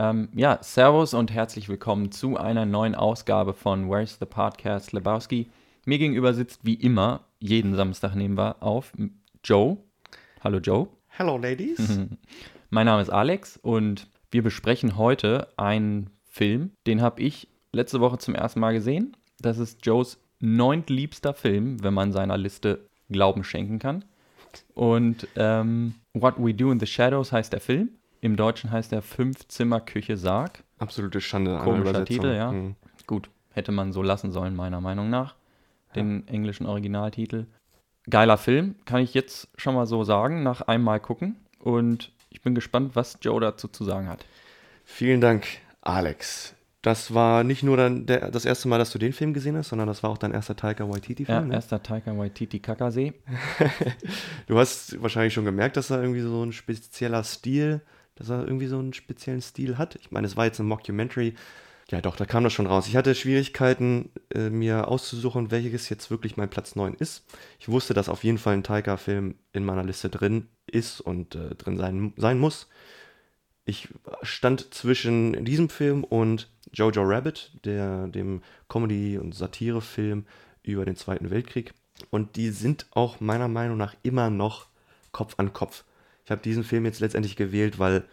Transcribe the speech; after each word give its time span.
Ähm, 0.00 0.30
ja, 0.34 0.58
Servus 0.62 1.12
und 1.12 1.30
herzlich 1.30 1.68
willkommen 1.68 2.10
zu 2.10 2.38
einer 2.38 2.64
neuen 2.64 2.94
Ausgabe 2.94 3.52
von 3.52 3.90
Where's 3.90 4.16
the 4.18 4.24
Podcast 4.24 4.92
Lebowski. 4.92 5.50
Mir 5.84 5.98
gegenüber 5.98 6.32
sitzt 6.32 6.64
wie 6.64 6.72
immer, 6.72 7.26
jeden 7.38 7.74
Samstag 7.74 8.14
nehmen 8.14 8.38
wir 8.38 8.62
auf, 8.62 8.94
Joe. 9.44 9.76
Hallo 10.42 10.56
Joe. 10.56 10.88
Hello 11.08 11.36
Ladies. 11.36 12.00
mein 12.70 12.86
Name 12.86 13.02
ist 13.02 13.10
Alex 13.10 13.58
und 13.58 14.08
wir 14.30 14.42
besprechen 14.42 14.96
heute 14.96 15.48
einen 15.58 16.08
Film, 16.24 16.70
den 16.86 17.02
habe 17.02 17.20
ich 17.20 17.48
letzte 17.70 18.00
Woche 18.00 18.16
zum 18.16 18.34
ersten 18.34 18.60
Mal 18.60 18.72
gesehen. 18.72 19.14
Das 19.38 19.58
ist 19.58 19.84
Joes 19.84 20.18
neuntliebster 20.38 21.34
Film, 21.34 21.84
wenn 21.84 21.92
man 21.92 22.12
seiner 22.12 22.38
Liste 22.38 22.88
Glauben 23.10 23.44
schenken 23.44 23.78
kann. 23.78 24.06
Und 24.72 25.28
ähm, 25.36 25.96
What 26.14 26.36
We 26.38 26.54
Do 26.54 26.72
in 26.72 26.80
the 26.80 26.86
Shadows 26.86 27.32
heißt 27.32 27.52
der 27.52 27.60
Film. 27.60 27.90
Im 28.20 28.36
Deutschen 28.36 28.70
heißt 28.70 28.92
er 28.92 29.02
Fünf-Zimmer-Küche 29.02 30.16
Sarg. 30.16 30.62
Absolute 30.78 31.20
Schande. 31.20 31.58
Komischer 31.58 32.04
Titel, 32.04 32.34
ja. 32.34 32.52
Mhm. 32.52 32.76
Gut, 33.06 33.30
hätte 33.52 33.72
man 33.72 33.92
so 33.92 34.02
lassen 34.02 34.30
sollen, 34.30 34.54
meiner 34.54 34.80
Meinung 34.80 35.10
nach. 35.10 35.34
Den 35.94 36.24
ja. 36.26 36.32
englischen 36.34 36.66
Originaltitel. 36.66 37.46
Geiler 38.08 38.36
Film, 38.36 38.76
kann 38.84 39.02
ich 39.02 39.14
jetzt 39.14 39.48
schon 39.56 39.74
mal 39.74 39.86
so 39.86 40.04
sagen, 40.04 40.42
nach 40.42 40.62
einmal 40.62 41.00
gucken. 41.00 41.36
Und 41.58 42.12
ich 42.30 42.42
bin 42.42 42.54
gespannt, 42.54 42.94
was 42.94 43.18
Joe 43.22 43.40
dazu 43.40 43.68
zu 43.68 43.84
sagen 43.84 44.08
hat. 44.08 44.24
Vielen 44.84 45.20
Dank, 45.20 45.46
Alex. 45.80 46.54
Das 46.82 47.12
war 47.12 47.44
nicht 47.44 47.62
nur 47.62 47.76
dann 47.76 48.06
der, 48.06 48.30
das 48.30 48.46
erste 48.46 48.68
Mal, 48.68 48.78
dass 48.78 48.90
du 48.90 48.98
den 48.98 49.12
Film 49.12 49.34
gesehen 49.34 49.56
hast, 49.56 49.68
sondern 49.68 49.86
das 49.86 50.02
war 50.02 50.10
auch 50.10 50.16
dein 50.16 50.32
erster 50.32 50.56
Taika 50.56 50.88
Waititi-Film. 50.88 51.38
Ja, 51.38 51.44
ne? 51.44 51.54
erster 51.54 51.82
Taika 51.82 52.16
Waititi 52.16 52.58
Kakasee. 52.58 53.12
du 54.46 54.58
hast 54.58 55.00
wahrscheinlich 55.02 55.34
schon 55.34 55.44
gemerkt, 55.44 55.76
dass 55.76 55.90
er 55.90 56.00
irgendwie 56.00 56.22
so 56.22 56.42
ein 56.42 56.52
spezieller 56.52 57.22
Stil, 57.22 57.82
dass 58.20 58.28
er 58.28 58.46
irgendwie 58.46 58.66
so 58.66 58.78
einen 58.78 58.92
speziellen 58.92 59.40
Stil 59.40 59.78
hat. 59.78 59.96
Ich 59.96 60.10
meine, 60.10 60.26
es 60.26 60.36
war 60.36 60.44
jetzt 60.44 60.60
ein 60.60 60.66
Mockumentary. 60.66 61.34
Ja, 61.90 62.02
doch, 62.02 62.16
da 62.16 62.26
kam 62.26 62.44
das 62.44 62.52
schon 62.52 62.66
raus. 62.66 62.86
Ich 62.86 62.94
hatte 62.94 63.14
Schwierigkeiten, 63.14 64.10
äh, 64.32 64.50
mir 64.50 64.88
auszusuchen, 64.88 65.50
welches 65.50 65.88
jetzt 65.88 66.10
wirklich 66.10 66.36
mein 66.36 66.50
Platz 66.50 66.76
9 66.76 66.94
ist. 66.94 67.24
Ich 67.58 67.68
wusste, 67.68 67.94
dass 67.94 68.10
auf 68.10 68.22
jeden 68.22 68.36
Fall 68.36 68.54
ein 68.54 68.62
Taika-Film 68.62 69.36
in 69.52 69.64
meiner 69.64 69.82
Liste 69.82 70.10
drin 70.10 70.48
ist 70.66 71.00
und 71.00 71.34
äh, 71.34 71.54
drin 71.54 71.78
sein, 71.78 72.12
sein 72.16 72.38
muss. 72.38 72.68
Ich 73.64 73.88
stand 74.22 74.72
zwischen 74.74 75.44
diesem 75.46 75.70
Film 75.70 76.04
und 76.04 76.48
Jojo 76.72 77.02
Rabbit, 77.02 77.52
der, 77.64 78.06
dem 78.08 78.42
Comedy- 78.68 79.16
und 79.16 79.34
Satirefilm 79.34 80.26
über 80.62 80.84
den 80.84 80.96
Zweiten 80.96 81.30
Weltkrieg. 81.30 81.72
Und 82.10 82.36
die 82.36 82.50
sind 82.50 82.86
auch 82.90 83.20
meiner 83.20 83.48
Meinung 83.48 83.78
nach 83.78 83.94
immer 84.02 84.28
noch 84.28 84.66
Kopf 85.10 85.34
an 85.38 85.54
Kopf. 85.54 85.84
Ich 86.30 86.32
habe 86.32 86.42
diesen 86.42 86.62
Film 86.62 86.84
jetzt 86.84 87.00
letztendlich 87.00 87.34
gewählt, 87.34 87.80
weil 87.80 88.04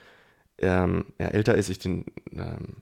ähm, 0.57 1.05
er 1.19 1.35
älter 1.35 1.53
ist, 1.53 1.69
ich 1.69 1.77
den 1.77 2.05
ähm, 2.31 2.77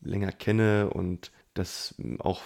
länger 0.00 0.32
kenne 0.32 0.90
und 0.90 1.30
dass 1.54 1.94
auch 2.18 2.42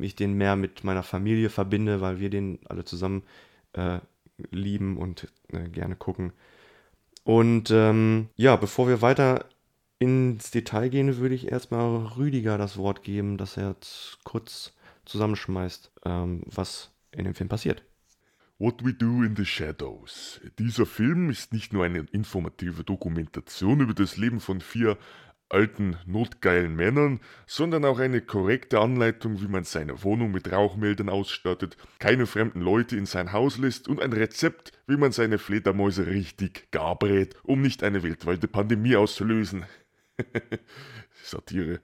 ich 0.00 0.16
den 0.16 0.32
mehr 0.32 0.56
mit 0.56 0.82
meiner 0.82 1.04
Familie 1.04 1.48
verbinde, 1.48 2.00
weil 2.00 2.18
wir 2.18 2.28
den 2.28 2.58
alle 2.68 2.84
zusammen 2.84 3.22
äh, 3.74 4.00
lieben 4.50 4.96
und 4.96 5.28
äh, 5.52 5.68
gerne 5.68 5.94
gucken. 5.94 6.32
Und 7.22 7.70
ähm, 7.70 8.30
ja, 8.34 8.56
bevor 8.56 8.88
wir 8.88 9.00
weiter 9.00 9.44
ins 10.00 10.50
Detail 10.50 10.88
gehen, 10.88 11.18
würde 11.18 11.36
ich 11.36 11.52
erstmal 11.52 12.04
Rüdiger 12.16 12.58
das 12.58 12.78
Wort 12.78 13.04
geben, 13.04 13.38
dass 13.38 13.56
er 13.56 13.68
jetzt 13.68 14.18
kurz 14.24 14.72
zusammenschmeißt, 15.04 15.92
ähm, 16.04 16.42
was 16.46 16.90
in 17.12 17.22
dem 17.22 17.36
Film 17.36 17.48
passiert. 17.48 17.84
What 18.58 18.82
We 18.82 18.94
Do 18.94 19.22
in 19.22 19.36
the 19.36 19.44
Shadows. 19.44 20.40
Dieser 20.58 20.86
Film 20.86 21.28
ist 21.28 21.52
nicht 21.52 21.74
nur 21.74 21.84
eine 21.84 22.06
informative 22.10 22.84
Dokumentation 22.84 23.80
über 23.80 23.92
das 23.92 24.16
Leben 24.16 24.40
von 24.40 24.62
vier 24.62 24.96
alten, 25.50 25.98
notgeilen 26.06 26.74
Männern, 26.74 27.20
sondern 27.46 27.84
auch 27.84 27.98
eine 27.98 28.22
korrekte 28.22 28.80
Anleitung, 28.80 29.42
wie 29.42 29.46
man 29.46 29.64
seine 29.64 30.02
Wohnung 30.02 30.32
mit 30.32 30.50
Rauchmeldern 30.50 31.10
ausstattet, 31.10 31.76
keine 31.98 32.24
fremden 32.24 32.62
Leute 32.62 32.96
in 32.96 33.04
sein 33.04 33.32
Haus 33.32 33.58
lässt 33.58 33.88
und 33.88 34.00
ein 34.00 34.14
Rezept, 34.14 34.72
wie 34.86 34.96
man 34.96 35.12
seine 35.12 35.36
Fledermäuse 35.36 36.06
richtig 36.06 36.70
gar 36.70 36.98
brät, 36.98 37.36
um 37.42 37.60
nicht 37.60 37.82
eine 37.82 38.02
weltweite 38.02 38.48
Pandemie 38.48 38.96
auszulösen. 38.96 39.66
Satire. 41.22 41.82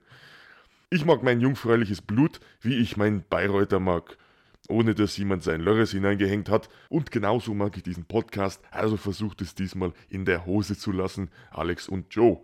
Ich 0.88 1.04
mag 1.04 1.22
mein 1.22 1.42
jungfräuliches 1.42 2.00
Blut, 2.00 2.40
wie 2.62 2.76
ich 2.76 2.96
mein 2.96 3.24
Bayreuther 3.28 3.78
mag, 3.78 4.16
ohne 4.68 4.94
dass 4.94 5.16
jemand 5.16 5.42
sein 5.42 5.60
Lörres 5.60 5.92
hineingehängt 5.92 6.48
hat. 6.48 6.68
Und 6.88 7.10
genauso 7.10 7.54
mag 7.54 7.76
ich 7.76 7.82
diesen 7.82 8.04
Podcast, 8.04 8.62
also 8.70 8.96
versucht 8.96 9.40
es 9.42 9.54
diesmal 9.54 9.92
in 10.08 10.24
der 10.24 10.46
Hose 10.46 10.76
zu 10.76 10.92
lassen, 10.92 11.30
Alex 11.50 11.88
und 11.88 12.14
Joe. 12.14 12.40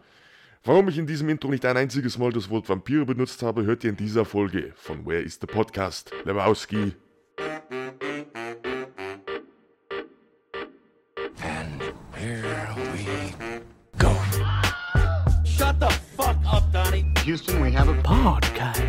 Warum 0.65 0.89
ich 0.89 0.99
in 0.99 1.07
diesem 1.07 1.29
Intro 1.29 1.49
nicht 1.51 1.65
ein 1.65 1.77
einziges 1.77 2.19
Mal 2.19 2.33
das 2.33 2.51
Wort 2.51 2.69
Vampire 2.69 3.07
benutzt 3.07 3.43
habe, 3.43 3.65
hört 3.65 3.85
ihr 3.85 3.91
in 3.91 3.97
dieser 3.97 4.25
Folge 4.25 4.73
von 4.77 5.07
Where 5.07 5.23
is 5.23 5.39
the 5.41 5.47
Podcast? 5.47 6.11
Lebowski. 6.25 6.95
And 11.41 11.83
here 12.17 12.69
we 12.93 13.33
go. 13.97 14.13
Shut 15.45 15.79
the 15.81 15.91
fuck 16.17 16.37
up, 16.45 16.65
Donnie. 16.73 17.07
Houston, 17.25 17.63
we 17.63 17.71
have 17.71 17.89
a 17.89 18.03
podcast. 18.03 18.88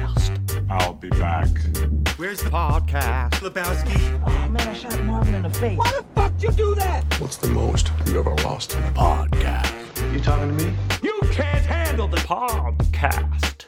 Where's 2.20 2.44
the 2.44 2.50
podcast? 2.50 3.40
Lebowski. 3.40 3.96
Oh 4.28 4.50
man, 4.50 4.68
I 4.68 4.74
shot 4.74 5.02
Marvin 5.06 5.36
in 5.36 5.44
the 5.44 5.50
face. 5.52 5.78
Why 5.78 5.90
the 5.90 6.04
fuck 6.16 6.34
you 6.44 6.52
do 6.52 6.76
that? 6.76 7.06
What's 7.18 7.38
the 7.38 7.48
most 7.48 7.94
you 8.08 8.20
ever 8.20 8.36
lost 8.44 8.76
in 8.76 8.84
a 8.84 8.92
podcast? 8.92 9.72
You 10.12 10.20
talking 10.20 10.58
to 10.58 10.66
me? 10.66 10.74
You 11.02 11.18
can't 11.32 11.66
handle 11.66 12.10
the 12.10 12.18
podcast. 12.18 13.68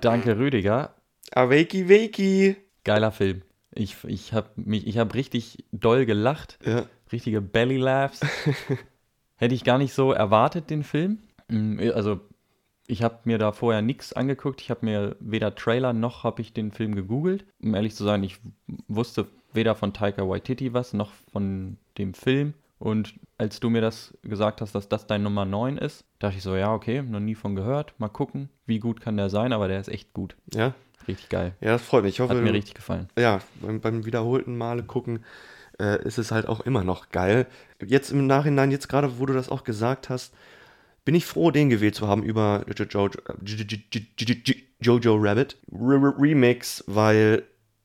Danke, 0.00 0.36
Rüdiger. 0.36 0.90
Awakey 1.36 1.88
Wakey. 1.88 2.56
Geiler 2.82 3.12
Film. 3.12 3.42
Ich, 3.72 4.02
ich 4.02 4.32
habe 4.32 4.48
hab 4.58 5.14
richtig 5.14 5.66
doll 5.70 6.04
gelacht. 6.04 6.58
Ja. 6.66 6.86
Richtige 7.12 7.40
Belly 7.40 7.76
Laughs. 7.76 8.18
Hätte 9.36 9.54
ich 9.54 9.62
gar 9.62 9.78
nicht 9.78 9.94
so 9.94 10.10
erwartet, 10.10 10.68
den 10.68 10.82
Film. 10.82 11.18
Mm, 11.46 11.78
also, 11.94 12.18
ich 12.88 13.02
habe 13.02 13.18
mir 13.24 13.38
da 13.38 13.52
vorher 13.52 13.82
nichts 13.82 14.14
angeguckt. 14.14 14.62
Ich 14.62 14.70
habe 14.70 14.84
mir 14.84 15.14
weder 15.20 15.54
Trailer 15.54 15.92
noch 15.92 16.24
habe 16.24 16.40
ich 16.40 16.54
den 16.54 16.72
Film 16.72 16.94
gegoogelt. 16.94 17.44
Um 17.62 17.74
ehrlich 17.74 17.94
zu 17.94 18.02
sein, 18.02 18.24
ich 18.24 18.40
wusste 18.88 19.26
weder 19.52 19.74
von 19.74 19.92
Taika 19.92 20.26
Waititi 20.28 20.72
was, 20.72 20.94
noch 20.94 21.12
von 21.30 21.76
dem 21.98 22.14
Film. 22.14 22.54
Und 22.78 23.14
als 23.36 23.60
du 23.60 23.68
mir 23.70 23.82
das 23.82 24.16
gesagt 24.22 24.62
hast, 24.62 24.74
dass 24.74 24.88
das 24.88 25.06
dein 25.06 25.22
Nummer 25.22 25.44
9 25.44 25.76
ist, 25.76 26.04
dachte 26.18 26.36
ich 26.38 26.42
so, 26.42 26.56
ja, 26.56 26.72
okay, 26.72 27.02
noch 27.02 27.20
nie 27.20 27.34
von 27.34 27.54
gehört. 27.54 27.92
Mal 27.98 28.08
gucken, 28.08 28.48
wie 28.66 28.78
gut 28.78 29.00
kann 29.00 29.16
der 29.16 29.28
sein, 29.28 29.52
aber 29.52 29.68
der 29.68 29.80
ist 29.80 29.88
echt 29.88 30.14
gut. 30.14 30.36
Ja. 30.54 30.74
Richtig 31.06 31.28
geil. 31.28 31.54
Ja, 31.60 31.72
das 31.72 31.82
freut 31.82 32.04
mich. 32.04 32.14
Ich 32.14 32.20
hoffe, 32.20 32.34
Hat 32.34 32.42
mir 32.42 32.52
richtig 32.52 32.74
gefallen. 32.74 33.08
Ja, 33.18 33.40
beim, 33.60 33.80
beim 33.80 34.04
wiederholten 34.06 34.56
Male 34.56 34.82
gucken 34.82 35.24
äh, 35.78 36.02
ist 36.04 36.18
es 36.18 36.30
halt 36.30 36.48
auch 36.48 36.60
immer 36.60 36.84
noch 36.84 37.10
geil. 37.10 37.46
Jetzt 37.84 38.10
im 38.10 38.26
Nachhinein, 38.26 38.70
jetzt 38.70 38.88
gerade, 38.88 39.18
wo 39.18 39.26
du 39.26 39.32
das 39.32 39.48
auch 39.48 39.64
gesagt 39.64 40.08
hast, 40.08 40.34
bin 41.08 41.14
ich 41.14 41.24
froh, 41.24 41.50
den 41.50 41.70
gewählt 41.70 41.94
zu 41.94 42.06
haben 42.06 42.22
über 42.22 42.66
Jojo, 44.78 45.16
Rabbit 45.16 45.56
Remix, 45.72 46.84
weil 46.86 47.44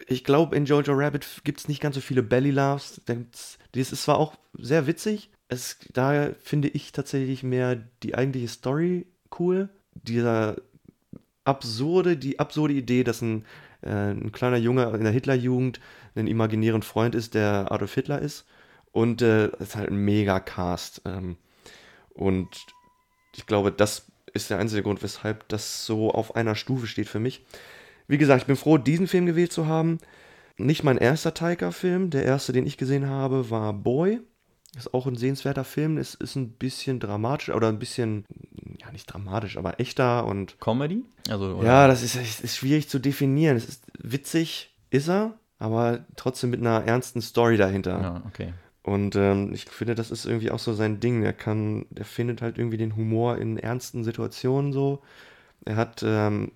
ich 0.10 0.26
glaube, 0.26 0.58
in 0.58 0.66
Jojo 0.66 0.92
Rabbit 0.92 1.26
gibt 1.46 1.62
es 1.62 1.70
nicht 1.70 1.80
ganz 1.80 1.96
so 1.96 2.02
viele 2.02 2.22
Belly 2.22 2.52
Laughs. 2.52 3.00
Das 3.06 3.58
ist 3.94 4.04
zwar 4.04 4.18
auch 4.18 4.36
sehr 4.60 4.88
witzig, 4.88 5.30
es, 5.48 5.78
da 5.94 6.32
finde 6.42 6.68
ich 6.68 6.92
tatsächlich 6.92 7.44
mehr 7.44 7.78
die 8.04 8.14
eigentliche 8.14 8.50
Story 8.50 9.06
cool. 9.40 9.70
Dieser 9.94 10.58
absurde, 11.46 12.18
die 12.18 12.40
absurde 12.40 12.74
Idee, 12.74 13.06
dass 13.06 13.22
ein, 13.22 13.46
äh, 13.84 14.12
ein 14.12 14.34
kleiner 14.34 14.58
Junge 14.58 14.84
in 14.98 15.06
der 15.06 15.14
Hitlerjugend 15.14 15.80
einen 16.16 16.28
imaginären 16.28 16.82
Freund 16.82 17.16
ist, 17.16 17.36
der 17.36 17.72
Adolf 17.72 17.94
Hitler 17.94 18.20
ist. 18.20 18.46
Und 18.92 19.22
es 19.22 19.54
äh, 19.54 19.64
ist 19.64 19.76
halt 19.78 19.92
ein 19.92 20.04
mega 20.04 20.42
Cast. 20.42 21.04
Ähm, 21.06 21.38
und 22.14 22.50
ich 23.36 23.46
glaube, 23.46 23.72
das 23.72 24.08
ist 24.34 24.50
der 24.50 24.60
einzige 24.60 24.84
Grund, 24.84 25.04
weshalb 25.04 25.48
das 25.50 25.86
so 25.86 26.12
auf 26.12 26.36
einer 26.36 26.56
Stufe 26.56 26.88
steht 26.88 27.08
für 27.08 27.20
mich. 27.20 27.46
Wie 28.08 28.18
gesagt, 28.18 28.42
ich 28.42 28.48
bin 28.48 28.56
froh, 28.56 28.78
diesen 28.78 29.08
Film 29.08 29.26
gewählt 29.26 29.54
zu 29.54 29.68
haben. 29.68 30.00
Nicht 30.58 30.84
mein 30.84 30.98
erster 30.98 31.34
Taika-Film. 31.34 32.10
Der 32.10 32.26
erste, 32.26 32.52
den 32.52 32.66
ich 32.66 32.78
gesehen 32.78 33.08
habe, 33.08 33.50
war 33.50 33.74
Boy. 33.74 34.22
Ist 34.76 34.94
auch 34.94 35.06
ein 35.06 35.16
sehenswerter 35.16 35.64
Film. 35.64 35.98
Es 35.98 36.16
ist 36.16 36.36
ein 36.36 36.54
bisschen 36.54 37.00
dramatisch 37.00 37.50
oder 37.50 37.70
ein 37.70 37.78
bisschen, 37.78 38.26
ja, 38.82 38.92
nicht 38.92 39.06
dramatisch, 39.06 39.58
aber 39.58 39.80
echter 39.80 40.26
und. 40.26 40.60
Comedy? 40.60 41.04
Also, 41.30 41.58
oder? 41.58 41.68
Ja, 41.68 41.88
das 41.88 42.02
ist, 42.02 42.16
ist 42.16 42.58
schwierig 42.58 42.90
zu 42.90 42.98
definieren. 43.00 43.56
Es 43.56 43.66
ist 43.66 43.86
witzig, 44.00 44.76
ist 44.90 45.10
er, 45.10 45.38
aber 45.60 46.06
trotzdem 46.16 46.50
mit 46.50 46.60
einer 46.60 46.84
ernsten 46.86 47.22
Story 47.22 47.58
dahinter. 47.58 48.02
Ja, 48.02 48.24
okay. 48.28 48.54
Und 48.84 49.16
ähm, 49.16 49.54
ich 49.54 49.66
finde, 49.66 49.96
das 49.96 50.12
ist 50.12 50.26
irgendwie 50.26 50.52
auch 50.52 50.60
so 50.60 50.74
sein 50.74 51.00
Ding. 51.00 51.22
Der 51.22 51.34
kann, 51.34 51.86
der 51.90 52.06
findet 52.06 52.42
halt 52.42 52.58
irgendwie 52.58 52.78
den 52.78 52.96
Humor 52.96 53.38
in 53.38 53.58
ernsten 53.58 54.04
Situationen 54.04 54.74
so. 54.74 55.02
Er 55.66 55.78
hat 55.78 56.04
ähm, 56.06 56.52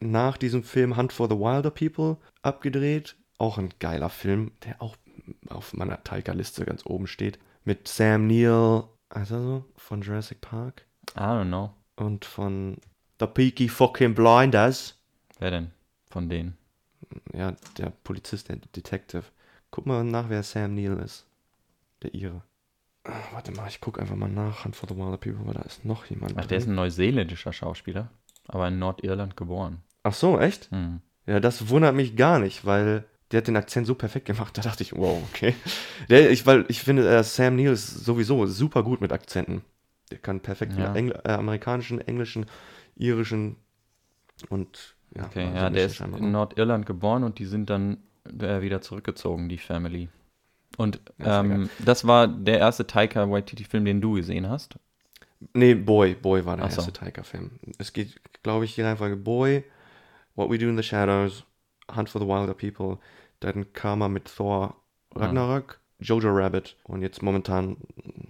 nach 0.00 0.36
diesem 0.36 0.64
Film 0.64 0.96
Hunt 0.96 1.12
for 1.12 1.28
the 1.28 1.36
Wilder 1.36 1.70
People 1.70 2.16
abgedreht. 2.42 3.16
Auch 3.38 3.58
ein 3.58 3.70
geiler 3.78 4.10
Film, 4.10 4.50
der 4.64 4.82
auch 4.82 4.96
auf 5.48 5.72
meiner 5.72 6.02
Taika-Liste 6.02 6.64
ganz 6.64 6.84
oben 6.84 7.06
steht. 7.06 7.38
Mit 7.64 7.86
Sam 7.86 8.26
Neill, 8.26 8.84
also 9.08 9.40
so, 9.40 9.64
von 9.76 10.02
Jurassic 10.02 10.40
Park. 10.40 10.84
I 11.16 11.20
don't 11.20 11.46
know. 11.46 11.70
und 11.96 12.24
von 12.24 12.78
The 13.20 13.26
Peaky 13.26 13.68
Fucking 13.68 14.14
Blinders. 14.14 14.96
Wer 15.38 15.50
denn 15.50 15.70
von 16.10 16.28
denen? 16.28 16.56
Ja, 17.32 17.54
der 17.76 17.90
Polizist, 18.04 18.48
der 18.48 18.56
Detective. 18.74 19.24
Guck 19.70 19.86
mal 19.86 20.04
nach, 20.04 20.28
wer 20.28 20.42
Sam 20.42 20.74
Neill 20.74 20.98
ist. 20.98 21.27
Der 22.02 22.14
Ire. 22.14 22.42
Ah, 23.04 23.12
Warte 23.32 23.52
mal, 23.52 23.68
ich 23.68 23.80
guck 23.80 23.98
einfach 23.98 24.16
mal 24.16 24.28
nach. 24.28 24.64
Hunt 24.64 24.76
for 24.76 24.88
the 24.88 24.96
Wilder 24.96 25.16
People, 25.16 25.46
weil 25.46 25.54
da 25.54 25.62
ist 25.62 25.84
noch 25.84 26.04
jemand. 26.06 26.34
Ach, 26.36 26.46
der 26.46 26.58
ist 26.58 26.64
drin. 26.64 26.72
ein 26.74 26.76
neuseeländischer 26.76 27.52
Schauspieler, 27.52 28.10
aber 28.46 28.68
in 28.68 28.78
Nordirland 28.78 29.36
geboren. 29.36 29.82
Ach 30.02 30.14
so, 30.14 30.38
echt? 30.38 30.70
Hm. 30.70 31.00
Ja, 31.26 31.40
das 31.40 31.68
wundert 31.68 31.94
mich 31.94 32.16
gar 32.16 32.38
nicht, 32.38 32.64
weil 32.64 33.04
der 33.30 33.38
hat 33.38 33.48
den 33.48 33.56
Akzent 33.56 33.86
so 33.86 33.94
perfekt 33.94 34.26
gemacht. 34.26 34.56
Da 34.56 34.62
dachte 34.62 34.82
ich, 34.82 34.94
wow, 34.96 35.22
okay. 35.30 35.54
Der, 36.08 36.30
ich, 36.30 36.46
weil 36.46 36.64
ich 36.68 36.82
finde, 36.82 37.08
äh, 37.08 37.22
Sam 37.22 37.56
Neill 37.56 37.72
ist 37.72 37.86
sowieso 38.04 38.46
super 38.46 38.82
gut 38.82 39.00
mit 39.00 39.12
Akzenten. 39.12 39.62
Der 40.10 40.18
kann 40.18 40.40
perfekt 40.40 40.72
Ja. 40.78 40.94
Engl 40.94 41.18
äh, 41.24 41.32
amerikanischen, 41.32 42.00
englischen, 42.00 42.46
irischen 42.96 43.56
und 44.48 44.96
ja. 45.14 45.24
Okay, 45.24 45.44
also 45.44 45.56
ja, 45.56 45.70
der 45.70 45.86
ist 45.86 46.00
in. 46.00 46.30
Nordirland 46.32 46.86
geboren 46.86 47.24
und 47.24 47.38
die 47.38 47.44
sind 47.46 47.68
dann 47.70 47.98
äh, 48.38 48.60
wieder 48.60 48.80
zurückgezogen, 48.80 49.48
die 49.48 49.58
Family. 49.58 50.08
Und 50.76 50.96
ist 51.18 51.26
ähm, 51.26 51.68
das 51.78 52.06
war 52.06 52.28
der 52.28 52.58
erste 52.58 52.86
Taika 52.86 53.28
Waititi-Film, 53.30 53.84
den 53.84 54.00
du 54.00 54.12
gesehen 54.12 54.48
hast. 54.48 54.78
Nee, 55.54 55.74
Boy, 55.74 56.14
Boy 56.14 56.44
war 56.44 56.56
der 56.56 56.66
Ach 56.66 56.70
so. 56.70 56.78
erste 56.80 56.92
Taika-Film. 56.92 57.58
Es 57.78 57.92
geht, 57.92 58.20
glaube 58.42 58.64
ich, 58.64 58.74
die 58.74 58.82
Reihenfolge 58.82 59.16
Boy, 59.16 59.64
What 60.34 60.50
We 60.50 60.58
Do 60.58 60.68
in 60.68 60.76
the 60.76 60.82
Shadows, 60.82 61.44
Hunt 61.94 62.08
for 62.08 62.20
the 62.20 62.26
Wilder 62.26 62.54
People, 62.54 62.98
dann 63.40 63.72
kam 63.72 64.02
er 64.02 64.08
mit 64.08 64.26
Thor 64.36 64.76
Ragnarök, 65.14 65.80
Jojo 66.00 66.28
Rabbit 66.30 66.76
und 66.84 67.02
jetzt 67.02 67.22
momentan 67.22 67.76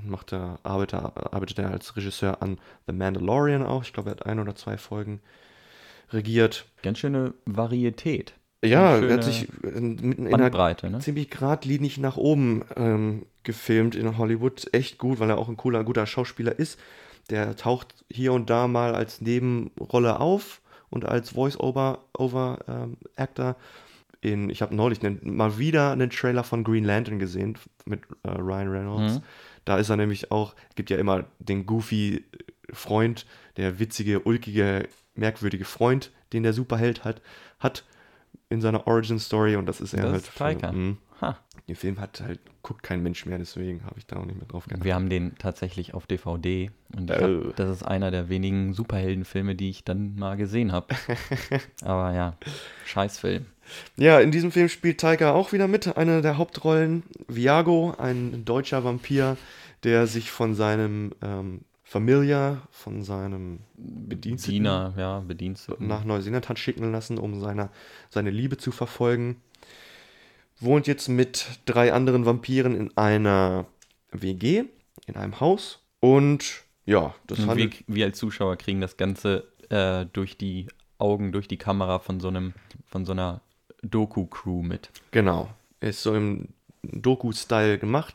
macht 0.03 0.33
er, 0.33 0.59
arbeitet, 0.63 1.01
er- 1.03 1.35
arbeitet 1.35 1.59
er 1.59 1.71
als 1.71 1.97
Regisseur 1.97 2.41
an 2.43 2.59
The 2.87 2.93
Mandalorian 2.93 3.63
auch. 3.65 3.83
Ich 3.83 3.93
glaube, 3.93 4.11
er 4.11 4.13
hat 4.13 4.27
ein 4.27 4.39
oder 4.39 4.55
zwei 4.55 4.79
Folgen 4.79 5.21
regiert. 6.11 6.67
Ganz 6.83 6.99
schöne 6.99 7.35
Varietät. 7.45 8.33
Ja, 8.65 8.99
er 8.99 9.15
hat 9.15 9.25
sich 9.25 9.49
in, 9.63 10.13
in 10.13 10.35
einer 10.35 10.51
ne? 10.91 10.99
ziemlich 10.99 11.31
geradlinig 11.31 11.99
nach 11.99 12.17
oben 12.17 12.63
ähm, 12.77 13.25
gefilmt 13.45 13.95
in 13.95 14.19
Hollywood. 14.19 14.69
Echt 14.73 14.99
gut, 14.99 15.21
weil 15.21 15.31
er 15.31 15.39
auch 15.39 15.49
ein 15.49 15.57
cooler, 15.57 15.85
guter 15.85 16.07
Schauspieler 16.07 16.59
ist. 16.59 16.79
Der 17.31 17.55
taucht 17.57 18.05
hier 18.11 18.33
und 18.33 18.51
da 18.51 18.67
mal 18.67 18.95
als 18.95 19.21
Nebenrolle 19.21 20.19
auf 20.19 20.61
und 20.91 21.05
als 21.05 21.31
Voice-Over-Actor. 21.31 23.57
in, 24.21 24.51
ich 24.51 24.63
habe 24.63 24.75
neulich 24.75 25.03
nen- 25.03 25.21
mal 25.23 25.59
wieder 25.59 25.93
einen 25.93 26.11
Trailer 26.11 26.43
von 26.43 26.65
Green 26.65 26.85
Lantern 26.85 27.19
gesehen 27.19 27.57
mit 27.85 28.01
äh, 28.25 28.31
Ryan 28.31 28.69
Reynolds. 28.69 29.15
Mhm. 29.15 29.23
Da 29.65 29.79
ist 29.79 29.91
er 29.91 29.97
nämlich 29.97 30.33
auch, 30.33 30.55
gibt 30.75 30.91
ja 30.91 30.97
immer 30.97 31.25
den 31.39 31.67
goofy 31.67 32.25
Freund, 32.73 33.27
der 33.57 33.79
witzige, 33.79 34.21
ulkige, 34.21 34.89
merkwürdige 35.15 35.65
Freund, 35.65 36.11
den 36.33 36.43
der 36.43 36.53
Superheld 36.53 37.05
hat, 37.05 37.23
hat 37.61 37.85
in 38.51 38.61
seiner 38.61 38.87
Origin 38.87 39.19
Story 39.19 39.57
und 39.57 39.67
das 39.67 39.81
ist 39.81 39.93
er 39.95 40.03
Das 40.05 40.13
halt. 40.13 40.23
ist 40.25 40.35
Taika. 40.37 40.75
Ha. 41.21 41.37
Den 41.67 41.75
Film 41.77 42.01
hat 42.01 42.21
halt, 42.21 42.39
guckt 42.63 42.83
kein 42.85 43.03
Mensch 43.03 43.27
mehr, 43.27 43.39
deswegen 43.39 43.85
habe 43.85 43.97
ich 43.99 44.07
da 44.07 44.17
auch 44.17 44.25
nicht 44.25 44.39
mehr 44.39 44.47
drauf 44.47 44.65
geachtet. 44.67 44.85
Wir 44.85 44.95
haben 44.95 45.09
den 45.11 45.35
tatsächlich 45.37 45.93
auf 45.93 46.07
DVD 46.07 46.71
und 46.97 47.11
Oh. 47.11 47.15
glaub, 47.17 47.57
das 47.57 47.71
ist 47.71 47.83
einer 47.83 48.11
der 48.11 48.29
wenigen 48.29 48.73
Superheldenfilme, 48.73 49.55
die 49.57 49.69
ich 49.69 49.85
dann 49.85 50.15
mal 50.15 50.37
gesehen 50.37 50.71
habe. 50.73 50.95
Aber 51.83 52.15
ja, 52.15 52.37
Scheißfilm. 52.87 53.47
Ja, 53.97 54.21
in 54.21 54.31
diesem 54.31 54.53
Film 54.53 54.69
spielt 54.69 55.01
Taika 55.01 55.33
auch 55.33 55.53
wieder 55.53 55.69
mit, 55.69 55.97
eine 55.97 56.23
der 56.23 56.39
Hauptrollen. 56.39 57.03
Viago, 57.27 57.95
ein 57.99 58.45
deutscher 58.45 58.85
Vampir, 58.85 59.37
der 59.83 60.07
sich 60.07 60.31
von 60.31 60.55
seinem 60.55 61.13
ähm, 61.21 61.63
Familiar, 61.89 62.69
von 62.71 63.03
seinem 63.03 63.61
Bediensteten 63.75 64.57
Diener, 64.57 64.93
ja, 64.99 65.21
Bediensteten. 65.21 65.87
nach 65.87 66.05
Neuseeland 66.05 66.51
hat 66.51 66.59
schicken 66.59 66.93
lassen, 66.93 67.17
um 67.17 67.41
seine, 67.41 67.71
seine 68.11 68.29
Liebe 68.29 68.59
zu 68.59 68.73
verfolgen. 68.73 69.41
Wohnt 70.61 70.87
jetzt 70.87 71.09
mit 71.09 71.47
drei 71.65 71.95
anderen 71.95 72.27
Vampiren 72.27 72.77
in 72.77 72.95
einer 72.99 73.65
WG, 74.11 74.65
in 75.07 75.17
einem 75.17 75.41
Haus. 75.41 75.81
Und 76.01 76.63
ja, 76.85 77.15
das 77.27 77.39
Und 77.39 77.57
wir, 77.57 77.71
wir 77.87 78.05
als 78.05 78.19
Zuschauer 78.19 78.57
kriegen 78.57 78.83
das 78.83 78.99
Ganze 78.99 79.49
äh, 79.71 80.05
durch 80.13 80.37
die 80.37 80.67
Augen, 80.99 81.33
durch 81.33 81.49
die 81.49 81.57
Kamera 81.57 82.01
von 82.01 82.21
so 82.21 82.29
einem, 82.29 82.53
von 82.85 83.07
so 83.07 83.13
einer 83.13 83.41
Doku-Crew 83.81 84.63
mit. 84.63 84.91
Genau. 85.11 85.49
Ist 85.81 86.03
so 86.03 86.15
im 86.15 86.49
Doku-Style 86.83 87.79
gemacht. 87.79 88.15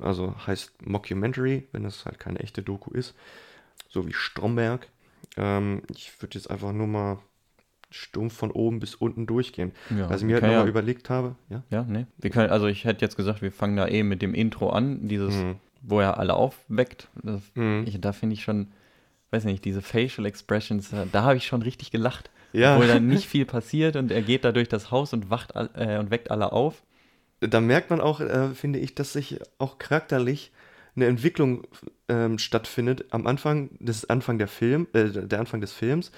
Also 0.00 0.34
heißt 0.46 0.86
Mockumentary, 0.86 1.66
wenn 1.72 1.84
es 1.84 2.04
halt 2.04 2.18
keine 2.18 2.40
echte 2.40 2.62
Doku 2.62 2.90
ist. 2.92 3.14
So 3.88 4.06
wie 4.06 4.12
Stromberg. 4.12 4.88
Ähm, 5.36 5.82
ich 5.90 6.12
würde 6.22 6.34
jetzt 6.36 6.50
einfach 6.50 6.72
nur 6.72 6.86
mal 6.86 7.18
stumpf 7.90 8.34
von 8.36 8.50
oben 8.50 8.80
bis 8.80 8.94
unten 8.94 9.26
durchgehen. 9.26 9.72
Ja, 9.96 10.10
Was 10.10 10.20
ich 10.20 10.26
mir 10.26 10.34
halt 10.34 10.42
nochmal 10.44 10.64
ja. 10.64 10.66
überlegt 10.66 11.08
habe, 11.08 11.36
ja. 11.48 11.62
Ja, 11.70 11.84
ne? 11.84 12.06
Wir 12.18 12.30
können, 12.30 12.50
also 12.50 12.66
ich 12.66 12.84
hätte 12.84 13.02
jetzt 13.04 13.16
gesagt, 13.16 13.40
wir 13.40 13.50
fangen 13.50 13.76
da 13.76 13.88
eben 13.88 14.08
mit 14.08 14.20
dem 14.20 14.34
Intro 14.34 14.68
an, 14.70 15.08
dieses, 15.08 15.34
Mhm. 15.34 15.56
wo 15.80 16.00
er 16.00 16.18
alle 16.18 16.34
aufweckt. 16.34 17.08
Das, 17.22 17.40
Mhm. 17.54 17.84
ich, 17.86 17.98
da 18.00 18.12
finde 18.12 18.34
ich 18.34 18.42
schon, 18.42 18.72
weiß 19.30 19.44
nicht, 19.44 19.64
diese 19.64 19.80
Facial 19.80 20.26
Expressions, 20.26 20.92
äh, 20.92 21.06
da 21.10 21.22
habe 21.22 21.36
ich 21.38 21.46
schon 21.46 21.62
richtig 21.62 21.90
gelacht. 21.90 22.30
Ja. 22.52 22.74
Obwohl 22.76 22.88
dann 22.88 23.06
nicht 23.08 23.26
viel 23.26 23.46
passiert 23.46 23.96
und 23.96 24.10
er 24.10 24.20
geht 24.22 24.44
da 24.44 24.52
durch 24.52 24.68
das 24.68 24.90
Haus 24.90 25.14
und 25.14 25.30
wacht 25.30 25.52
äh, 25.54 25.98
und 25.98 26.10
weckt 26.10 26.30
alle 26.30 26.52
auf. 26.52 26.82
Da 27.40 27.60
merkt 27.60 27.90
man 27.90 28.00
auch, 28.00 28.20
äh, 28.20 28.48
finde 28.50 28.78
ich, 28.78 28.94
dass 28.94 29.12
sich 29.12 29.38
auch 29.58 29.78
charakterlich 29.78 30.52
eine 30.96 31.06
Entwicklung 31.06 31.66
ähm, 32.08 32.38
stattfindet 32.38 33.06
am 33.10 33.26
Anfang 33.26 33.70
des 33.78 34.08
Anfang 34.10 34.38
der 34.38 34.48
Film, 34.48 34.88
äh, 34.92 35.08
der 35.08 35.38
Anfang 35.38 35.60
des 35.60 35.72
Films. 35.72 36.10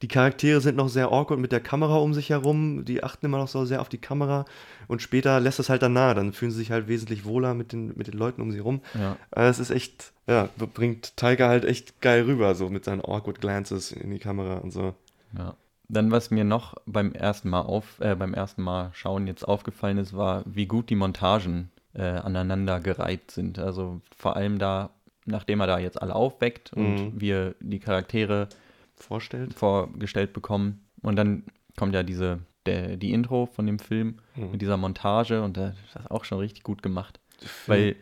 Die 0.00 0.08
Charaktere 0.08 0.60
sind 0.60 0.76
noch 0.76 0.88
sehr 0.88 1.10
awkward 1.10 1.40
mit 1.40 1.50
der 1.50 1.60
Kamera 1.60 1.96
um 1.96 2.14
sich 2.14 2.30
herum, 2.30 2.84
die 2.84 3.02
achten 3.02 3.26
immer 3.26 3.38
noch 3.38 3.48
so 3.48 3.64
sehr 3.64 3.80
auf 3.80 3.88
die 3.88 3.98
Kamera 3.98 4.44
und 4.86 5.02
später 5.02 5.40
lässt 5.40 5.58
es 5.58 5.68
halt 5.68 5.82
dann 5.82 5.92
nahe, 5.92 6.14
dann 6.14 6.32
fühlen 6.32 6.52
sie 6.52 6.58
sich 6.58 6.70
halt 6.70 6.86
wesentlich 6.86 7.24
wohler 7.24 7.54
mit 7.54 7.72
den, 7.72 7.96
mit 7.96 8.06
den 8.06 8.16
Leuten 8.16 8.40
um 8.40 8.52
sie 8.52 8.60
rum. 8.60 8.80
Ja. 8.94 9.16
Aber 9.32 9.46
es 9.46 9.58
ist 9.58 9.70
echt, 9.70 10.12
ja, 10.28 10.48
bringt 10.72 11.16
Tiger 11.16 11.48
halt 11.48 11.64
echt 11.64 12.00
geil 12.00 12.22
rüber, 12.22 12.54
so 12.54 12.68
mit 12.68 12.84
seinen 12.84 13.00
awkward 13.00 13.40
Glances 13.40 13.90
in 13.90 14.10
die 14.10 14.20
Kamera 14.20 14.58
und 14.58 14.70
so. 14.70 14.94
Ja. 15.36 15.56
Dann, 15.88 16.10
was 16.10 16.30
mir 16.30 16.44
noch 16.44 16.74
beim 16.86 17.12
ersten 17.12 17.48
Mal 17.48 17.62
auf, 17.62 17.98
äh, 18.00 18.14
beim 18.14 18.34
ersten 18.34 18.62
Mal 18.62 18.90
schauen 18.92 19.26
jetzt 19.26 19.46
aufgefallen 19.46 19.96
ist, 19.98 20.14
war, 20.14 20.42
wie 20.46 20.66
gut 20.66 20.90
die 20.90 20.96
Montagen 20.96 21.70
äh, 21.94 22.02
aneinander 22.02 22.80
gereiht 22.80 23.30
sind. 23.30 23.58
Also 23.58 24.00
vor 24.16 24.36
allem 24.36 24.58
da, 24.58 24.90
nachdem 25.24 25.60
er 25.60 25.66
da 25.66 25.78
jetzt 25.78 26.00
alle 26.00 26.14
aufweckt 26.14 26.72
und 26.74 26.94
Mhm. 27.14 27.20
wir 27.20 27.54
die 27.60 27.78
Charaktere 27.80 28.48
Vorstellt. 28.96 29.54
vorgestellt 29.54 30.32
bekommen. 30.32 30.84
Und 31.02 31.16
dann 31.16 31.44
kommt 31.76 31.94
ja 31.94 32.02
diese, 32.02 32.40
der, 32.66 32.96
die 32.96 33.12
Intro 33.12 33.46
von 33.46 33.64
dem 33.66 33.78
Film 33.78 34.18
Mhm. 34.36 34.50
mit 34.52 34.60
dieser 34.60 34.76
Montage 34.76 35.42
und 35.42 35.56
das 35.56 35.74
ist 35.86 36.10
auch 36.10 36.24
schon 36.24 36.38
richtig 36.38 36.64
gut 36.64 36.82
gemacht. 36.82 37.18
Weil 37.66 37.96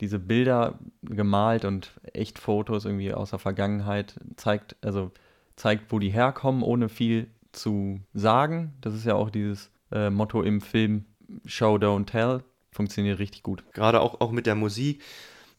diese 0.00 0.18
Bilder 0.18 0.78
gemalt 1.02 1.64
und 1.64 1.92
echt 2.12 2.40
Fotos 2.40 2.84
irgendwie 2.84 3.14
aus 3.14 3.30
der 3.30 3.38
Vergangenheit 3.38 4.18
zeigt, 4.36 4.74
also 4.82 5.12
zeigt, 5.56 5.92
wo 5.92 5.98
die 5.98 6.10
herkommen, 6.10 6.62
ohne 6.62 6.88
viel 6.88 7.28
zu 7.52 8.00
sagen. 8.14 8.74
Das 8.80 8.94
ist 8.94 9.04
ja 9.04 9.14
auch 9.14 9.30
dieses 9.30 9.70
äh, 9.90 10.10
Motto 10.10 10.42
im 10.42 10.60
Film 10.60 11.04
Show, 11.44 11.76
Don't 11.76 12.06
Tell. 12.06 12.42
Funktioniert 12.70 13.18
richtig 13.18 13.42
gut. 13.42 13.64
Gerade 13.72 14.00
auch, 14.00 14.20
auch 14.20 14.32
mit 14.32 14.46
der 14.46 14.54
Musik. 14.54 15.02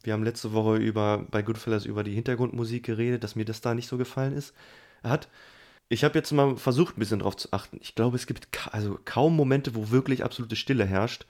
Wir 0.04 0.14
haben 0.14 0.24
letzte 0.24 0.54
Woche 0.54 0.78
über, 0.78 1.26
bei 1.30 1.42
Goodfellas 1.42 1.86
über 1.86 2.04
die 2.04 2.14
Hintergrundmusik 2.14 2.84
geredet, 2.84 3.24
dass 3.24 3.36
mir 3.36 3.46
das 3.46 3.62
da 3.62 3.74
nicht 3.74 3.88
so 3.88 3.98
gefallen 3.98 4.34
ist. 4.34 4.54
Hat. 5.04 5.30
Ich 5.90 6.04
habe 6.04 6.18
jetzt 6.18 6.32
mal 6.32 6.58
versucht, 6.58 6.98
ein 6.98 7.00
bisschen 7.00 7.20
drauf 7.20 7.36
zu 7.38 7.52
achten. 7.52 7.78
Ich 7.82 7.94
glaube, 7.94 8.16
es 8.16 8.26
gibt 8.26 8.52
ka 8.52 8.72
also 8.72 8.98
kaum 9.06 9.36
Momente, 9.36 9.76
wo 9.76 9.92
wirklich 9.92 10.24
absolute 10.24 10.56
Stille 10.56 10.86
herrscht. 10.86 11.26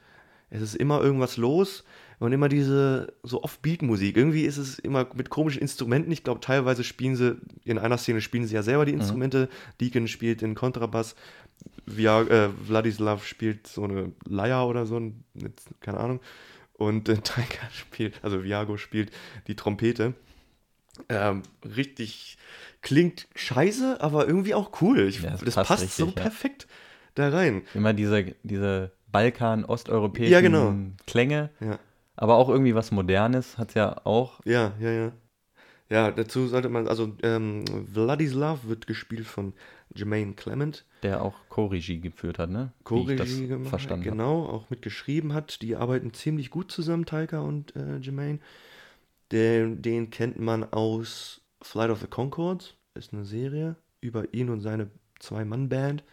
Es 0.49 0.61
ist 0.61 0.75
immer 0.75 1.01
irgendwas 1.01 1.37
los 1.37 1.83
und 2.23 2.31
immer 2.31 2.47
diese 2.47 3.13
so 3.23 3.43
Off-Beat-Musik. 3.43 4.15
Irgendwie 4.15 4.43
ist 4.45 4.57
es 4.57 4.79
immer 4.79 5.07
mit 5.13 5.29
komischen 5.29 5.61
Instrumenten. 5.61 6.09
Ich 6.11 6.23
glaube, 6.23 6.39
teilweise 6.39 6.83
spielen 6.85 7.15
sie, 7.17 7.35
in 7.65 7.77
einer 7.77 7.97
Szene 7.97 8.21
spielen 8.21 8.47
sie 8.47 8.55
ja 8.55 8.63
selber 8.63 8.85
die 8.85 8.93
Instrumente. 8.93 9.49
Deacon 9.81 10.07
spielt 10.07 10.41
den 10.41 10.55
Kontrabass. 10.55 11.15
Via, 11.85 12.21
äh, 12.21 12.49
Vladislav 12.65 13.25
spielt 13.25 13.67
so 13.67 13.83
eine 13.83 14.13
Leier 14.25 14.65
oder 14.67 14.85
so, 14.85 14.97
ein- 14.99 15.23
keine 15.81 15.99
Ahnung. 15.99 16.21
Und 16.73 17.09
äh, 17.09 17.17
Taika 17.23 17.69
spielt, 17.73 18.23
also 18.23 18.43
Viago 18.43 18.77
spielt 18.77 19.11
die 19.47 19.55
Trompete. 19.55 20.13
Ähm, 21.09 21.43
richtig 21.75 22.37
klingt 22.81 23.27
scheiße, 23.35 23.97
aber 23.99 24.27
irgendwie 24.27 24.53
auch 24.53 24.81
cool. 24.81 25.07
Ich, 25.09 25.21
Ja, 25.21 25.33
es 25.33 25.41
das 25.41 25.55
passt 25.55 25.67
passt 25.67 25.97
so 25.97 26.05
richtig, 26.05 26.17
ja. 26.23 26.29
perfekt 26.29 26.67
da 27.15 27.29
rein. 27.29 27.63
Immer 27.73 27.93
diese, 27.93 28.33
diese 28.43 28.91
Balkan-osteuropäischen 29.11 30.31
Ja, 30.31 30.39
genau. 30.41 30.73
Klänge, 31.05 31.49
Ja. 31.59 31.79
Aber 32.15 32.35
auch 32.35 32.49
irgendwie 32.49 32.75
was 32.75 32.91
Modernes 32.91 33.57
hat 33.57 33.69
es 33.69 33.73
ja 33.75 34.05
auch. 34.05 34.39
Ja, 34.45 34.73
ja, 34.79 34.91
ja. 34.91 35.11
Ja, 35.89 36.09
dazu 36.11 36.47
sollte 36.47 36.69
man, 36.69 36.87
also 36.87 37.15
ähm, 37.21 37.65
Vladislav 37.93 38.65
wird 38.65 38.87
gespielt 38.87 39.27
von 39.27 39.53
Jermaine 39.93 40.33
Clement, 40.33 40.85
Der 41.03 41.21
auch 41.21 41.35
Co-Regie 41.49 41.99
geführt 41.99 42.39
hat, 42.39 42.49
ne? 42.49 42.73
Co-Regie 42.83 43.47
gemacht, 43.47 43.69
verstanden 43.69 44.03
genau, 44.03 44.45
auch 44.45 44.69
mitgeschrieben 44.69 45.33
hat. 45.33 45.61
Die 45.61 45.75
arbeiten 45.75 46.13
ziemlich 46.13 46.49
gut 46.49 46.71
zusammen, 46.71 47.05
Taika 47.05 47.41
und 47.41 47.75
äh, 47.75 47.97
Jermaine. 47.97 48.39
Den, 49.31 49.81
den 49.81 50.09
kennt 50.09 50.39
man 50.39 50.63
aus 50.63 51.41
Flight 51.61 51.91
of 51.91 51.99
the 52.01 52.07
Concords. 52.07 52.75
Ist 52.95 53.13
eine 53.13 53.25
Serie 53.25 53.75
über 54.01 54.33
ihn 54.33 54.49
und 54.49 54.61
seine 54.61 54.89
Zwei-Mann-Band. 55.19 56.03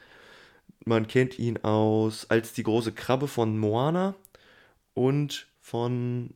Man 0.85 1.07
kennt 1.07 1.39
ihn 1.39 1.59
aus 1.59 2.29
als 2.29 2.53
die 2.53 2.63
große 2.63 2.93
Krabbe 2.93 3.29
von 3.29 3.59
Moana 3.59 4.15
und 4.95 5.50
von 5.71 6.31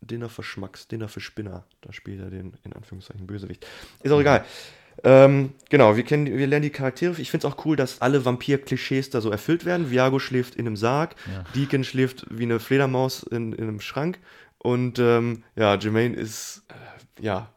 Dinner 0.00 0.28
für 0.28 0.42
Schmacks, 0.42 0.88
Dinner 0.88 1.08
für 1.08 1.20
Spinner. 1.20 1.64
Da 1.80 1.92
spielt 1.92 2.20
er 2.20 2.30
den, 2.30 2.54
in 2.64 2.72
Anführungszeichen, 2.72 3.26
Bösewicht. 3.26 3.66
Ist 4.02 4.10
auch 4.10 4.20
egal. 4.20 4.44
Ähm, 5.04 5.52
genau, 5.68 5.96
wir, 5.96 6.02
kennen, 6.02 6.26
wir 6.26 6.46
lernen 6.46 6.64
die 6.64 6.70
Charaktere. 6.70 7.20
Ich 7.20 7.30
finde 7.30 7.46
es 7.46 7.52
auch 7.52 7.64
cool, 7.64 7.76
dass 7.76 8.02
alle 8.02 8.24
Vampir-Klischees 8.24 9.10
da 9.10 9.20
so 9.20 9.30
erfüllt 9.30 9.64
werden. 9.64 9.90
Viago 9.90 10.18
schläft 10.18 10.56
in 10.56 10.66
einem 10.66 10.76
Sarg, 10.76 11.14
Ja. 11.32 11.44
Deacon 11.54 11.84
schläft 11.84 12.26
wie 12.30 12.42
eine 12.42 12.58
Fledermaus 12.58 13.22
in, 13.22 13.52
in 13.52 13.68
einem 13.68 13.80
Schrank. 13.80 14.18
Und 14.58 14.98
ähm, 14.98 15.44
ja, 15.56 15.76
Jermaine 15.76 16.16
ist 16.16 16.64
äh, 16.68 17.24
ja 17.24 17.48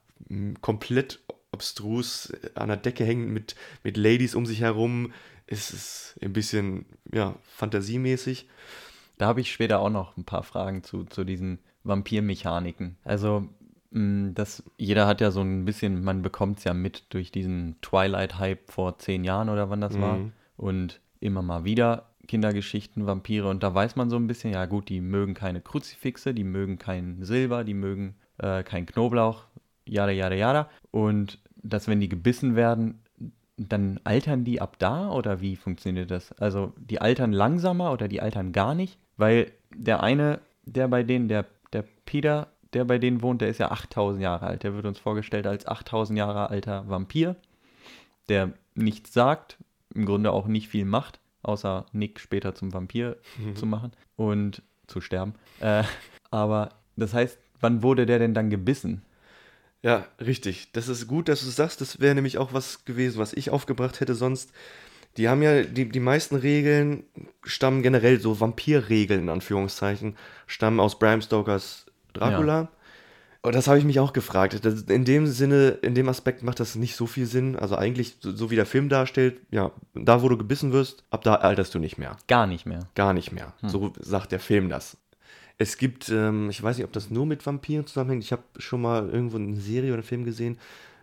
komplett 0.62 1.20
abstrus, 1.52 2.32
an 2.56 2.70
der 2.70 2.78
Decke 2.78 3.04
hängend 3.06 3.32
mit, 3.32 3.56
mit 3.84 3.98
Ladies 3.98 4.36
um 4.36 4.46
sich 4.46 4.62
herum. 4.62 5.12
Es 5.48 5.72
ist 5.72 6.16
ein 6.22 6.34
bisschen 6.34 6.86
ja, 7.12 7.36
fantasiemäßig. 7.58 8.48
Da 9.18 9.28
habe 9.28 9.42
ich 9.42 9.52
später 9.52 9.80
auch 9.80 9.90
noch 9.90 10.18
ein 10.18 10.26
paar 10.26 10.44
Fragen 10.44 10.84
zu, 10.84 11.06
zu 11.06 11.24
diesen 11.24 11.60
Vampirmechaniken. 11.84 12.98
Also, 13.04 13.48
mh, 13.92 14.32
das, 14.34 14.64
jeder 14.78 15.08
hat 15.08 15.22
ja 15.22 15.32
so 15.32 15.42
ein 15.42 15.66
bisschen, 15.66 16.04
man 16.04 16.22
bekommt 16.22 16.60
es 16.60 16.64
ja 16.64 16.74
mit 16.74 17.06
durch 17.14 17.32
diesen 17.32 17.76
Twilight-Hype 17.82 18.72
vor 18.72 18.98
zehn 18.98 19.24
Jahren 19.24 19.50
oder 19.50 19.70
wann 19.70 19.82
das 19.82 20.00
war. 20.00 20.18
Mhm. 20.18 20.34
Und 20.58 21.00
immer 21.20 21.42
mal 21.42 21.64
wieder 21.64 22.10
Kindergeschichten, 22.28 23.06
Vampire. 23.06 23.50
Und 23.50 23.64
da 23.64 23.74
weiß 23.74 23.96
man 23.96 24.10
so 24.10 24.16
ein 24.16 24.28
bisschen, 24.28 24.54
ja 24.54 24.66
gut, 24.66 24.90
die 24.90 25.02
mögen 25.02 25.34
keine 25.34 25.62
Kruzifixe, 25.62 26.34
die 26.34 26.44
mögen 26.44 26.78
kein 26.78 27.24
Silber, 27.24 27.64
die 27.64 27.74
mögen 27.74 28.16
äh, 28.38 28.64
kein 28.64 28.86
Knoblauch, 28.86 29.46
jada, 29.86 30.12
jada, 30.12 30.36
jada. 30.36 30.70
Und 30.92 31.40
dass, 31.56 31.88
wenn 31.88 32.00
die 32.00 32.10
gebissen 32.10 32.56
werden, 32.56 33.00
dann 33.58 34.00
altern 34.04 34.44
die 34.44 34.62
ab 34.62 34.78
da 34.80 35.12
oder 35.12 35.42
wie 35.42 35.56
funktioniert 35.56 36.12
das? 36.12 36.32
Also 36.34 36.74
die 36.78 37.02
altern 37.02 37.32
langsamer 37.32 37.92
oder 37.92 38.08
die 38.08 38.22
altern 38.22 38.52
gar 38.52 38.74
nicht? 38.74 38.98
Weil 39.18 39.52
der 39.76 40.04
eine, 40.04 40.40
der 40.66 40.88
bei 40.88 41.04
denen, 41.04 41.28
der, 41.28 41.46
der 41.72 41.84
Peter, 42.06 42.48
der 42.74 42.86
bei 42.86 42.98
denen 42.98 43.22
wohnt, 43.22 43.42
der 43.42 43.50
ist 43.50 43.60
ja 43.60 43.72
8000 43.72 44.22
Jahre 44.22 44.48
alt. 44.48 44.64
Der 44.64 44.74
wird 44.74 44.86
uns 44.86 45.00
vorgestellt 45.00 45.48
als 45.48 45.68
8000 45.68 46.18
Jahre 46.18 46.50
alter 46.50 46.88
Vampir, 46.90 47.36
der 48.30 48.54
nichts 48.76 49.14
sagt, 49.14 49.58
im 49.94 50.06
Grunde 50.06 50.32
auch 50.32 50.48
nicht 50.48 50.68
viel 50.68 50.86
macht, 50.86 51.20
außer 51.44 51.86
Nick 51.92 52.20
später 52.20 52.56
zum 52.56 52.74
Vampir 52.74 53.18
zu 53.56 53.66
machen 53.66 53.92
und 54.16 54.64
zu 54.88 55.02
sterben. 55.02 55.36
Äh, 55.60 55.84
aber 56.32 56.70
das 56.96 57.14
heißt, 57.14 57.38
wann 57.60 57.84
wurde 57.84 58.06
der 58.06 58.20
denn 58.20 58.34
dann 58.34 58.50
gebissen? 58.50 59.04
Ja, 59.84 60.06
richtig. 60.20 60.72
Das 60.72 60.88
ist 60.88 61.08
gut, 61.08 61.28
dass 61.28 61.42
du 61.42 61.50
sagst. 61.50 61.82
Das 61.82 62.00
wäre 62.00 62.16
nämlich 62.16 62.38
auch 62.38 62.54
was 62.54 62.86
gewesen, 62.86 63.20
was 63.20 63.34
ich 63.34 63.50
aufgebracht 63.50 64.00
hätte 64.00 64.16
sonst. 64.16 64.54
Die 65.18 65.30
haben 65.30 65.42
ja, 65.44 65.64
die, 65.64 65.90
die 65.90 66.00
meisten 66.00 66.36
Regeln 66.36 67.04
stammen 67.44 67.84
generell, 67.84 68.20
so 68.20 68.40
Vampirregeln 68.40 69.22
in 69.22 69.30
Anführungszeichen, 69.30 70.16
stammen 70.48 70.80
aus 70.80 70.98
Bram 70.98 71.22
Stokers 71.22 71.86
Dracula. 72.14 72.70
Und 73.42 73.54
das 73.56 73.68
habe 73.68 73.78
ich 73.78 73.84
mich 73.84 74.00
auch 74.00 74.14
gefragt. 74.14 74.64
Das, 74.64 74.84
in 74.84 75.04
dem 75.04 75.28
Sinne, 75.28 75.78
in 75.82 75.96
dem 75.96 76.08
Aspekt 76.08 76.44
macht 76.44 76.62
das 76.62 76.76
nicht 76.76 76.96
so 76.96 77.06
viel 77.06 77.26
Sinn. 77.26 77.58
Also 77.58 77.76
eigentlich, 77.76 78.16
so, 78.22 78.32
so 78.32 78.50
wie 78.50 78.56
der 78.56 78.66
Film 78.66 78.88
darstellt, 78.88 79.42
ja, 79.52 79.72
da 79.94 80.22
wo 80.22 80.30
du 80.30 80.38
gebissen 80.38 80.72
wirst, 80.72 81.04
ab 81.10 81.24
da 81.24 81.36
alterst 81.36 81.76
du 81.76 81.80
nicht 81.80 81.98
mehr. 81.98 82.16
Gar 82.28 82.48
nicht 82.48 82.66
mehr. 82.66 82.88
Gar 82.96 83.14
nicht 83.14 83.34
mehr. 83.34 83.54
So 83.62 83.94
sagt 84.00 84.32
der 84.32 84.40
Film 84.40 84.70
das. 84.70 84.98
Es 85.58 85.78
gibt, 85.78 86.10
ähm, 86.10 86.50
ich 86.50 86.64
weiß 86.64 86.78
nicht, 86.78 86.86
ob 86.86 86.94
das 86.94 87.12
nur 87.12 87.26
mit 87.26 87.46
Vampiren 87.46 87.86
zusammenhängt. 87.86 88.24
Ich 88.24 88.32
habe 88.32 88.44
schon 88.58 88.82
mal 88.82 89.10
irgendwo 89.10 89.38
eine 89.38 89.58
Serie 89.58 89.90
oder 89.90 89.96
einen 89.96 90.04
Film 90.04 90.24
gesehen. 90.24 90.58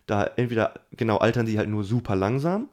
Da 0.06 0.24
entweder, 0.24 0.74
genau, 0.92 1.18
altern 1.18 1.46
sie 1.46 1.58
halt 1.58 1.68
nur 1.68 1.84
super 1.84 2.16
langsam 2.16 2.68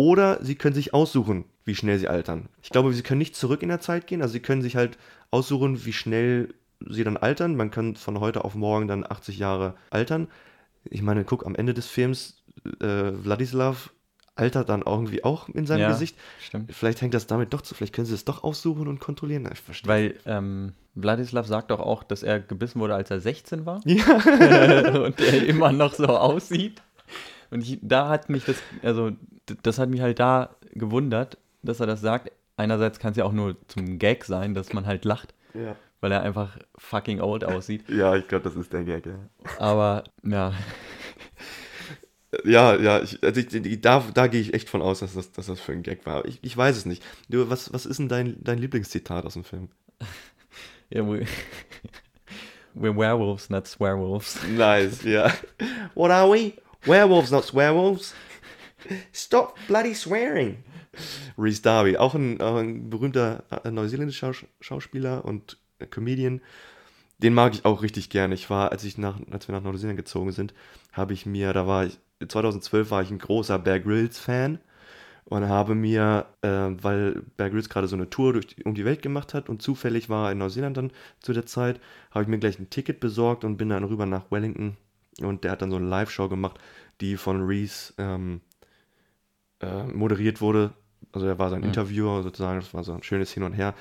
oder 0.00 0.42
sie 0.42 0.54
können 0.54 0.74
sich 0.74 0.94
aussuchen, 0.94 1.44
wie 1.66 1.74
schnell 1.74 1.98
sie 1.98 2.08
altern. 2.08 2.48
Ich 2.62 2.70
glaube, 2.70 2.90
sie 2.94 3.02
können 3.02 3.18
nicht 3.18 3.36
zurück 3.36 3.62
in 3.62 3.68
der 3.68 3.80
Zeit 3.80 4.06
gehen. 4.06 4.22
Also 4.22 4.32
sie 4.32 4.40
können 4.40 4.62
sich 4.62 4.74
halt 4.74 4.96
aussuchen, 5.30 5.84
wie 5.84 5.92
schnell 5.92 6.54
sie 6.88 7.04
dann 7.04 7.18
altern. 7.18 7.54
Man 7.54 7.70
kann 7.70 7.96
von 7.96 8.18
heute 8.18 8.46
auf 8.46 8.54
morgen 8.54 8.88
dann 8.88 9.04
80 9.06 9.38
Jahre 9.38 9.74
altern. 9.90 10.28
Ich 10.84 11.02
meine, 11.02 11.24
guck, 11.24 11.44
am 11.44 11.54
Ende 11.54 11.74
des 11.74 11.86
Films, 11.86 12.42
äh, 12.80 13.12
Wladislav 13.12 13.90
altert 14.36 14.70
dann 14.70 14.82
irgendwie 14.86 15.22
auch 15.22 15.50
in 15.50 15.66
seinem 15.66 15.80
Ja, 15.82 15.90
Gesicht. 15.90 16.16
Stimmt. 16.40 16.74
Vielleicht 16.74 17.02
hängt 17.02 17.12
das 17.12 17.26
damit 17.26 17.52
doch 17.52 17.60
zu. 17.60 17.74
Vielleicht 17.74 17.94
können 17.94 18.06
sie 18.06 18.14
es 18.14 18.24
doch 18.24 18.42
aussuchen 18.42 18.88
und 18.88 19.00
kontrollieren. 19.00 19.46
Ich 19.52 19.60
verstehe. 19.60 19.88
Weil 19.88 20.14
ähm, 20.24 20.72
Wladislav 20.94 21.46
sagt 21.46 21.70
doch 21.70 21.80
auch, 21.80 22.04
dass 22.04 22.22
er 22.22 22.40
gebissen 22.40 22.80
wurde, 22.80 22.94
als 22.94 23.10
er 23.10 23.20
16 23.20 23.66
war. 23.66 23.82
Ja. 23.84 24.06
und 25.04 25.20
er 25.20 25.46
immer 25.46 25.72
noch 25.72 25.92
so 25.92 26.06
aussieht. 26.06 26.80
Und 27.50 27.62
ich, 27.62 27.78
da 27.82 28.08
hat 28.08 28.28
mich 28.28 28.44
das, 28.44 28.56
also 28.82 29.12
das 29.62 29.78
hat 29.78 29.88
mich 29.88 30.00
halt 30.00 30.18
da 30.18 30.56
gewundert, 30.72 31.38
dass 31.62 31.80
er 31.80 31.86
das 31.86 32.00
sagt. 32.00 32.30
Einerseits 32.56 32.98
kann 32.98 33.12
es 33.12 33.16
ja 33.16 33.24
auch 33.24 33.32
nur 33.32 33.56
zum 33.68 33.98
Gag 33.98 34.24
sein, 34.24 34.54
dass 34.54 34.72
man 34.72 34.86
halt 34.86 35.04
lacht, 35.04 35.34
ja. 35.54 35.76
weil 36.00 36.12
er 36.12 36.22
einfach 36.22 36.58
fucking 36.76 37.20
old 37.20 37.44
aussieht. 37.44 37.84
Ja, 37.88 38.14
ich 38.16 38.28
glaube, 38.28 38.44
das 38.44 38.54
ist 38.54 38.72
der 38.72 38.84
Gag, 38.84 39.06
ja. 39.06 39.18
Aber 39.58 40.04
ja, 40.22 40.52
Ja, 42.44 42.76
ja, 42.76 43.02
ich, 43.02 43.22
also 43.22 43.40
ich, 43.40 43.52
ich, 43.52 43.80
da, 43.80 44.04
da 44.14 44.26
gehe 44.28 44.40
ich 44.40 44.54
echt 44.54 44.68
von 44.68 44.82
aus, 44.82 45.00
dass 45.00 45.14
das, 45.14 45.32
dass 45.32 45.46
das 45.46 45.60
für 45.60 45.72
ein 45.72 45.82
Gag 45.82 46.06
war. 46.06 46.24
Ich, 46.26 46.38
ich 46.42 46.56
weiß 46.56 46.76
es 46.76 46.86
nicht. 46.86 47.02
Du, 47.28 47.50
was, 47.50 47.72
was 47.72 47.86
ist 47.86 47.98
denn 47.98 48.08
dein, 48.08 48.36
dein 48.42 48.58
Lieblingszitat 48.58 49.24
aus 49.24 49.34
dem 49.34 49.44
Film? 49.44 49.68
ja 50.90 51.06
we, 51.06 51.26
we're 52.74 52.96
werewolves, 52.96 53.50
not 53.50 53.66
swearwolves. 53.66 54.38
Nice, 54.48 55.02
ja. 55.02 55.32
What 55.94 56.10
are 56.12 56.30
we? 56.30 56.52
Werewolves, 56.84 57.30
not 57.30 57.44
swearwolves. 57.44 58.14
Stop 59.12 59.58
bloody 59.66 59.94
swearing. 59.94 60.64
Reese 61.36 61.62
Darby, 61.62 61.96
auch 61.96 62.14
ein, 62.14 62.40
auch 62.40 62.56
ein 62.56 62.90
berühmter 62.90 63.44
äh, 63.64 63.70
neuseeländischer 63.70 64.32
Schaus 64.32 64.48
Schauspieler 64.60 65.24
und 65.24 65.58
äh, 65.78 65.86
Comedian. 65.86 66.40
Den 67.18 67.34
mag 67.34 67.54
ich 67.54 67.64
auch 67.64 67.82
richtig 67.82 68.08
gerne. 68.08 68.34
Ich 68.34 68.48
war, 68.48 68.72
als 68.72 68.82
ich 68.84 68.96
nach, 68.96 69.18
als 69.30 69.46
wir 69.46 69.54
nach 69.54 69.62
Neuseeland 69.62 69.98
gezogen 69.98 70.32
sind, 70.32 70.54
habe 70.92 71.12
ich 71.12 71.26
mir, 71.26 71.52
da 71.52 71.66
war 71.66 71.84
ich, 71.84 71.98
2012 72.26 72.90
war 72.90 73.02
ich 73.02 73.10
ein 73.10 73.18
großer 73.18 73.58
Bear 73.58 73.78
Grylls 73.78 74.18
Fan 74.18 74.58
und 75.26 75.48
habe 75.48 75.74
mir, 75.74 76.26
äh, 76.40 76.48
weil 76.48 77.22
Bear 77.36 77.50
Grylls 77.50 77.68
gerade 77.68 77.88
so 77.88 77.96
eine 77.96 78.08
Tour 78.08 78.32
durch 78.32 78.46
die, 78.46 78.64
um 78.64 78.74
die 78.74 78.86
Welt 78.86 79.02
gemacht 79.02 79.34
hat 79.34 79.50
und 79.50 79.60
zufällig 79.60 80.08
war 80.08 80.28
er 80.28 80.32
in 80.32 80.38
Neuseeland 80.38 80.76
dann 80.78 80.92
zu 81.20 81.34
der 81.34 81.44
Zeit, 81.44 81.78
habe 82.10 82.22
ich 82.22 82.28
mir 82.28 82.38
gleich 82.38 82.58
ein 82.58 82.70
Ticket 82.70 83.00
besorgt 83.00 83.44
und 83.44 83.58
bin 83.58 83.68
dann 83.68 83.84
rüber 83.84 84.06
nach 84.06 84.30
Wellington 84.30 84.78
und 85.20 85.44
der 85.44 85.52
hat 85.52 85.62
dann 85.62 85.70
so 85.70 85.76
eine 85.76 85.86
Live-Show 85.86 86.28
gemacht, 86.28 86.58
die 87.00 87.16
von 87.16 87.42
Reese 87.46 87.92
ähm, 87.98 88.40
äh, 89.60 89.84
moderiert 89.84 90.40
wurde. 90.40 90.72
Also 91.12 91.26
er 91.26 91.38
war 91.38 91.50
sein 91.50 91.62
Interviewer 91.62 92.22
sozusagen, 92.22 92.60
das 92.60 92.72
war 92.74 92.84
so 92.84 92.92
ein 92.92 93.02
schönes 93.02 93.32
Hin 93.32 93.42
und 93.42 93.52
Her. 93.52 93.74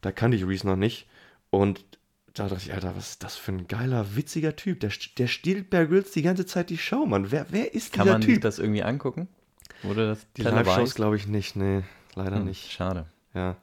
Da 0.00 0.12
kannte 0.12 0.36
ich 0.36 0.46
Reese 0.46 0.66
noch 0.66 0.76
nicht 0.76 1.06
und 1.50 1.84
da 2.32 2.48
dachte 2.48 2.62
ich, 2.64 2.72
Alter, 2.72 2.94
was 2.96 3.10
ist 3.10 3.24
das 3.24 3.36
für 3.36 3.50
ein 3.52 3.66
geiler, 3.66 4.14
witziger 4.14 4.54
Typ. 4.54 4.78
Der, 4.80 4.92
der 5.18 5.26
stiehlt 5.26 5.68
Bear 5.68 5.86
Grylls 5.86 6.12
die 6.12 6.22
ganze 6.22 6.46
Zeit 6.46 6.70
die 6.70 6.78
Show, 6.78 7.04
Mann. 7.04 7.30
Wer, 7.32 7.46
wer 7.50 7.74
ist 7.74 7.92
Kann 7.92 8.04
dieser 8.04 8.12
man 8.14 8.22
sich 8.22 8.34
Typ? 8.34 8.42
das 8.42 8.58
irgendwie 8.60 8.82
angucken? 8.84 9.28
Wurde 9.82 10.06
das 10.06 10.26
Die? 10.36 10.42
Live-Shows 10.42 10.94
glaube 10.94 11.16
ich 11.16 11.26
nicht, 11.26 11.56
nee, 11.56 11.82
leider 12.14 12.36
Hm, 12.36 12.44
nicht. 12.44 12.70
Schade. 12.70 13.06
Ja. 13.34 13.56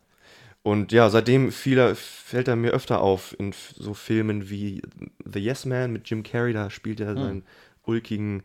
Und 0.67 0.91
ja, 0.91 1.09
seitdem 1.09 1.49
er, 1.65 1.95
fällt 1.95 2.49
er 2.49 2.57
mir 2.57 2.71
öfter 2.71 2.99
auf 2.99 3.33
in 3.39 3.53
so 3.53 3.93
Filmen 3.93 4.49
wie 4.49 4.81
The 5.23 5.39
Yes 5.39 5.63
Man 5.63 5.93
mit 5.93 6.09
Jim 6.09 6.23
Carrey, 6.23 6.51
da 6.51 6.69
spielt 6.69 6.99
er 6.99 7.15
seinen 7.15 7.43
ulkigen 7.83 8.43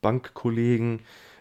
Bankkollegen 0.00 1.00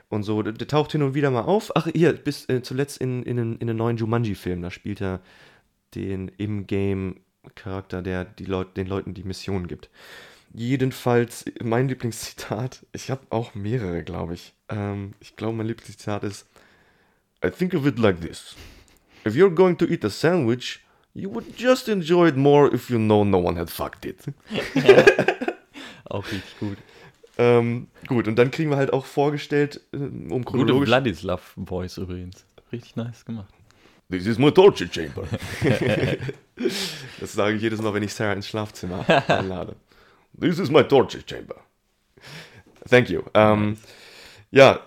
und 0.10 0.24
so. 0.24 0.42
Der, 0.42 0.54
der 0.54 0.68
taucht 0.68 0.94
hin 0.94 1.04
und 1.04 1.14
wieder 1.14 1.30
mal 1.30 1.44
auf. 1.44 1.76
Ach, 1.76 1.88
hier, 1.94 2.14
bis 2.14 2.50
äh, 2.50 2.64
zuletzt 2.64 2.98
in, 2.98 3.22
in, 3.22 3.38
den- 3.38 3.58
in 3.58 3.68
den 3.68 3.78
neuen 3.78 3.98
Jumanji-Film, 3.98 4.64
da 4.64 4.72
spielt 4.72 5.00
er 5.00 5.22
den 5.94 6.30
Im-Game-Charakter, 6.30 8.02
der 8.02 8.26
die 8.26 8.46
Leut, 8.46 8.78
den 8.78 8.88
Leuten 8.88 9.14
die 9.14 9.24
Missionen 9.26 9.68
gibt. 9.68 9.92
Jedenfalls, 10.56 11.46
mein 11.62 11.88
Lieblingszitat, 11.88 12.84
ich 12.94 13.12
habe 13.12 13.28
auch 13.30 13.54
mehrere, 13.54 14.02
glaube 14.04 14.34
ich. 14.34 14.56
Ähm, 14.70 15.12
ich 15.20 15.36
glaube, 15.36 15.56
mein 15.56 15.68
Lieblingszitat 15.68 16.24
ist 16.24 16.48
I 17.46 17.52
think 17.52 17.76
of 17.76 17.86
it 17.86 18.00
like 18.00 18.22
this. 18.22 18.56
If 19.26 19.36
you're 19.36 19.54
going 19.54 19.78
to 19.78 19.86
eat 19.86 20.04
a 20.04 20.10
sandwich, 20.10 20.82
you 21.14 21.30
would 21.30 21.58
just 21.58 21.90
enjoy 21.90 22.28
it 22.28 22.38
more 22.38 22.74
if 22.74 22.90
you 22.90 22.98
know 22.98 23.24
no 23.24 23.40
one 23.40 23.56
had 23.56 23.70
fucked 23.70 24.06
it. 24.06 24.26
Auch 26.10 26.26
richtig 26.26 26.60
gut. 26.60 26.78
Ähm, 27.38 27.88
gut, 28.08 28.28
und 28.28 28.38
dann 28.38 28.52
kriegen 28.52 28.70
wir 28.70 28.78
halt 28.78 28.94
auch 28.94 29.06
vorgestellt, 29.06 29.82
äh, 29.92 29.98
um 29.98 30.46
Gute 30.46 30.60
chronologisch... 30.60 30.88
Vladislav-Voice 30.88 31.98
übrigens. 31.98 32.46
Richtig 32.72 32.96
nice 32.96 33.26
gemacht. 33.26 33.54
This 34.10 34.26
is 34.28 34.38
my 34.38 34.52
torture 34.52 34.90
chamber. 34.90 35.28
das 37.20 37.34
sage 37.34 37.56
ich 37.56 37.62
jedes 37.62 37.82
Mal, 37.82 37.94
wenn 37.94 38.04
ich 38.04 38.14
Sarah 38.14 38.34
ins 38.34 38.48
Schlafzimmer 38.48 39.04
einlade. 39.28 39.76
This 40.40 40.60
is 40.60 40.70
my 40.70 40.84
torture 40.84 41.24
chamber. 41.28 41.56
Thank 42.88 43.10
you. 43.10 43.24
Ähm, 43.34 43.78
ja, 44.52 44.76
äh, 44.76 44.80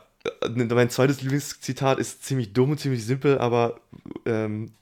mein 0.49 0.91
zweites 0.91 1.23
Lieblingszitat 1.23 1.99
ist 1.99 2.25
ziemlich 2.25 2.53
dumm 2.53 2.73
und 2.73 2.81
ziemlich 2.81 3.05
simpel, 3.05 3.39
aber 3.39 3.81
ähm, 4.27 4.73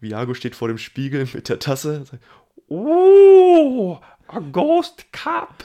Viago 0.00 0.34
steht 0.34 0.54
vor 0.54 0.68
dem 0.68 0.78
Spiegel 0.78 1.28
mit 1.34 1.48
der 1.48 1.58
Tasse. 1.58 1.98
und 1.98 2.06
sagt, 2.06 2.22
Oh, 2.68 3.98
a 4.28 4.38
ghost 4.40 5.12
cup. 5.12 5.64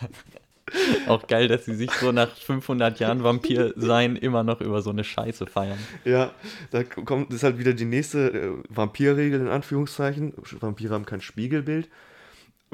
Auch 1.06 1.26
geil, 1.26 1.48
dass 1.48 1.66
sie 1.66 1.74
sich 1.74 1.90
so 1.90 2.12
nach 2.12 2.34
500 2.34 2.98
Jahren 2.98 3.22
Vampir 3.22 3.74
sein 3.76 4.16
immer 4.16 4.42
noch 4.42 4.60
über 4.60 4.80
so 4.80 4.90
eine 4.90 5.04
Scheiße 5.04 5.46
feiern. 5.46 5.78
Ja, 6.04 6.32
da 6.70 6.82
kommt 6.82 7.28
das 7.28 7.36
ist 7.36 7.42
halt 7.42 7.58
wieder 7.58 7.74
die 7.74 7.84
nächste 7.84 8.32
äh, 8.32 8.52
Vampirregel 8.70 9.40
in 9.40 9.48
Anführungszeichen. 9.48 10.32
Vampire 10.60 10.94
haben 10.94 11.04
kein 11.04 11.20
Spiegelbild. 11.20 11.88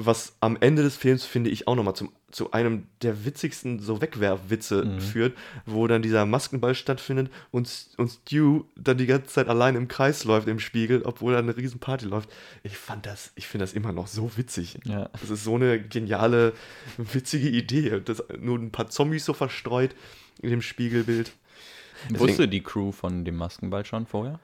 Was 0.01 0.37
am 0.39 0.57
Ende 0.61 0.85
des 0.85 0.97
Films, 0.97 1.25
finde 1.25 1.51
ich, 1.51 1.67
auch 1.67 1.75
nochmal 1.75 1.95
zu 2.31 2.53
einem 2.53 2.87
der 3.03 3.25
witzigsten 3.25 3.81
so 3.81 4.01
Wegwerfwitze 4.01 5.01
führt, 5.01 5.37
wo 5.67 5.89
dann 5.89 6.03
dieser 6.03 6.25
Maskenball 6.25 6.77
stattfindet 6.77 7.33
und, 7.51 7.69
und 7.97 8.09
Stu 8.09 8.63
dann 8.77 8.97
die 8.99 9.07
ganze 9.07 9.27
Zeit 9.27 9.49
allein 9.49 9.75
im 9.75 9.89
Kreis 9.89 10.23
läuft 10.23 10.47
im 10.47 10.61
Spiegel, 10.61 11.03
obwohl 11.05 11.33
da 11.33 11.41
eine 11.41 11.57
riesen 11.57 11.81
Party 11.81 12.05
läuft. 12.07 12.31
Ich 12.63 12.77
fand 12.79 13.07
das, 13.07 13.33
ich 13.35 13.49
finde 13.49 13.65
das 13.65 13.73
immer 13.73 13.91
noch 13.93 14.07
so 14.07 14.37
witzig. 14.37 14.79
Ja. 14.85 15.09
Das 15.21 15.31
ist 15.31 15.43
so 15.43 15.57
eine 15.57 15.81
geniale, 15.83 16.53
witzige 16.97 17.49
Idee. 17.49 18.01
Das, 18.05 18.23
nur 18.39 18.57
ein 18.59 18.71
paar 18.71 18.89
Zombies 18.91 19.25
so 19.25 19.33
verstreut 19.33 19.97
in 20.41 20.51
dem 20.51 20.63
Spiegelbild. 20.63 21.33
Deswegen- 22.05 22.21
Wusste 22.21 22.47
die 22.47 22.63
Crew 22.63 22.93
von 22.93 23.25
dem 23.25 23.35
Maskenball 23.35 23.85
schon 23.85 24.07
vorher? 24.07 24.39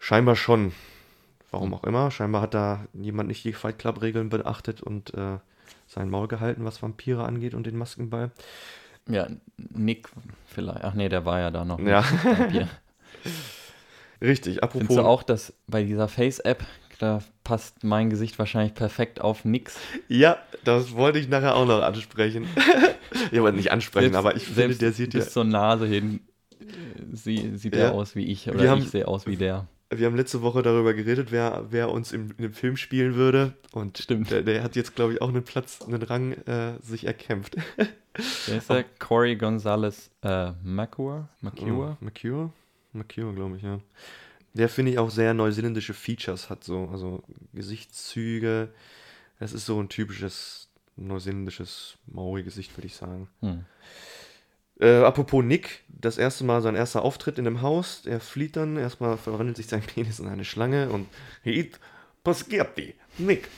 Scheinbar 0.00 0.34
schon. 0.34 0.72
Warum 1.54 1.74
auch 1.74 1.84
immer. 1.84 2.10
Scheinbar 2.10 2.42
hat 2.42 2.54
da 2.54 2.86
jemand 2.92 3.28
nicht 3.28 3.44
die 3.44 3.52
Fight 3.52 3.78
Club-Regeln 3.78 4.28
beachtet 4.28 4.82
und 4.82 5.14
äh, 5.14 5.38
sein 5.86 6.10
Maul 6.10 6.28
gehalten, 6.28 6.64
was 6.64 6.82
Vampire 6.82 7.24
angeht 7.24 7.54
und 7.54 7.66
den 7.66 7.76
Maskenball. 7.76 8.30
Ja, 9.08 9.28
Nick 9.56 10.08
vielleicht. 10.46 10.84
Ach 10.84 10.94
nee, 10.94 11.08
der 11.08 11.24
war 11.24 11.38
ja 11.40 11.50
da 11.50 11.64
noch. 11.64 11.78
Ja. 11.78 12.04
Richtig, 14.20 14.62
apropos. 14.62 14.86
Findest 14.86 14.98
du 14.98 15.02
auch, 15.04 15.22
dass 15.22 15.52
bei 15.66 15.82
dieser 15.84 16.08
Face-App, 16.08 16.64
da 16.98 17.20
passt 17.42 17.84
mein 17.84 18.10
Gesicht 18.10 18.38
wahrscheinlich 18.38 18.74
perfekt 18.74 19.20
auf 19.20 19.44
nix. 19.44 19.78
Ja, 20.08 20.38
das 20.64 20.94
wollte 20.94 21.18
ich 21.18 21.28
nachher 21.28 21.54
auch 21.56 21.66
noch 21.66 21.82
ansprechen. 21.82 22.46
ja, 23.32 23.40
aber 23.40 23.52
nicht 23.52 23.70
ansprechen, 23.72 24.12
Selbst- 24.12 24.18
aber 24.18 24.36
ich 24.36 24.46
finde, 24.46 24.76
der 24.76 24.92
sieht 24.92 25.14
ja. 25.14 25.20
bis 25.20 25.32
zur 25.32 25.44
Nase 25.44 25.86
hin 25.86 26.20
äh, 26.60 26.64
sie, 27.12 27.56
sieht 27.56 27.74
Ja. 27.76 27.86
er 27.86 27.92
aus 27.94 28.14
wie 28.16 28.24
ich 28.24 28.48
oder 28.48 28.60
Wir 28.62 28.70
haben- 28.70 28.82
ich 28.82 28.90
sehe 28.90 29.06
aus 29.06 29.26
wie 29.26 29.36
der. 29.36 29.66
Wir 29.98 30.06
haben 30.06 30.16
letzte 30.16 30.42
Woche 30.42 30.62
darüber 30.62 30.94
geredet, 30.94 31.30
wer, 31.30 31.66
wer 31.70 31.90
uns 31.90 32.12
im, 32.12 32.30
in 32.30 32.42
dem 32.42 32.52
Film 32.52 32.76
spielen 32.76 33.14
würde. 33.14 33.54
Und 33.72 33.98
Stimmt. 33.98 34.30
Der, 34.30 34.42
der 34.42 34.62
hat 34.62 34.76
jetzt, 34.76 34.94
glaube 34.94 35.14
ich, 35.14 35.22
auch 35.22 35.28
einen 35.28 35.44
Platz, 35.44 35.82
einen 35.82 36.02
Rang 36.02 36.32
äh, 36.32 36.74
sich 36.80 37.06
erkämpft. 37.06 37.56
Wer 38.46 38.58
ist 38.58 38.70
der? 38.70 38.84
Corey 38.98 39.36
Gonzalez 39.36 40.10
äh, 40.22 40.52
McCure? 40.62 41.28
McCure? 41.40 41.96
Oh, 42.00 42.04
McCure? 42.04 42.50
McCure, 42.92 43.34
glaube 43.34 43.56
ich, 43.56 43.62
ja. 43.62 43.80
Der 44.52 44.68
finde 44.68 44.92
ich 44.92 44.98
auch 44.98 45.10
sehr 45.10 45.34
neuseeländische 45.34 45.94
Features 45.94 46.48
hat, 46.48 46.62
so, 46.62 46.88
also 46.92 47.24
Gesichtszüge. 47.52 48.68
Das 49.40 49.52
ist 49.52 49.66
so 49.66 49.80
ein 49.80 49.88
typisches 49.88 50.68
neuseeländisches 50.96 51.98
Maori-Gesicht, 52.06 52.76
würde 52.76 52.86
ich 52.86 52.94
sagen. 52.94 53.28
Hm. 53.40 53.64
Äh, 54.80 54.96
apropos 54.96 55.44
Nick, 55.44 55.84
das 55.88 56.18
erste 56.18 56.44
Mal 56.44 56.62
sein 56.62 56.74
erster 56.74 57.02
Auftritt 57.02 57.38
in 57.38 57.44
dem 57.44 57.62
Haus. 57.62 58.02
Er 58.06 58.20
flieht 58.20 58.56
dann, 58.56 58.76
erstmal 58.76 59.16
verwandelt 59.16 59.56
sich 59.56 59.66
sein 59.66 59.82
Penis 59.86 60.18
in 60.18 60.28
eine 60.28 60.44
Schlange 60.44 60.88
und 60.90 61.08
eat 61.44 61.78
Paschetti. 62.22 62.94
Nick, 63.18 63.48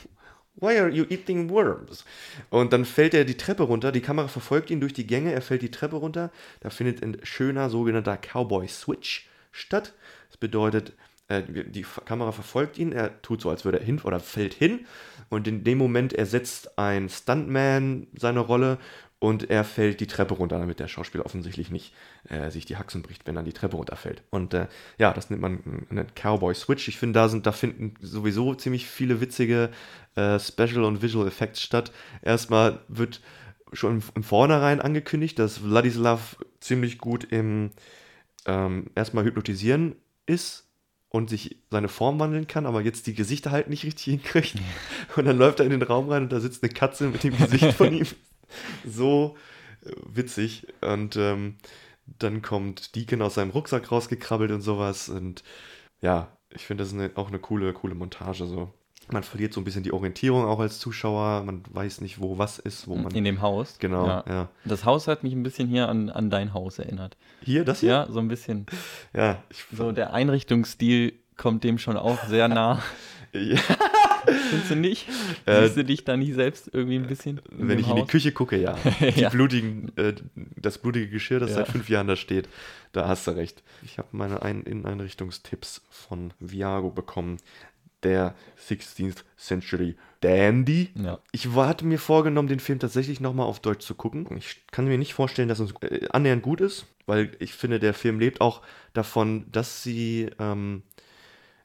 why 0.56 0.78
are 0.78 0.90
you 0.90 1.04
eating 1.08 1.48
worms? 1.48 2.04
Und 2.50 2.72
dann 2.72 2.84
fällt 2.84 3.14
er 3.14 3.24
die 3.24 3.36
Treppe 3.36 3.62
runter, 3.62 3.92
die 3.92 4.00
Kamera 4.00 4.28
verfolgt 4.28 4.70
ihn 4.70 4.80
durch 4.80 4.92
die 4.92 5.06
Gänge, 5.06 5.32
er 5.32 5.42
fällt 5.42 5.62
die 5.62 5.70
Treppe 5.70 5.96
runter. 5.96 6.30
Da 6.60 6.70
findet 6.70 7.02
ein 7.02 7.18
schöner 7.22 7.70
sogenannter 7.70 8.16
Cowboy-Switch 8.16 9.28
statt. 9.52 9.94
Das 10.28 10.36
bedeutet, 10.36 10.92
äh, 11.28 11.42
die 11.42 11.84
Kamera 12.04 12.32
verfolgt 12.32 12.78
ihn, 12.78 12.92
er 12.92 13.20
tut 13.22 13.40
so, 13.40 13.50
als 13.50 13.64
würde 13.64 13.80
er 13.80 13.84
hin 13.84 14.00
oder 14.02 14.20
fällt 14.20 14.54
hin. 14.54 14.86
Und 15.28 15.48
in 15.48 15.64
dem 15.64 15.78
Moment 15.78 16.12
ersetzt 16.12 16.78
ein 16.78 17.08
Stuntman 17.08 18.06
seine 18.16 18.40
Rolle 18.40 18.78
und 19.18 19.48
er 19.48 19.64
fällt 19.64 20.00
die 20.00 20.06
Treppe 20.06 20.34
runter, 20.34 20.58
damit 20.58 20.78
der 20.78 20.88
Schauspieler 20.88 21.24
offensichtlich 21.24 21.70
nicht 21.70 21.94
äh, 22.28 22.50
sich 22.50 22.66
die 22.66 22.76
Haxen 22.76 23.02
bricht, 23.02 23.26
wenn 23.26 23.36
er 23.36 23.42
die 23.42 23.54
Treppe 23.54 23.76
runterfällt. 23.76 24.22
Und 24.30 24.52
äh, 24.52 24.66
ja, 24.98 25.12
das 25.12 25.30
nennt 25.30 25.40
man 25.40 25.86
einen 25.88 26.06
Cowboy 26.14 26.54
Switch. 26.54 26.86
Ich 26.88 26.98
finde, 26.98 27.18
da 27.18 27.28
sind, 27.28 27.46
da 27.46 27.52
finden 27.52 27.94
sowieso 28.00 28.54
ziemlich 28.54 28.86
viele 28.86 29.20
witzige 29.20 29.70
äh, 30.16 30.38
Special 30.38 30.84
und 30.84 31.00
Visual 31.00 31.26
Effects 31.26 31.62
statt. 31.62 31.92
Erstmal 32.20 32.80
wird 32.88 33.22
schon 33.72 33.96
im, 33.96 34.02
im 34.14 34.22
Vornherein 34.22 34.80
angekündigt, 34.80 35.38
dass 35.38 35.58
Vladislav 35.58 36.36
ziemlich 36.60 36.98
gut 36.98 37.24
im 37.24 37.70
ähm, 38.44 38.90
erstmal 38.94 39.24
hypnotisieren 39.24 39.96
ist 40.26 40.68
und 41.08 41.30
sich 41.30 41.56
seine 41.70 41.88
Form 41.88 42.18
wandeln 42.18 42.46
kann, 42.46 42.66
aber 42.66 42.82
jetzt 42.82 43.06
die 43.06 43.14
Gesichter 43.14 43.50
halt 43.50 43.68
nicht 43.68 43.84
richtig 43.84 44.04
hinkriegt. 44.04 44.56
Und 45.16 45.24
dann 45.24 45.38
läuft 45.38 45.60
er 45.60 45.64
in 45.64 45.70
den 45.70 45.82
Raum 45.82 46.10
rein 46.10 46.24
und 46.24 46.32
da 46.32 46.40
sitzt 46.40 46.62
eine 46.62 46.72
Katze 46.72 47.08
mit 47.08 47.24
dem 47.24 47.36
Gesicht 47.36 47.72
von 47.72 47.92
ihm. 47.92 48.06
So 48.86 49.36
äh, 49.84 49.90
witzig. 50.06 50.66
Und 50.80 51.16
ähm, 51.16 51.56
dann 52.18 52.42
kommt 52.42 52.94
Deacon 52.94 53.22
aus 53.22 53.34
seinem 53.34 53.50
Rucksack 53.50 53.90
rausgekrabbelt 53.90 54.50
und 54.52 54.60
sowas. 54.60 55.08
Und 55.08 55.42
ja, 56.00 56.28
ich 56.50 56.66
finde, 56.66 56.82
das 56.82 56.92
ist 56.92 56.98
eine, 56.98 57.10
auch 57.16 57.28
eine 57.28 57.38
coole, 57.38 57.72
coole 57.72 57.94
Montage. 57.94 58.46
So. 58.46 58.72
Man 59.08 59.22
verliert 59.22 59.52
so 59.52 59.60
ein 59.60 59.64
bisschen 59.64 59.82
die 59.82 59.92
Orientierung 59.92 60.44
auch 60.44 60.58
als 60.58 60.78
Zuschauer. 60.80 61.44
Man 61.44 61.62
weiß 61.70 62.00
nicht, 62.00 62.20
wo 62.20 62.38
was 62.38 62.58
ist, 62.58 62.88
wo 62.88 62.96
man. 62.96 63.12
In 63.12 63.24
dem 63.24 63.40
Haus. 63.40 63.78
Genau, 63.78 64.06
ja. 64.06 64.48
Das 64.64 64.84
Haus 64.84 65.06
hat 65.06 65.22
mich 65.22 65.32
ein 65.32 65.42
bisschen 65.42 65.68
hier 65.68 65.88
an, 65.88 66.10
an 66.10 66.30
dein 66.30 66.54
Haus 66.54 66.78
erinnert. 66.78 67.16
Hier, 67.42 67.64
das 67.64 67.80
hier? 67.80 67.90
Ja, 67.90 68.06
so 68.10 68.18
ein 68.18 68.28
bisschen. 68.28 68.66
Ja, 69.14 69.42
ich, 69.48 69.64
So 69.72 69.92
der 69.92 70.12
Einrichtungsstil 70.12 71.12
kommt 71.36 71.62
dem 71.62 71.78
schon 71.78 71.96
auch 71.96 72.24
sehr 72.24 72.48
nah. 72.48 72.82
ja. 73.32 73.60
Findest 74.50 74.70
du 74.70 74.76
nicht? 74.76 75.06
Äh, 75.46 75.62
Siehst 75.64 75.76
du 75.76 75.84
dich 75.84 76.04
da 76.04 76.16
nie 76.16 76.32
selbst 76.32 76.70
irgendwie 76.72 76.96
ein 76.96 77.06
bisschen? 77.06 77.40
Wenn 77.50 77.78
ich 77.78 77.88
in 77.88 77.96
die 77.96 78.02
Haus? 78.02 78.08
Küche 78.10 78.32
gucke, 78.32 78.56
ja. 78.60 78.76
Die 79.00 79.20
Ja. 79.20 79.28
blutigen, 79.30 79.92
äh, 79.96 80.14
das 80.56 80.78
blutige 80.78 81.08
Geschirr, 81.08 81.40
das 81.40 81.50
Ja. 81.50 81.56
seit 81.56 81.68
fünf 81.68 81.88
Jahren 81.88 82.06
da 82.08 82.16
steht, 82.16 82.48
da 82.92 83.08
hast 83.08 83.26
du 83.26 83.32
recht. 83.32 83.62
Ich 83.84 83.98
habe 83.98 84.08
meine 84.12 84.42
Ein 84.42 84.62
Inneneinrichtungstipps 84.62 85.82
von 85.90 86.32
Viago 86.40 86.90
bekommen. 86.90 87.38
Der 88.02 88.34
16th 88.68 89.24
Century 89.36 89.96
Dandy. 90.20 90.90
Ja. 90.94 91.18
Ich 91.32 91.48
hatte 91.54 91.84
mir 91.86 91.98
vorgenommen, 91.98 92.46
den 92.46 92.60
Film 92.60 92.78
tatsächlich 92.78 93.20
nochmal 93.20 93.46
auf 93.46 93.58
Deutsch 93.60 93.84
zu 93.84 93.94
gucken. 93.94 94.26
Ich 94.36 94.62
kann 94.70 94.86
mir 94.86 94.98
nicht 94.98 95.14
vorstellen, 95.14 95.48
dass 95.48 95.58
es 95.60 95.72
äh, 95.80 96.06
annähernd 96.10 96.42
gut 96.42 96.60
ist, 96.60 96.86
weil 97.06 97.32
ich 97.40 97.52
finde, 97.54 97.80
der 97.80 97.94
Film 97.94 98.20
lebt 98.20 98.40
auch 98.40 98.62
davon, 98.92 99.46
dass 99.50 99.82
sie 99.82 100.28
ähm, 100.38 100.82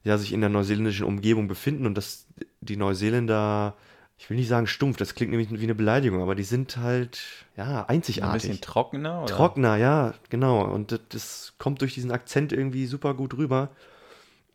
ja, 0.04 0.17
sich 0.17 0.34
in 0.34 0.39
der 0.41 0.50
neuseeländischen 0.50 1.06
Umgebung 1.06 1.48
befinden 1.48 1.86
und 1.86 1.96
dass 1.96 2.26
die 2.62 2.78
Neuseeländer, 2.78 3.76
ich 4.18 4.30
will 4.30 4.38
nicht 4.38 4.50
sagen 4.50 4.68
stumpf, 4.68 4.98
das 4.98 5.16
klingt 5.16 5.32
nämlich 5.32 5.50
wie 5.52 5.64
eine 5.64 5.76
Beleidigung, 5.76 6.22
aber 6.22 6.36
die 6.36 6.44
sind 6.44 6.78
halt, 6.78 7.20
ja, 7.58 7.82
Ein 7.82 7.96
einzigartig. 7.98 8.42
bisschen 8.44 8.62
trockener? 8.62 9.24
Oder? 9.24 9.36
Trockener, 9.36 9.78
ja, 9.78 10.14
genau. 10.30 10.64
Und 10.64 10.92
das, 10.92 11.00
das 11.10 11.54
kommt 11.58 11.82
durch 11.82 11.94
diesen 11.94 12.12
Akzent 12.12 12.54
irgendwie 12.54 12.86
super 12.86 13.14
gut 13.14 13.36
rüber. 13.36 13.70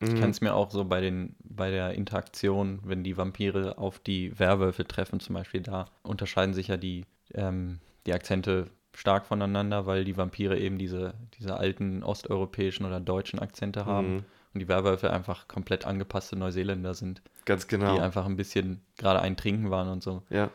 Ich 0.00 0.14
kann 0.14 0.28
es 0.28 0.42
mir 0.42 0.54
auch 0.54 0.70
so 0.70 0.84
bei, 0.84 1.00
den, 1.00 1.34
bei 1.42 1.70
der 1.70 1.94
Interaktion, 1.94 2.80
wenn 2.84 3.02
die 3.02 3.16
Vampire 3.16 3.78
auf 3.78 3.98
die 3.98 4.38
Werwölfe 4.38 4.86
treffen, 4.86 5.20
zum 5.20 5.34
Beispiel, 5.34 5.62
da 5.62 5.86
unterscheiden 6.02 6.54
sich 6.54 6.68
ja 6.68 6.76
die, 6.76 7.06
ähm, 7.32 7.78
die 8.04 8.12
Akzente 8.12 8.66
stark 8.94 9.26
voneinander, 9.26 9.86
weil 9.86 10.04
die 10.04 10.16
Vampire 10.16 10.58
eben 10.58 10.76
diese, 10.76 11.14
diese 11.38 11.56
alten 11.56 12.02
osteuropäischen 12.02 12.84
oder 12.84 13.00
deutschen 13.00 13.38
Akzente 13.38 13.86
haben 13.86 14.16
Mhm. 14.16 14.24
Und 14.56 14.60
die 14.60 14.68
Werwölfe 14.68 15.12
einfach 15.12 15.46
komplett 15.48 15.84
angepasste 15.84 16.34
Neuseeländer 16.36 16.94
sind, 16.94 17.22
Ganz 17.44 17.66
genau. 17.68 17.94
die 17.94 18.00
einfach 18.00 18.24
ein 18.26 18.36
bisschen 18.36 18.80
gerade 18.98 19.20
ein 19.20 19.36
Trinken 19.36 19.70
waren 19.70 19.88
und 19.88 20.02
so. 20.02 20.22
Ja, 20.30 20.50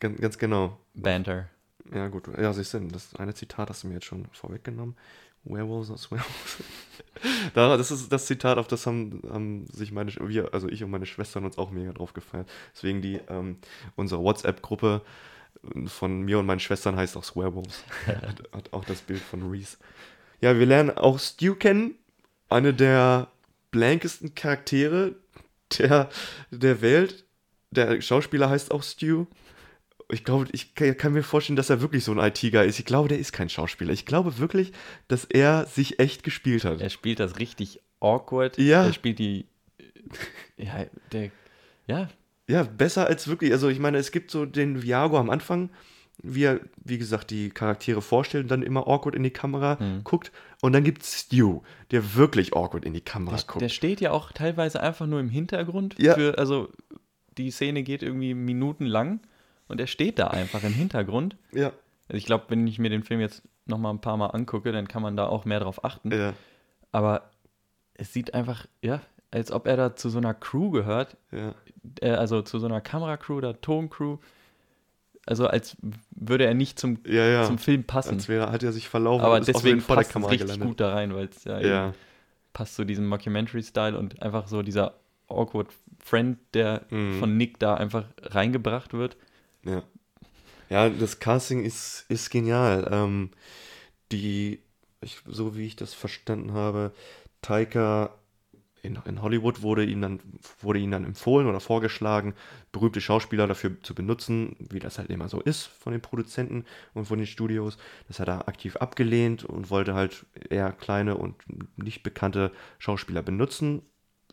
ganz, 0.00 0.20
ganz 0.20 0.38
genau. 0.38 0.78
Banter. 0.94 1.48
Ja, 1.92 2.08
gut. 2.08 2.28
Ja, 2.38 2.52
siehst 2.52 2.72
du, 2.74 2.80
das 2.88 3.14
eine 3.16 3.34
Zitat 3.34 3.68
hast 3.70 3.82
du 3.82 3.88
mir 3.88 3.94
jetzt 3.94 4.06
schon 4.06 4.26
vorweggenommen. 4.32 4.96
Werewolves 5.44 5.90
are 5.90 5.98
Werewolves. 6.10 6.56
Da- 7.54 7.76
das 7.76 7.90
ist 7.90 8.10
das 8.12 8.26
Zitat, 8.26 8.58
auf 8.58 8.66
das 8.68 8.86
haben, 8.86 9.22
haben 9.30 9.66
sich 9.66 9.92
meine, 9.92 10.10
wir, 10.20 10.52
also 10.54 10.68
ich 10.68 10.82
und 10.82 10.90
meine 10.90 11.06
Schwestern 11.06 11.44
uns 11.44 11.58
auch 11.58 11.70
mega 11.70 11.92
drauf 11.92 12.12
gefeiert. 12.14 12.48
Deswegen 12.74 13.02
die, 13.02 13.20
ähm, 13.28 13.58
unsere 13.96 14.22
WhatsApp-Gruppe 14.22 15.02
von 15.86 16.22
mir 16.22 16.38
und 16.38 16.46
meinen 16.46 16.60
Schwestern 16.60 16.96
heißt 16.96 17.16
auch 17.16 17.24
Swearwolves. 17.24 17.84
hat, 18.06 18.42
hat 18.52 18.72
auch 18.72 18.84
das 18.84 19.00
Bild 19.02 19.20
von 19.20 19.50
Reese. 19.50 19.76
Ja, 20.40 20.58
wir 20.58 20.66
lernen 20.66 20.90
auch 20.96 21.18
Stu 21.18 21.54
kennen. 21.54 21.94
Eine 22.48 22.74
der 22.74 23.28
blankesten 23.70 24.34
Charaktere 24.34 25.16
der, 25.78 26.08
der 26.50 26.80
Welt. 26.82 27.24
Der 27.70 28.00
Schauspieler 28.00 28.48
heißt 28.48 28.70
auch 28.70 28.82
Stu. 28.82 29.26
Ich 30.10 30.22
glaube, 30.22 30.46
ich 30.52 30.74
kann, 30.74 31.12
mir 31.12 31.22
vorstellen, 31.22 31.56
dass 31.56 31.70
er 31.70 31.80
wirklich 31.80 32.04
so 32.04 32.12
ein 32.12 32.18
IT-Guy 32.18 32.66
ist. 32.68 32.78
Ich 32.78 32.84
glaube, 32.84 33.08
der 33.08 33.18
ist 33.18 33.32
kein 33.32 33.48
Schauspieler. 33.48 33.92
Ich 33.92 34.06
glaube 34.06 34.38
wirklich, 34.38 34.72
dass 35.08 35.24
er 35.24 35.66
sich 35.66 35.98
echt 35.98 36.22
gespielt 36.22 36.64
hat. 36.64 36.80
Er 36.80 36.90
spielt 36.90 37.20
das 37.20 37.38
richtig 37.38 37.80
awkward. 38.00 38.58
Ja. 38.58 38.84
Er 38.84 38.92
spielt 38.92 39.18
die. 39.18 39.46
Ja, 40.56 40.84
der. 41.10 41.30
Ja, 41.86 42.08
Ja, 42.46 42.62
besser 42.62 43.06
als 43.06 43.26
wirklich. 43.26 43.50
Also, 43.52 43.68
ich 43.68 43.78
meine, 43.78 43.98
es 43.98 44.12
gibt 44.12 44.30
so 44.30 44.44
den 44.44 44.82
Viago 44.82 45.18
am 45.18 45.30
Anfang, 45.30 45.70
wie 46.26 46.44
er, 46.44 46.60
wie 46.82 46.98
gesagt, 46.98 47.30
die 47.30 47.50
Charaktere 47.50 48.00
vorstellt 48.02 48.44
und 48.44 48.50
dann 48.50 48.62
immer 48.62 48.86
awkward 48.88 49.14
in 49.14 49.22
die 49.22 49.30
Kamera 49.30 49.78
guckt. 50.04 50.32
Und 50.62 50.72
dann 50.72 50.82
gibt 50.84 51.02
es 51.02 51.20
Stu, 51.20 51.60
der 51.90 52.14
wirklich 52.14 52.54
awkward 52.56 52.84
in 52.84 52.94
die 52.94 53.00
Kamera 53.02 53.36
Der, 53.36 53.44
guckt. 53.46 53.60
der 53.60 53.68
steht 53.68 54.00
ja 54.00 54.10
auch 54.12 54.32
teilweise 54.32 54.80
einfach 54.80 55.06
nur 55.06 55.20
im 55.20 55.28
Hintergrund. 55.28 55.96
Ja. 55.98 56.14
Für, 56.14 56.38
also 56.38 56.68
die 57.36 57.50
Szene 57.50 57.82
geht 57.82 58.02
irgendwie 58.02 58.32
minutenlang 58.34 59.20
und 59.68 59.80
er 59.80 59.86
steht 59.86 60.18
da 60.18 60.28
einfach 60.28 60.62
im 60.64 60.72
Hintergrund. 60.72 61.36
Ja. 61.52 61.72
Also 62.08 62.16
ich 62.18 62.26
glaube, 62.26 62.44
wenn 62.48 62.66
ich 62.66 62.78
mir 62.78 62.90
den 62.90 63.02
Film 63.02 63.20
jetzt 63.20 63.42
noch 63.66 63.78
mal 63.78 63.90
ein 63.90 64.00
paar 64.00 64.16
Mal 64.16 64.26
angucke, 64.28 64.72
dann 64.72 64.88
kann 64.88 65.02
man 65.02 65.16
da 65.16 65.26
auch 65.26 65.44
mehr 65.44 65.60
drauf 65.60 65.84
achten. 65.84 66.10
Ja. 66.12 66.32
Aber 66.92 67.30
es 67.94 68.12
sieht 68.12 68.34
einfach, 68.34 68.66
ja, 68.82 69.00
als 69.30 69.50
ob 69.50 69.66
er 69.66 69.76
da 69.76 69.96
zu 69.96 70.08
so 70.10 70.18
einer 70.18 70.32
Crew 70.34 70.70
gehört, 70.70 71.16
Ja. 71.32 71.54
äh, 72.00 72.10
also 72.10 72.42
zu 72.42 72.58
so 72.58 72.66
einer 72.66 72.80
Kameracrew 72.80 73.36
oder 73.36 73.60
Toncrew. 73.60 74.18
Also 75.26 75.46
als 75.46 75.76
würde 76.10 76.44
er 76.46 76.54
nicht 76.54 76.78
zum, 76.78 76.98
Ja, 77.06 77.26
ja. 77.26 77.44
zum 77.46 77.58
Film 77.58 77.84
passen. 77.84 78.14
Als 78.14 78.28
wäre, 78.28 78.50
hat 78.52 78.62
er 78.62 78.72
sich 78.72 78.88
verlaufen 78.88 79.24
Aber 79.24 79.40
deswegen 79.40 79.78
der 79.78 79.84
passt 79.94 80.08
es 80.08 80.12
Kamera 80.12 80.30
richtig 80.30 80.46
gelandet. 80.48 80.68
gut 80.68 80.80
da 80.80 80.92
rein, 80.92 81.14
weil 81.14 81.26
es 81.26 81.44
ja, 81.44 81.60
Ja. 81.60 81.94
passt 82.52 82.74
zu 82.76 82.84
diesem 82.84 83.06
Mockumentary-Style 83.06 83.96
und 83.98 84.20
einfach 84.22 84.48
so 84.48 84.62
dieser 84.62 84.94
awkward 85.28 85.68
Friend, 85.98 86.38
der 86.52 86.82
Mhm. 86.90 87.18
von 87.18 87.36
Nick 87.36 87.58
da 87.58 87.74
einfach 87.74 88.04
reingebracht 88.22 88.92
wird. 88.92 89.16
Ja. 89.64 89.82
Ja, 90.70 90.88
das 90.90 91.18
Casting 91.20 91.64
ist, 91.64 92.04
ist 92.08 92.30
genial. 92.30 92.88
Ähm, 92.90 93.30
die, 94.12 94.60
ich, 95.00 95.18
so 95.26 95.56
wie 95.56 95.66
ich 95.66 95.76
das 95.76 95.94
verstanden 95.94 96.52
habe, 96.52 96.92
Taika 97.42 98.14
in, 98.84 98.98
in 99.06 99.22
Hollywood 99.22 99.62
wurde 99.62 99.84
ihm 99.84 100.00
dann 100.00 100.20
wurde 100.60 100.78
ihm 100.78 100.90
dann 100.90 101.04
empfohlen 101.04 101.46
oder 101.46 101.60
vorgeschlagen, 101.60 102.34
berühmte 102.70 103.00
Schauspieler 103.00 103.46
dafür 103.46 103.80
zu 103.82 103.94
benutzen, 103.94 104.56
wie 104.58 104.78
das 104.78 104.98
halt 104.98 105.10
immer 105.10 105.28
so 105.28 105.40
ist 105.40 105.64
von 105.64 105.92
den 105.92 106.02
Produzenten 106.02 106.64
und 106.92 107.06
von 107.06 107.18
den 107.18 107.26
Studios. 107.26 107.78
Das 108.08 108.20
hat 108.20 108.28
er 108.28 108.46
aktiv 108.48 108.76
abgelehnt 108.76 109.44
und 109.44 109.70
wollte 109.70 109.94
halt 109.94 110.26
eher 110.50 110.72
kleine 110.72 111.16
und 111.16 111.34
nicht 111.76 112.02
bekannte 112.02 112.52
Schauspieler 112.78 113.22
benutzen, 113.22 113.82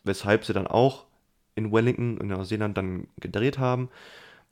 weshalb 0.04 0.44
sie 0.44 0.52
dann 0.52 0.66
auch 0.66 1.06
in 1.54 1.72
Wellington 1.72 2.18
in 2.18 2.28
Neuseeland 2.28 2.76
dann 2.76 3.08
gedreht 3.18 3.58
haben. 3.58 3.88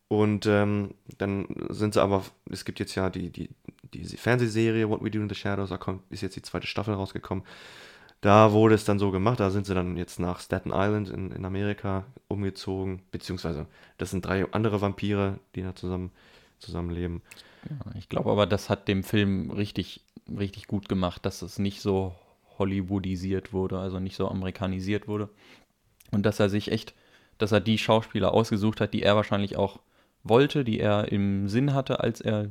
Und 0.08 0.46
ähm, 0.46 0.94
dann 1.18 1.46
sind 1.68 1.94
sie 1.94 2.02
aber, 2.02 2.24
es 2.50 2.64
gibt 2.64 2.80
jetzt 2.80 2.96
ja 2.96 3.10
die, 3.10 3.30
die, 3.30 3.50
diese 3.94 4.16
Fernsehserie 4.16 4.88
What 4.88 5.04
We 5.04 5.10
Do 5.10 5.20
in 5.20 5.28
the 5.28 5.36
Shadows, 5.36 5.70
da 5.70 5.76
kommt, 5.76 6.02
ist 6.10 6.22
jetzt 6.22 6.34
die 6.34 6.42
zweite 6.42 6.66
Staffel 6.66 6.94
rausgekommen. 6.94 7.44
Da 8.20 8.52
wurde 8.52 8.74
es 8.74 8.84
dann 8.84 8.98
so 8.98 9.10
gemacht, 9.10 9.40
da 9.40 9.50
sind 9.50 9.64
sie 9.66 9.74
dann 9.74 9.96
jetzt 9.96 10.20
nach 10.20 10.40
Staten 10.40 10.70
Island 10.74 11.08
in, 11.08 11.30
in 11.30 11.44
Amerika 11.44 12.04
umgezogen, 12.28 13.00
beziehungsweise 13.12 13.66
das 13.96 14.10
sind 14.10 14.26
drei 14.26 14.50
andere 14.52 14.80
Vampire, 14.82 15.38
die 15.54 15.62
da 15.62 15.74
zusammen 15.74 16.10
zusammenleben. 16.58 17.22
Ja, 17.68 17.92
ich 17.98 18.08
glaube 18.10 18.30
aber, 18.30 18.46
das 18.46 18.68
hat 18.68 18.88
dem 18.88 19.04
Film 19.04 19.50
richtig, 19.50 20.02
richtig 20.38 20.66
gut 20.66 20.88
gemacht, 20.88 21.24
dass 21.24 21.40
es 21.40 21.58
nicht 21.58 21.80
so 21.80 22.14
Hollywoodisiert 22.58 23.54
wurde, 23.54 23.78
also 23.78 23.98
nicht 24.00 24.16
so 24.16 24.28
amerikanisiert 24.28 25.08
wurde. 25.08 25.30
Und 26.10 26.26
dass 26.26 26.40
er 26.40 26.50
sich 26.50 26.70
echt, 26.70 26.94
dass 27.38 27.52
er 27.52 27.60
die 27.60 27.78
Schauspieler 27.78 28.34
ausgesucht 28.34 28.80
hat, 28.82 28.92
die 28.92 29.02
er 29.02 29.16
wahrscheinlich 29.16 29.56
auch 29.56 29.80
wollte, 30.24 30.62
die 30.64 30.78
er 30.78 31.10
im 31.10 31.48
Sinn 31.48 31.72
hatte, 31.72 32.00
als 32.00 32.20
er 32.20 32.50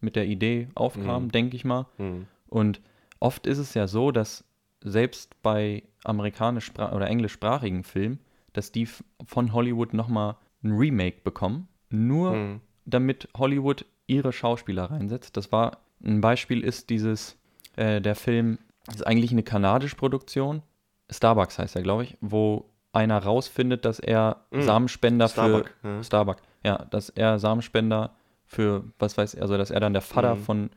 mit 0.00 0.16
der 0.16 0.26
Idee 0.26 0.68
aufkam, 0.74 1.24
Mhm. 1.24 1.32
denke 1.32 1.56
ich 1.56 1.64
mal. 1.66 1.86
Hm. 1.98 2.26
Und 2.48 2.80
oft 3.18 3.46
ist 3.46 3.58
es 3.58 3.74
ja 3.74 3.86
so, 3.86 4.12
dass 4.12 4.44
selbst 4.82 5.40
bei 5.42 5.82
amerikanisch 6.04 6.70
oder 6.76 7.06
englischsprachigen 7.08 7.84
Filmen, 7.84 8.18
dass 8.52 8.72
die 8.72 8.88
von 9.26 9.52
Hollywood 9.52 9.94
nochmal 9.94 10.36
ein 10.62 10.72
Remake 10.72 11.18
bekommen, 11.22 11.68
nur 11.90 12.32
Hm. 12.32 12.60
damit 12.84 13.28
Hollywood 13.36 13.84
ihre 14.06 14.32
Schauspieler 14.32 14.90
reinsetzt. 14.90 15.36
Das 15.36 15.52
war 15.52 15.78
ein 16.04 16.20
Beispiel 16.20 16.62
ist 16.64 16.90
dieses, 16.90 17.36
äh, 17.76 18.00
der 18.00 18.14
Film 18.14 18.58
ist 18.92 19.06
eigentlich 19.06 19.30
eine 19.32 19.42
kanadische 19.42 19.96
Produktion, 19.96 20.62
Starbucks 21.10 21.58
heißt 21.58 21.76
er, 21.76 21.82
glaube 21.82 22.04
ich, 22.04 22.16
wo 22.20 22.70
einer 22.92 23.18
rausfindet, 23.22 23.84
dass 23.84 23.98
er 24.00 24.44
Mm. 24.50 24.60
Samenspender 24.62 25.28
Starbuck, 25.28 25.74
für 25.80 25.88
ja. 25.88 26.02
Starbuck, 26.02 26.36
ja, 26.64 26.84
dass 26.86 27.08
er 27.10 27.38
Samenspender 27.38 28.14
für 28.46 28.84
was 28.98 29.16
weiß, 29.16 29.36
also 29.36 29.56
dass 29.56 29.70
er 29.70 29.78
dann 29.80 29.92
der 29.92 30.02
Vater 30.02 30.34
Mhm. 30.36 30.40
von 30.40 30.70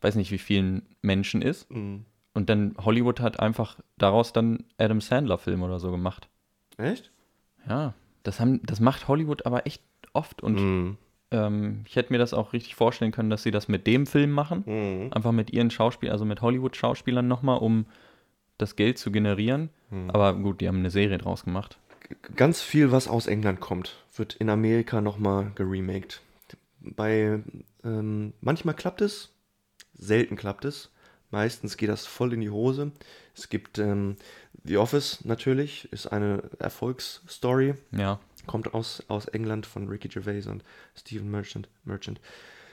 weiß 0.00 0.14
nicht 0.16 0.30
wie 0.32 0.38
vielen 0.38 0.82
Menschen 1.02 1.42
ist 1.42 1.68
Hm. 1.70 2.04
Und 2.34 2.48
dann 2.48 2.74
Hollywood 2.78 3.20
hat 3.20 3.40
einfach 3.40 3.76
daraus 3.98 4.32
dann 4.32 4.64
Adam 4.78 5.00
Sandler 5.00 5.38
Film 5.38 5.62
oder 5.62 5.78
so 5.78 5.90
gemacht. 5.90 6.28
Echt? 6.76 7.10
Ja, 7.68 7.94
das 8.22 8.40
haben 8.40 8.60
das 8.64 8.80
macht 8.80 9.08
Hollywood 9.08 9.46
aber 9.46 9.66
echt 9.66 9.82
oft 10.12 10.42
und 10.42 10.58
Hm. 10.58 10.96
ähm, 11.30 11.82
ich 11.86 11.96
hätte 11.96 12.12
mir 12.12 12.18
das 12.18 12.34
auch 12.34 12.52
richtig 12.52 12.74
vorstellen 12.74 13.12
können, 13.12 13.30
dass 13.30 13.42
sie 13.42 13.50
das 13.50 13.68
mit 13.68 13.86
dem 13.86 14.06
Film 14.06 14.30
machen. 14.30 14.64
Hm. 14.64 15.12
Einfach 15.12 15.32
mit 15.32 15.52
ihren 15.52 15.70
Schauspielern, 15.70 16.12
also 16.12 16.24
mit 16.24 16.40
Hollywood-Schauspielern 16.40 17.26
nochmal, 17.26 17.58
um 17.58 17.86
das 18.58 18.76
Geld 18.76 18.98
zu 18.98 19.10
generieren. 19.10 19.70
Hm. 19.90 20.10
Aber 20.10 20.34
gut, 20.34 20.60
die 20.60 20.68
haben 20.68 20.78
eine 20.78 20.90
Serie 20.90 21.18
draus 21.18 21.44
gemacht. 21.44 21.78
ganz 22.36 22.60
viel, 22.60 22.90
was 22.92 23.08
aus 23.08 23.26
England 23.26 23.60
kommt, 23.60 23.96
wird 24.16 24.34
in 24.34 24.50
Amerika 24.50 25.00
nochmal 25.00 25.52
geremaked. 25.54 26.20
Bei 26.80 27.40
ähm, 27.84 28.32
manchmal 28.40 28.74
klappt 28.74 29.00
es, 29.00 29.30
selten 29.94 30.36
klappt 30.36 30.64
es. 30.64 30.90
Meistens 31.30 31.76
geht 31.76 31.88
das 31.88 32.06
voll 32.06 32.32
in 32.32 32.40
die 32.40 32.50
Hose. 32.50 32.92
Es 33.36 33.48
gibt 33.48 33.78
ähm, 33.78 34.16
The 34.64 34.76
Office 34.78 35.24
natürlich, 35.24 35.90
ist 35.92 36.06
eine 36.08 36.42
Erfolgsstory, 36.58 37.74
Ja, 37.92 38.18
kommt 38.46 38.74
aus, 38.74 39.02
aus 39.08 39.26
England 39.26 39.66
von 39.66 39.88
Ricky 39.88 40.08
Gervais 40.08 40.46
und 40.46 40.64
Stephen 40.96 41.30
Merchant. 41.30 41.68
Merchant. 41.84 42.20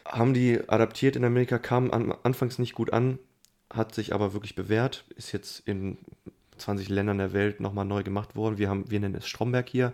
Haben 0.05 0.33
die 0.33 0.59
adaptiert 0.67 1.15
in 1.15 1.25
Amerika, 1.25 1.59
kam 1.59 1.91
an, 1.91 2.13
anfangs 2.23 2.59
nicht 2.59 2.73
gut 2.73 2.93
an, 2.93 3.19
hat 3.69 3.93
sich 3.93 4.13
aber 4.13 4.33
wirklich 4.33 4.55
bewährt, 4.55 5.03
ist 5.15 5.33
jetzt 5.33 5.59
in 5.67 5.97
20 6.57 6.89
Ländern 6.89 7.17
der 7.17 7.33
Welt 7.33 7.59
nochmal 7.59 7.85
neu 7.85 8.03
gemacht 8.03 8.35
worden. 8.35 8.57
Wir, 8.57 8.69
haben, 8.69 8.89
wir 8.89 8.99
nennen 8.99 9.15
es 9.15 9.27
Stromberg 9.27 9.69
hier. 9.69 9.93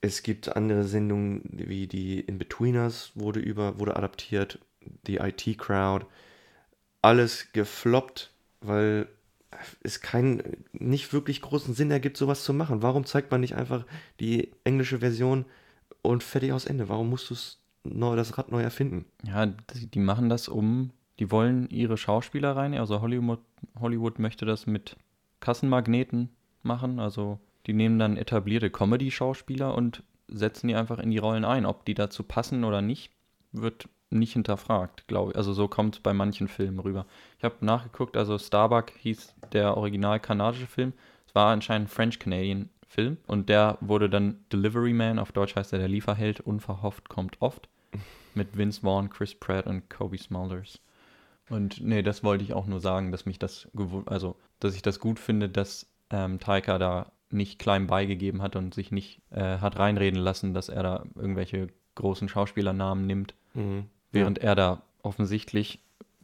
Es 0.00 0.22
gibt 0.22 0.54
andere 0.54 0.84
Sendungen 0.84 1.42
wie 1.50 1.88
die 1.88 2.20
In-Betweeners, 2.20 3.12
wurde, 3.14 3.40
über, 3.40 3.80
wurde 3.80 3.96
adaptiert, 3.96 4.60
die 5.06 5.16
IT-Crowd. 5.16 6.06
Alles 7.02 7.52
gefloppt, 7.52 8.30
weil 8.60 9.08
es 9.82 10.00
keinen, 10.00 10.64
nicht 10.72 11.12
wirklich 11.12 11.40
großen 11.40 11.74
Sinn 11.74 11.90
ergibt, 11.90 12.16
sowas 12.16 12.44
zu 12.44 12.52
machen. 12.52 12.82
Warum 12.82 13.04
zeigt 13.04 13.30
man 13.30 13.40
nicht 13.40 13.56
einfach 13.56 13.86
die 14.20 14.52
englische 14.64 14.98
Version 14.98 15.44
und 16.02 16.22
fertig 16.22 16.52
aus 16.52 16.66
Ende? 16.66 16.88
Warum 16.88 17.10
musst 17.10 17.30
du 17.30 17.34
das 18.16 18.38
Rad 18.38 18.50
neu 18.50 18.62
erfinden? 18.62 19.06
ja, 19.24 19.46
die, 19.46 19.86
die 19.86 19.98
machen 19.98 20.28
das 20.28 20.48
um, 20.48 20.90
die 21.18 21.30
wollen 21.30 21.68
ihre 21.70 21.96
Schauspieler 21.96 22.56
rein, 22.56 22.74
also 22.74 23.00
Hollywood, 23.00 23.40
Hollywood 23.80 24.18
möchte 24.18 24.44
das 24.44 24.66
mit 24.66 24.96
Kassenmagneten 25.40 26.30
machen, 26.62 27.00
also 27.00 27.40
die 27.66 27.72
nehmen 27.72 27.98
dann 27.98 28.16
etablierte 28.16 28.70
Comedy-Schauspieler 28.70 29.74
und 29.74 30.02
setzen 30.28 30.68
die 30.68 30.74
einfach 30.74 30.98
in 30.98 31.10
die 31.10 31.18
Rollen 31.18 31.44
ein. 31.44 31.66
Ob 31.66 31.84
die 31.84 31.94
dazu 31.94 32.22
passen 32.22 32.64
oder 32.64 32.82
nicht, 32.82 33.10
wird 33.52 33.88
nicht 34.10 34.32
hinterfragt, 34.32 35.06
glaube 35.06 35.32
ich. 35.32 35.36
Also 35.36 35.52
so 35.52 35.68
kommt 35.68 35.96
es 35.96 36.00
bei 36.00 36.12
manchen 36.12 36.48
Filmen 36.48 36.78
rüber. 36.78 37.06
Ich 37.38 37.44
habe 37.44 37.56
nachgeguckt, 37.60 38.16
also 38.16 38.38
Starbuck 38.38 38.90
hieß 38.98 39.34
der 39.52 39.76
original 39.76 40.20
kanadische 40.20 40.66
Film. 40.66 40.92
Es 41.26 41.34
war 41.34 41.52
anscheinend 41.52 41.88
ein 41.88 41.90
French-Canadian 41.90 42.70
Film 42.86 43.18
und 43.26 43.50
der 43.50 43.76
wurde 43.82 44.08
dann 44.08 44.44
Delivery 44.50 44.94
Man, 44.94 45.18
auf 45.18 45.32
Deutsch 45.32 45.56
heißt 45.56 45.74
er 45.74 45.78
der 45.78 45.88
Lieferheld, 45.88 46.40
unverhofft 46.40 47.08
kommt 47.10 47.36
oft, 47.40 47.68
mit 48.34 48.56
Vince 48.56 48.80
Vaughn, 48.80 49.10
Chris 49.10 49.34
Pratt 49.34 49.66
und 49.66 49.90
Kobe 49.90 50.16
Smulders. 50.16 50.80
Und 51.50 51.80
nee, 51.82 52.02
das 52.02 52.24
wollte 52.24 52.44
ich 52.44 52.54
auch 52.54 52.66
nur 52.66 52.80
sagen, 52.80 53.12
dass 53.12 53.26
mich 53.26 53.38
das, 53.38 53.68
also 54.06 54.36
dass 54.60 54.74
ich 54.74 54.82
das 54.82 55.00
gut 55.00 55.18
finde, 55.18 55.48
dass 55.48 55.86
ähm, 56.10 56.38
Taika 56.38 56.78
da 56.78 57.12
nicht 57.30 57.58
klein 57.58 57.86
beigegeben 57.86 58.40
hat 58.40 58.56
und 58.56 58.72
sich 58.72 58.90
nicht 58.90 59.20
äh, 59.30 59.58
hat 59.58 59.78
reinreden 59.78 60.18
lassen, 60.20 60.54
dass 60.54 60.70
er 60.70 60.82
da 60.82 61.04
irgendwelche 61.14 61.68
großen 61.94 62.28
Schauspielernamen 62.28 63.06
nimmt, 63.06 63.34
Mhm. 63.54 63.86
Während 64.12 64.38
er 64.38 64.54
da 64.54 64.82
offensichtlich 65.02 65.80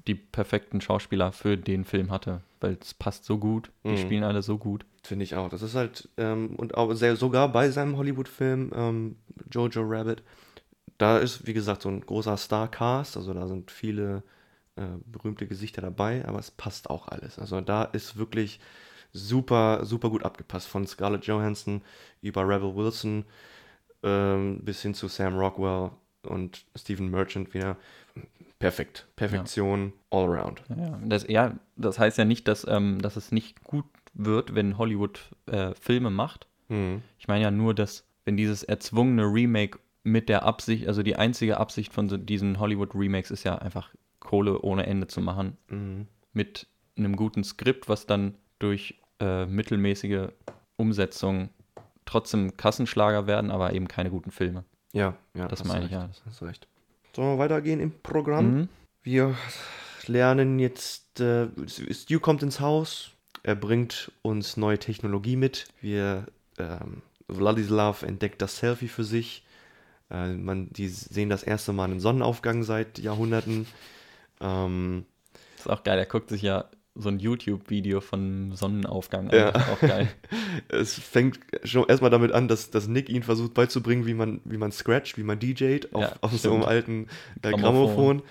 die 0.07 0.15
perfekten 0.15 0.81
Schauspieler 0.81 1.33
für 1.33 1.57
den 1.57 1.85
Film 1.85 2.11
hatte, 2.11 2.43
weil 2.61 2.77
es 2.81 2.95
passt 2.95 3.25
so 3.25 3.39
gut, 3.39 3.71
die 3.85 3.91
Mhm. 3.91 3.97
spielen 3.99 4.25
alle 4.25 4.43
so 4.43 4.59
gut. 4.59 4.85
Finde 5.03 5.25
ich 5.25 5.35
auch. 5.35 5.49
Das 5.49 5.63
ist 5.63 5.75
halt, 5.75 6.09
ähm, 6.17 6.57
und 6.57 6.77
auch 6.77 6.93
sehr, 6.95 7.17
sogar 7.17 7.51
bei 7.51 7.71
seinem 7.71 7.97
Hollywood-Film 7.97 8.73
ähm, 8.75 9.17
Jojo 9.51 9.83
Rabbit, 9.85 10.23
da 10.99 11.19
ist, 11.19 11.47
wie 11.47 11.55
gesagt, 11.55 11.83
so 11.83 11.89
ein 11.89 12.01
großer 12.01 12.37
Star-Cast, 12.37 13.17
also 13.17 13.35
da 13.35 13.47
sind 13.47 13.71
viele 13.71 14.23
äh, 14.77 14.83
berühmte 15.07 15.47
Gesichter 15.47 15.83
dabei, 15.83 16.25
aber 16.27 16.39
es 16.39 16.51
passt 16.51 16.91
auch 16.91 17.09
alles. 17.09 17.39
Also 17.39 17.61
da 17.61 17.85
ist 17.85 18.17
wirklich 18.17 18.61
super, 19.13 19.85
super 19.85 20.11
gut 20.11 20.25
abgepasst. 20.25 20.69
Von 20.69 20.87
Scarlett 20.87 21.27
Johansson 21.27 21.83
über 22.21 22.47
Rebel 22.47 22.75
Wilson 22.75 23.25
ähm, 24.03 24.61
bis 24.63 24.83
hin 24.83 24.95
zu 24.95 25.09
Sam 25.09 25.37
Rockwell 25.37 25.91
und 26.27 26.65
Stephen 26.77 27.11
Merchant 27.11 27.55
wieder. 27.55 27.77
Perfekt. 28.59 29.07
Perfektion 29.17 29.93
all 30.11 30.25
around. 30.25 30.63
Ja, 30.69 30.99
das, 31.05 31.27
ja, 31.29 31.55
das 31.77 31.99
heißt 31.99 32.19
ja 32.19 32.25
nicht, 32.25 32.49
dass, 32.49 32.67
ähm, 32.67 33.01
dass 33.03 33.17
es 33.17 33.33
nicht 33.33 33.63
gut 33.63 33.85
wird, 34.15 34.55
wenn 34.55 34.79
Hollywood 34.79 35.21
äh, 35.47 35.75
Filme 35.75 36.11
macht. 36.11 36.47
Mhm. 36.69 37.03
Ich 37.19 37.29
meine 37.29 37.43
ja 37.43 37.51
nur, 37.51 37.75
dass 37.75 38.07
wenn 38.25 38.37
dieses 38.37 38.63
erzwungene 38.63 39.25
Remake 39.25 39.79
mit 40.03 40.29
der 40.29 40.45
Absicht, 40.45 40.87
also 40.89 41.03
die 41.03 41.17
einzige 41.17 41.59
Absicht 41.59 41.93
von 41.93 42.09
so 42.09 42.17
diesen 42.17 42.59
Hollywood-Remakes 42.59 43.31
ist 43.31 43.45
ja 43.45 43.57
einfach 43.57 43.91
Kohle 44.21 44.61
ohne 44.61 44.87
Ende 44.87 45.07
zu 45.07 45.21
machen. 45.21 45.57
Mhm. 45.69 46.07
Mit 46.33 46.67
einem 46.97 47.17
guten 47.17 47.45
Skript, 47.45 47.89
was 47.89 48.07
dann 48.07 48.35
durch 48.59 49.01
äh, 49.21 49.47
mittelmäßige 49.47 50.29
Umsetzung 50.77 51.51
trotzdem 52.05 52.57
Kassenschlager 52.57 53.27
werden, 53.27 53.51
aber 53.51 53.73
eben 53.73 53.89
keine 53.89 54.11
guten 54.11 54.31
Filme. 54.31 54.65
Ja, 54.95 55.15
ja. 55.35 55.49
Das 55.49 55.65
meine 55.65 55.87
ich, 55.87 55.91
ja. 55.91 56.05
recht, 56.05 56.23
Hast 56.25 56.43
recht. 56.43 56.69
Sollen 57.15 57.35
wir 57.35 57.39
weitergehen 57.39 57.81
im 57.81 57.93
Programm? 58.03 58.55
Mhm. 58.55 58.69
Wir 59.03 59.37
lernen 60.07 60.59
jetzt, 60.59 61.21
äh, 61.21 61.49
Stu 61.67 62.21
kommt 62.21 62.43
ins 62.43 62.61
Haus, 62.61 63.11
er 63.43 63.57
bringt 63.57 64.13
uns 64.23 64.57
neue 64.57 64.79
Technologie 64.79 65.37
mit. 65.37 65.67
Wir, 65.81 66.27
ähm, 66.59 67.03
Vladislav 67.29 68.03
entdeckt 68.03 68.41
das 68.41 68.59
Selfie 68.59 68.89
für 68.89 69.05
sich. 69.05 69.45
Äh, 70.11 70.35
man, 70.35 70.73
die 70.73 70.89
sehen 70.89 71.29
das 71.29 71.43
erste 71.43 71.73
Mal 71.73 71.85
einen 71.85 72.01
Sonnenaufgang 72.01 72.63
seit 72.63 72.99
Jahrhunderten. 72.99 73.67
Ähm, 74.41 75.07
Ist 75.57 75.69
auch 75.69 75.83
geil, 75.83 75.99
er 75.99 76.07
guckt 76.07 76.29
sich 76.29 76.43
ja 76.43 76.67
so 76.95 77.09
ein 77.09 77.19
YouTube-Video 77.19 78.01
von 78.01 78.53
Sonnenaufgang 78.53 79.29
an. 79.31 79.37
Ja. 79.37 79.55
Auch 79.55 79.81
geil. 79.81 80.09
es 80.69 80.95
fängt 80.95 81.41
schon 81.65 81.89
erstmal 81.89 82.11
damit 82.11 82.33
an, 82.33 82.47
dass, 82.49 82.71
dass 82.71 82.87
Nick 82.87 83.09
ihn 83.09 83.23
versucht 83.23 83.55
beizubringen, 83.55 84.07
wie 84.07 84.15
man, 84.15 84.41
wie 84.45 84.59
man 84.59 84.71
scratcht, 84.73 85.19
wie 85.19 85.25
man 85.25 85.39
DJt 85.39 85.93
auf, 85.95 86.03
Ja, 86.03 86.13
auf 86.21 86.33
so 86.37 86.53
einem 86.53 86.63
alten 86.63 87.09
äh, 87.43 87.51
Grammophon. 87.51 88.23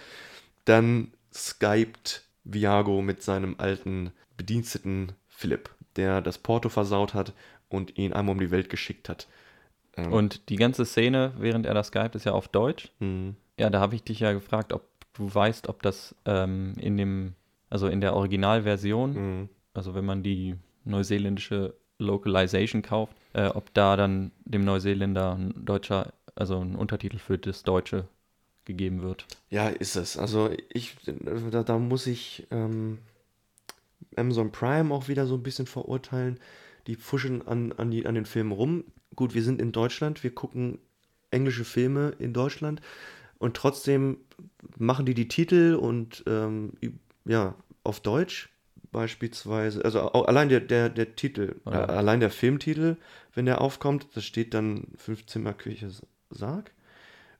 Dann 0.65 1.11
skypt 1.33 2.23
Viago 2.45 3.01
mit 3.01 3.21
seinem 3.21 3.55
alten 3.57 4.11
Bediensteten 4.37 5.11
Philipp, 5.27 5.69
der 5.95 6.21
das 6.21 6.37
Porto 6.37 6.69
versaut 6.69 7.13
hat 7.13 7.33
und 7.69 7.97
ihn 7.97 8.13
einmal 8.13 8.33
um 8.33 8.39
die 8.39 8.51
Welt 8.51 8.69
geschickt 8.69 9.09
hat. 9.09 9.27
Ähm, 9.97 10.13
Und 10.13 10.49
die 10.49 10.55
ganze 10.55 10.85
Szene, 10.85 11.33
während 11.37 11.65
er 11.65 11.73
das 11.73 11.87
skypt, 11.87 12.15
ist 12.15 12.25
ja 12.25 12.31
auf 12.31 12.47
Deutsch. 12.47 12.91
mh, 12.99 13.33
Ja, 13.59 13.69
da 13.69 13.79
habe 13.79 13.95
ich 13.95 14.03
dich 14.03 14.19
ja 14.21 14.31
gefragt, 14.33 14.71
ob 14.73 14.83
du 15.13 15.33
weißt, 15.33 15.67
ob 15.69 15.81
das 15.83 16.15
ähm, 16.25 16.73
in 16.79 16.97
dem, 16.97 17.33
also 17.73 17.87
in 17.87 18.01
der 18.01 18.15
Originalversion, 18.15 19.13
mh. 19.41 19.49
also 19.73 19.95
wenn 19.95 20.05
man 20.05 20.21
die 20.21 20.55
neuseeländische 20.85 21.73
Localization 21.97 22.83
kauft, 22.83 23.15
äh, 23.33 23.47
ob 23.47 23.73
da 23.73 23.97
dann 23.97 24.31
dem 24.45 24.63
Neuseeländer 24.63 25.33
ein 25.35 25.65
deutscher, 25.65 26.13
also 26.35 26.59
ein 26.59 26.75
Untertitel 26.75 27.17
für 27.17 27.39
das 27.39 27.63
Deutsche 27.63 28.07
gegeben 28.65 29.01
wird. 29.01 29.25
Ja, 29.49 29.69
ist 29.69 29.95
es. 29.95 30.17
Also 30.17 30.51
ich, 30.69 30.95
da, 31.49 31.63
da 31.63 31.79
muss 31.79 32.05
ich 32.05 32.45
ähm, 32.51 32.99
Amazon 34.15 34.51
Prime 34.51 34.93
auch 34.93 35.07
wieder 35.07 35.25
so 35.25 35.33
ein 35.33 35.43
bisschen 35.43 35.65
verurteilen. 35.65 36.39
Die 36.85 36.95
pfuschen 36.95 37.47
an, 37.47 37.71
an, 37.71 37.89
die, 37.89 38.05
an 38.05 38.13
den 38.13 38.25
Filmen 38.25 38.51
rum. 38.51 38.83
Gut, 39.15 39.33
wir 39.33 39.41
sind 39.41 39.59
in 39.59 39.71
Deutschland, 39.71 40.23
wir 40.23 40.35
gucken 40.35 40.77
englische 41.31 41.65
Filme 41.65 42.13
in 42.19 42.33
Deutschland 42.33 42.81
und 43.39 43.57
trotzdem 43.57 44.17
machen 44.77 45.07
die 45.07 45.15
die 45.15 45.27
Titel 45.27 45.75
und 45.79 46.23
ähm, 46.27 46.73
ja, 47.25 47.55
auf 47.83 47.99
Deutsch 47.99 48.49
beispielsweise, 48.91 49.83
also 49.83 50.01
auch 50.01 50.27
allein 50.27 50.49
der, 50.49 50.59
der, 50.59 50.89
der 50.89 51.15
Titel, 51.15 51.55
äh, 51.65 51.71
Ja. 51.71 51.85
allein 51.85 52.19
der 52.19 52.29
Filmtitel, 52.29 52.97
wenn 53.33 53.45
der 53.45 53.61
aufkommt, 53.61 54.07
da 54.13 54.21
steht 54.21 54.53
dann 54.53 54.87
Fünfzimmerküche 54.97 55.89
Sarg. 56.29 56.71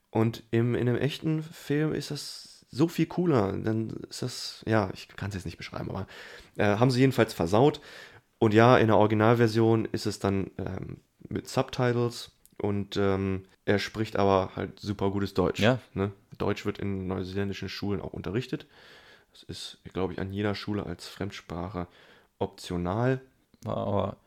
Und 0.09 0.43
im, 0.51 0.75
in 0.75 0.87
einem 0.87 0.97
echten 0.97 1.43
Film 1.43 1.93
ist 1.93 2.11
das 2.11 2.65
so 2.69 2.87
viel 2.87 3.05
cooler. 3.05 3.53
Dann 3.53 3.89
ist 4.09 4.21
das, 4.21 4.63
ja, 4.67 4.89
ich 4.93 5.07
kann 5.09 5.29
es 5.29 5.35
jetzt 5.35 5.45
nicht 5.45 5.57
beschreiben, 5.57 5.89
aber 5.89 6.07
äh, 6.55 6.77
haben 6.77 6.91
sie 6.91 6.99
jedenfalls 6.99 7.33
versaut. 7.33 7.81
Und 8.39 8.53
ja, 8.53 8.77
in 8.77 8.87
der 8.87 8.97
Originalversion 8.97 9.85
ist 9.85 10.05
es 10.05 10.19
dann 10.19 10.51
ähm, 10.57 10.97
mit 11.29 11.47
Subtitles 11.47 12.31
und 12.57 12.97
ähm, 12.97 13.43
er 13.65 13.79
spricht 13.79 14.17
aber 14.17 14.51
halt 14.55 14.79
super 14.79 15.11
gutes 15.11 15.33
Deutsch. 15.33 15.61
Ja. 15.61 15.79
Ne? 15.93 16.11
Deutsch 16.37 16.65
wird 16.65 16.79
in 16.79 17.07
neuseeländischen 17.07 17.69
Schulen 17.69 18.01
auch 18.01 18.13
unterrichtet. 18.13 18.67
Das 19.33 19.43
ist, 19.43 19.77
glaube 19.91 20.13
ich, 20.13 20.19
an 20.19 20.31
jeder 20.31 20.55
Schule 20.55 20.85
als 20.85 21.07
Fremdsprache 21.07 21.87
optional. 22.39 23.19
War 23.63 23.77
aber 23.77 24.17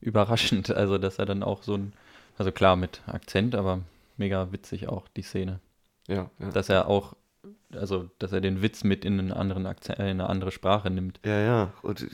überraschend, 0.00 0.70
also 0.74 0.98
dass 0.98 1.18
er 1.18 1.26
dann 1.26 1.42
auch 1.42 1.62
so 1.62 1.74
ein, 1.74 1.92
also 2.38 2.52
klar 2.52 2.76
mit 2.76 3.02
Akzent, 3.06 3.54
aber 3.54 3.80
mega 4.16 4.52
witzig 4.52 4.88
auch 4.88 5.08
die 5.08 5.22
Szene. 5.22 5.60
Ja, 6.08 6.30
ja. 6.38 6.50
Dass 6.50 6.68
er 6.68 6.88
auch, 6.88 7.16
also 7.72 8.10
dass 8.18 8.32
er 8.32 8.40
den 8.40 8.62
Witz 8.62 8.84
mit 8.84 9.04
in 9.04 9.18
einen 9.18 9.32
anderen 9.32 9.66
Akzent, 9.66 9.98
äh, 9.98 10.10
in 10.10 10.20
eine 10.20 10.28
andere 10.28 10.50
Sprache 10.50 10.90
nimmt. 10.90 11.20
Ja, 11.24 11.38
ja. 11.40 11.72
Und 11.82 12.06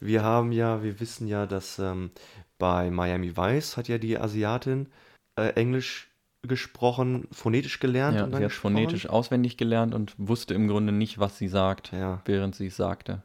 wir 0.00 0.22
haben 0.22 0.52
ja, 0.52 0.82
wir 0.82 1.00
wissen 1.00 1.26
ja, 1.26 1.46
dass 1.46 1.78
ähm, 1.78 2.10
bei 2.58 2.90
Miami 2.90 3.36
Vice 3.36 3.76
hat 3.76 3.88
ja 3.88 3.98
die 3.98 4.18
Asiatin 4.18 4.88
äh, 5.36 5.50
Englisch 5.50 6.07
gesprochen, 6.42 7.26
phonetisch 7.32 7.80
gelernt 7.80 8.16
Ja, 8.16 8.24
und 8.24 8.30
dann 8.32 8.38
sie 8.40 8.44
hat 8.44 8.50
gesprochen. 8.50 8.74
phonetisch 8.74 9.08
auswendig 9.08 9.56
gelernt 9.56 9.94
und 9.94 10.14
wusste 10.18 10.54
im 10.54 10.68
Grunde 10.68 10.92
nicht, 10.92 11.18
was 11.18 11.36
sie 11.38 11.48
sagt, 11.48 11.92
Ja. 11.92 12.22
während 12.24 12.54
sie 12.54 12.66
es 12.68 12.76
sagte. 12.76 13.22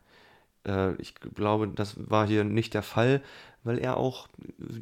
Äh, 0.68 0.96
ich 0.96 1.16
glaube, 1.16 1.68
das 1.68 1.96
war 2.10 2.28
hier 2.28 2.44
nicht 2.44 2.74
der 2.74 2.84
Fall, 2.84 3.22
weil 3.64 3.78
er 3.78 3.98
auch 3.98 4.28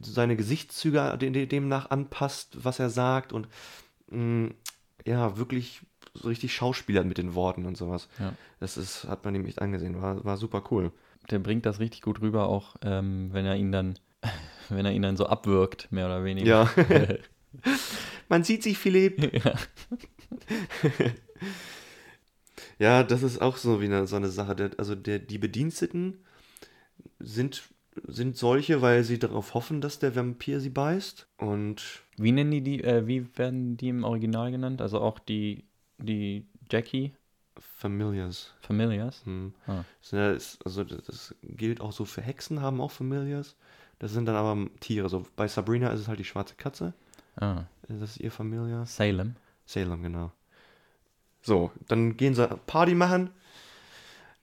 seine 0.01 0.35
Gesichtszüge 0.35 1.17
de- 1.19 1.29
de- 1.31 1.45
demnach 1.45 1.89
anpasst, 1.91 2.57
was 2.63 2.79
er 2.79 2.89
sagt 2.89 3.33
und 3.33 3.47
mh, 4.09 4.51
ja, 5.05 5.37
wirklich 5.37 5.81
so 6.13 6.27
richtig 6.27 6.53
schauspielert 6.53 7.05
mit 7.05 7.17
den 7.17 7.35
Worten 7.35 7.65
und 7.65 7.77
sowas. 7.77 8.07
Ja. 8.19 8.33
Das 8.59 8.77
ist, 8.77 9.05
hat 9.05 9.23
man 9.25 9.35
ihm 9.35 9.45
echt 9.45 9.61
angesehen, 9.61 10.01
war, 10.01 10.23
war 10.23 10.37
super 10.37 10.63
cool. 10.71 10.91
Der 11.29 11.39
bringt 11.39 11.65
das 11.65 11.79
richtig 11.79 12.01
gut 12.01 12.21
rüber, 12.21 12.47
auch 12.47 12.75
ähm, 12.81 13.29
wenn 13.33 13.45
er 13.45 13.55
ihn 13.55 13.71
dann, 13.71 13.99
wenn 14.69 14.85
er 14.85 14.91
ihn 14.93 15.01
dann 15.01 15.17
so 15.17 15.27
abwirkt, 15.27 15.91
mehr 15.91 16.05
oder 16.07 16.23
weniger. 16.23 16.69
Ja. 16.89 17.15
Man 18.31 18.45
sieht 18.45 18.63
sich, 18.63 18.77
Philipp. 18.77 19.33
ja. 19.45 19.53
Ja, 22.79 23.03
das 23.03 23.21
ist 23.21 23.41
auch 23.41 23.57
so 23.57 23.79
wie 23.79 23.85
eine, 23.85 24.07
so 24.07 24.15
eine 24.15 24.29
Sache. 24.29 24.55
Der, 24.55 24.71
also 24.77 24.95
der, 24.95 25.19
die 25.19 25.37
Bediensteten 25.37 26.17
sind, 27.19 27.61
sind 28.07 28.37
solche, 28.37 28.81
weil 28.81 29.03
sie 29.03 29.19
darauf 29.19 29.53
hoffen, 29.53 29.81
dass 29.81 29.99
der 29.99 30.15
Vampir 30.15 30.59
sie 30.59 30.71
beißt. 30.71 31.27
Und 31.37 32.01
Wie 32.17 32.31
nennen 32.31 32.49
die 32.49 32.61
die, 32.61 32.83
äh, 32.83 33.05
wie 33.05 33.27
werden 33.37 33.77
die 33.77 33.89
im 33.89 34.03
Original 34.03 34.49
genannt? 34.49 34.81
Also 34.81 34.99
auch 34.99 35.19
die, 35.19 35.65
die 35.99 36.47
Jackie 36.71 37.13
Familiars. 37.59 38.53
Familiars? 38.61 39.23
Hm. 39.25 39.53
Ah. 39.67 39.83
Also 40.65 40.83
das, 40.83 41.05
das 41.05 41.35
gilt 41.43 41.81
auch 41.81 41.91
so 41.91 42.05
für 42.05 42.21
Hexen, 42.21 42.61
haben 42.61 42.81
auch 42.81 42.91
Familiars. 42.91 43.55
Das 43.99 44.11
sind 44.11 44.25
dann 44.25 44.35
aber 44.35 44.67
Tiere. 44.79 45.07
So 45.09 45.27
bei 45.35 45.47
Sabrina 45.47 45.89
ist 45.89 45.99
es 45.99 46.07
halt 46.07 46.19
die 46.19 46.25
schwarze 46.25 46.55
Katze. 46.55 46.95
Ah, 47.35 47.63
Das 47.99 48.11
ist 48.11 48.19
ihr 48.19 48.31
Familiar. 48.31 48.85
Salem. 48.85 49.35
Salem, 49.65 50.01
genau. 50.03 50.31
So, 51.41 51.71
dann 51.87 52.17
gehen 52.17 52.35
sie 52.35 52.47
Party 52.67 52.93
machen. 52.93 53.31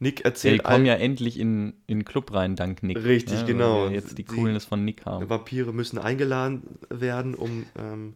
Nick 0.00 0.18
Ja, 0.18 0.22
die 0.22 0.24
erzählt 0.26 0.64
kommen 0.64 0.86
ja 0.86 0.94
endlich 0.94 1.38
in, 1.38 1.74
in 1.86 1.98
den 2.00 2.04
Club 2.04 2.32
rein, 2.32 2.54
dank 2.54 2.82
Nick. 2.84 3.02
Richtig, 3.02 3.40
weil 3.40 3.46
genau. 3.46 3.88
Jetzt 3.88 4.10
die 4.18 4.24
Die- 4.24 4.24
Coolness 4.24 4.64
von 4.64 4.84
Nick 4.84 5.04
haben. 5.06 5.28
Vampire 5.28 5.72
müssen 5.72 5.98
eingeladen 5.98 6.62
werden, 6.88 7.34
um 7.34 7.66
ähm, 7.76 8.14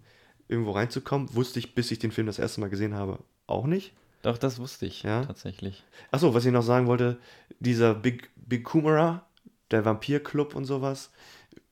irgendwo 0.49 0.73
reinzukommen. 0.73 1.35
Wusste 1.35 1.59
ich, 1.59 1.75
bis 1.75 1.91
ich 1.91 1.99
den 1.99 2.13
Film 2.13 2.27
das 2.29 2.39
erste 2.39 2.61
Mal 2.61 2.71
gesehen 2.71 2.95
habe, 2.95 3.19
auch 3.47 3.67
nicht. 3.67 3.93
Doch, 4.23 4.39
das 4.39 4.61
wusste 4.61 4.87
ich 4.87 5.03
Ja? 5.03 5.25
tatsächlich. 5.25 5.83
Achso, 6.13 6.33
was 6.35 6.45
ich 6.45 6.53
noch 6.53 6.63
sagen 6.63 6.87
wollte, 6.87 7.19
dieser 7.59 7.95
Big, 7.95 8.31
Big 8.37 8.63
Kumara, 8.63 9.27
der 9.73 9.85
Vampirclub 9.85 10.55
und 10.55 10.65
sowas, 10.65 11.11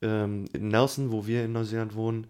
ähm, 0.01 0.45
in 0.51 0.67
Nelson, 0.67 1.11
wo 1.13 1.25
wir 1.27 1.45
in 1.45 1.53
Neuseeland 1.53 1.95
wohnen, 1.95 2.27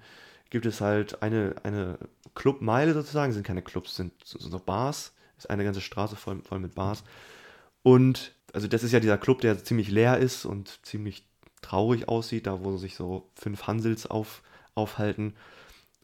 gibt 0.52 0.68
es 0.68 0.82
halt 0.82 1.24
eine, 1.24 1.56
eine 1.64 1.98
Clubmeile 2.36 2.94
sozusagen, 2.94 3.34
sind 3.34 3.48
keine 3.48 3.64
Clubs, 3.64 3.96
sind 3.96 4.14
so, 4.24 4.60
Bars, 4.60 5.14
ist 5.38 5.50
eine 5.50 5.64
ganze 5.64 5.82
Straße 5.82 6.16
voll, 6.16 6.42
voll 6.44 6.60
mit 6.60 6.76
Bars. 6.76 7.04
Und, 7.82 8.36
also 8.54 8.68
das 8.68 8.84
ist 8.84 8.92
ja 8.92 9.00
dieser 9.00 9.18
Club, 9.18 9.42
der 9.42 9.64
ziemlich 9.64 9.90
leer 9.90 10.20
ist 10.20 10.46
und 10.46 10.86
ziemlich 10.86 11.26
traurig 11.62 12.08
aussieht, 12.08 12.48
da 12.48 12.64
wo 12.64 12.78
sich 12.78 12.96
so 12.96 13.30
fünf 13.36 13.66
Hansels 13.66 14.06
auf, 14.06 14.44
aufhalten. 14.76 15.34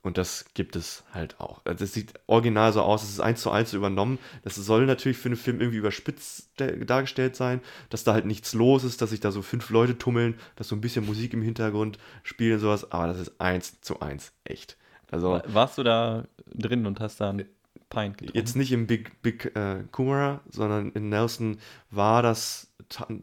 Und 0.08 0.17
das 0.17 0.46
gibt 0.54 0.76
es 0.76 1.04
halt 1.13 1.39
auch. 1.39 1.62
Also 1.65 1.84
Das 1.84 1.93
sieht 1.93 2.13
original 2.28 2.74
so 2.74 2.82
aus, 2.82 3.04
es 3.04 3.10
ist 3.10 3.20
eins 3.20 3.41
zu 3.41 3.52
eins 3.52 3.74
übernommen. 3.74 4.17
Das 4.43 4.56
soll 4.56 4.86
natürlich 4.86 5.17
für 5.17 5.28
einen 5.30 5.36
Film 5.36 5.60
irgendwie 5.60 5.78
überspitzt 5.80 6.50
da- 6.58 6.72
dargestellt 6.72 7.36
sein, 7.36 7.62
dass 7.89 8.04
da 8.04 8.13
halt 8.13 8.26
nichts 8.26 8.54
los 8.54 8.84
ist, 8.84 9.02
dass 9.02 9.12
sich 9.12 9.20
da 9.20 9.32
so 9.32 9.41
fünf 9.41 9.70
Leute 9.70 9.98
tummeln, 9.98 10.39
dass 10.56 10.70
so 10.70 10.76
ein 10.76 10.82
bisschen 10.82 11.06
Musik 11.06 11.34
im 11.34 11.41
Hintergrund 11.41 12.00
spielt 12.24 12.56
und 12.56 12.60
sowas, 12.62 12.91
aber 12.91 13.08
das 13.08 13.20
ist 13.20 13.39
eins 13.39 13.80
zu 13.82 14.00
eins 14.00 14.32
echt. 14.46 14.78
Also 15.12 15.34
Wa- 15.34 15.43
Warst 15.48 15.78
du 15.78 15.84
da 15.84 16.26
drin 16.54 16.86
und 16.86 17.00
hast 17.00 17.20
da 17.22 17.30
ein 17.30 17.46
Pint 17.89 18.17
getrunken? 18.17 18.38
jetzt 18.38 18.56
nicht 18.56 18.72
im 18.72 18.88
Big, 18.88 19.22
Big 19.22 19.56
äh, 19.56 19.84
Kumara, 19.91 20.41
sondern 20.50 20.91
in 20.93 21.10
Nelson 21.10 21.60
war 21.91 22.22
das 22.22 22.72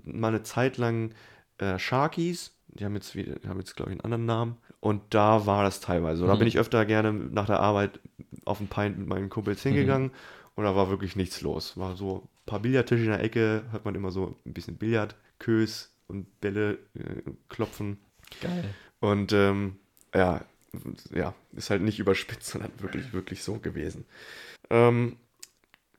mal 0.04 0.28
eine 0.28 0.42
Zeit 0.42 0.76
lang 0.78 1.10
äh, 1.58 1.78
Sharkies. 1.78 2.53
Die 2.74 2.84
haben 2.84 2.94
jetzt, 2.94 3.14
wieder- 3.14 3.36
haben 3.48 3.58
jetzt 3.58 3.76
glaube 3.76 3.90
ich, 3.90 3.94
einen 3.94 4.00
anderen 4.04 4.26
Namen. 4.26 4.56
Und 4.80 5.02
da 5.14 5.46
war 5.46 5.62
das 5.62 5.80
teilweise. 5.80 6.18
so. 6.20 6.26
Da 6.26 6.34
Mhm. 6.34 6.40
bin 6.40 6.48
ich 6.48 6.58
öfter 6.58 6.84
gerne 6.84 7.12
nach 7.12 7.46
der 7.46 7.60
Arbeit 7.60 8.00
auf 8.44 8.60
ein 8.60 8.68
Pint 8.68 8.98
mit 8.98 9.08
meinen 9.08 9.30
Kumpels 9.30 9.62
hingegangen 9.62 10.10
und 10.56 10.64
da 10.64 10.74
war 10.76 10.90
wirklich 10.90 11.16
nichts 11.16 11.40
los. 11.40 11.76
War 11.78 11.96
so 11.96 12.18
ein 12.24 12.28
paar 12.46 12.60
Billardtische 12.60 13.04
in 13.04 13.10
der 13.10 13.22
Ecke, 13.22 13.62
hört 13.70 13.84
man 13.84 13.94
immer 13.94 14.10
so 14.10 14.36
ein 14.44 14.52
bisschen 14.52 14.76
Billard, 14.76 15.14
Kös 15.38 15.90
und 16.08 16.40
Bälle 16.40 16.78
äh, 16.94 17.22
klopfen. 17.48 17.98
Geil. 18.40 18.64
Und 19.00 19.32
ähm, 19.32 19.76
ja, 20.14 20.42
ja, 21.14 21.34
ist 21.52 21.70
halt 21.70 21.82
nicht 21.82 21.98
überspitzt, 22.00 22.46
sondern 22.50 22.72
wirklich, 22.78 23.12
wirklich 23.12 23.42
so 23.42 23.54
gewesen. 23.58 24.04
Ähm, 24.70 25.16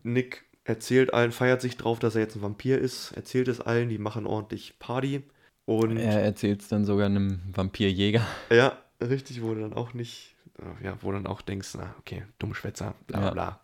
Nick 0.03 0.43
erzählt 0.65 1.13
allen, 1.13 1.31
feiert 1.31 1.61
sich 1.61 1.77
drauf, 1.77 1.99
dass 1.99 2.15
er 2.15 2.21
jetzt 2.21 2.35
ein 2.35 2.41
Vampir 2.41 2.79
ist, 2.79 3.11
erzählt 3.13 3.47
es 3.47 3.61
allen, 3.61 3.89
die 3.89 3.97
machen 3.97 4.25
ordentlich 4.25 4.77
Party. 4.79 5.23
Und 5.65 5.97
Er 5.97 6.21
erzählt 6.23 6.61
es 6.61 6.67
dann 6.67 6.85
sogar 6.85 7.07
einem 7.07 7.41
Vampirjäger. 7.53 8.21
ja, 8.51 8.77
richtig, 9.01 9.41
wurde 9.41 9.61
dann 9.61 9.73
auch 9.73 9.93
nicht 9.93 10.35
ja, 10.81 10.97
wo 11.01 11.11
du 11.11 11.17
dann 11.17 11.27
auch 11.27 11.41
denkst, 11.41 11.73
na, 11.77 11.93
okay, 11.99 12.23
Dummschwätzer, 12.39 12.95
bla 13.07 13.17
bla 13.19 13.27
Ja. 13.27 13.33
bla. 13.33 13.59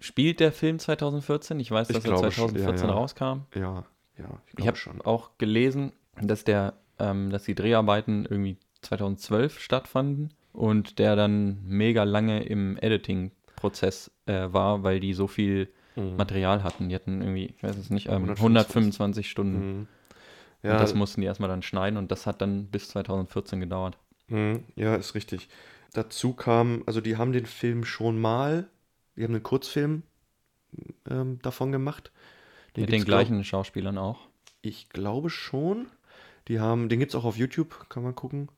Spielt 0.00 0.40
der 0.40 0.50
Film 0.52 0.78
2014? 0.78 1.60
Ich 1.60 1.70
weiß, 1.70 1.90
Ich 1.90 1.94
dass 1.96 2.04
er 2.04 2.10
glaube 2.12 2.32
schon, 2.32 2.48
2014 2.50 2.88
ja, 2.88 2.94
rauskam. 2.94 3.24
Ja, 3.54 3.84
ja, 4.18 4.40
ich 4.46 4.58
Ich 4.58 4.66
habe 4.66 4.76
schon. 4.76 5.00
auch 5.02 5.36
gelesen, 5.38 5.92
dass 6.20 6.44
der, 6.44 6.74
ähm, 6.98 7.30
dass 7.30 7.44
die 7.44 7.54
Dreharbeiten 7.54 8.24
irgendwie 8.28 8.56
2012 8.80 9.60
stattfanden 9.60 10.32
und 10.52 10.98
der 10.98 11.16
dann 11.16 11.62
mega 11.66 12.04
lange 12.04 12.42
im 12.44 12.76
Editing-Prozess 12.78 14.10
äh, 14.26 14.52
war, 14.52 14.82
weil 14.82 15.00
die 15.00 15.12
so 15.14 15.26
viel 15.26 15.68
Mhm. 15.94 16.16
Material 16.16 16.64
hatten. 16.64 16.88
Die 16.88 16.94
hatten 16.94 17.20
irgendwie, 17.20 17.52
ich 17.54 17.62
weiß 17.62 17.76
es 17.76 17.90
nicht, 17.90 18.06
ähm, 18.06 18.12
125. 18.24 18.40
125 18.42 19.30
Stunden. 19.30 19.78
Mhm. 19.80 19.88
Und 20.66 20.70
Ja, 20.70 20.78
das 20.80 20.94
mussten 20.94 21.20
die 21.20 21.26
erstmal 21.26 21.48
dann 21.50 21.62
schneiden 21.62 21.96
und 21.98 22.10
das 22.12 22.26
hat 22.26 22.40
dann 22.40 22.66
bis 22.66 22.88
2014 22.90 23.60
gedauert. 23.60 23.98
Mhm, 24.28 24.64
Ja, 24.76 24.94
ist 24.96 25.14
richtig. 25.14 25.48
Dazu 25.92 26.32
kam, 26.32 26.82
also 26.86 27.00
die 27.00 27.16
haben 27.16 27.32
den 27.32 27.46
Film 27.46 27.84
schon 27.84 28.20
mal, 28.20 28.68
die 29.16 29.24
haben 29.24 29.34
einen 29.34 29.42
Kurzfilm 29.42 30.02
ähm, 31.08 31.38
davon 31.42 31.72
gemacht. 31.72 32.12
Mit 32.74 32.88
gibt's, 32.88 32.92
den 32.92 33.04
gleichen 33.04 33.44
Schauspielern 33.44 33.98
auch. 33.98 34.20
Glaub, 34.20 34.32
ich 34.62 34.88
glaube 34.90 35.30
schon. 35.30 35.86
Die 36.48 36.60
haben, 36.60 36.88
den 36.88 36.98
gibt 36.98 37.12
es 37.12 37.16
auch 37.16 37.24
auf 37.24 37.36
YouTube, 37.36 37.88
kann 37.88 38.02
man 38.02 38.14
gucken. 38.14 38.48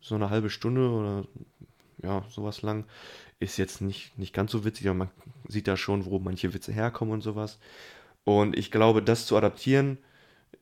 So 0.00 0.14
eine 0.14 0.30
halbe 0.30 0.50
Stunde 0.50 0.90
oder 0.90 1.26
ja, 2.02 2.24
sowas 2.30 2.62
lang. 2.62 2.86
Ist 3.40 3.58
jetzt 3.58 3.80
nicht, 3.82 4.18
nicht 4.18 4.34
ganz 4.34 4.52
so 4.52 4.64
witzig, 4.64 4.88
aber 4.88 4.96
man 4.98 5.10
sieht 5.48 5.68
da 5.68 5.76
schon, 5.76 6.06
wo 6.06 6.18
manche 6.20 6.54
Witze 6.54 6.72
herkommen 6.72 7.14
und 7.14 7.22
sowas. 7.22 7.58
Und 8.24 8.56
ich 8.56 8.70
glaube, 8.70 9.02
das 9.02 9.26
zu 9.26 9.36
adaptieren 9.36 9.98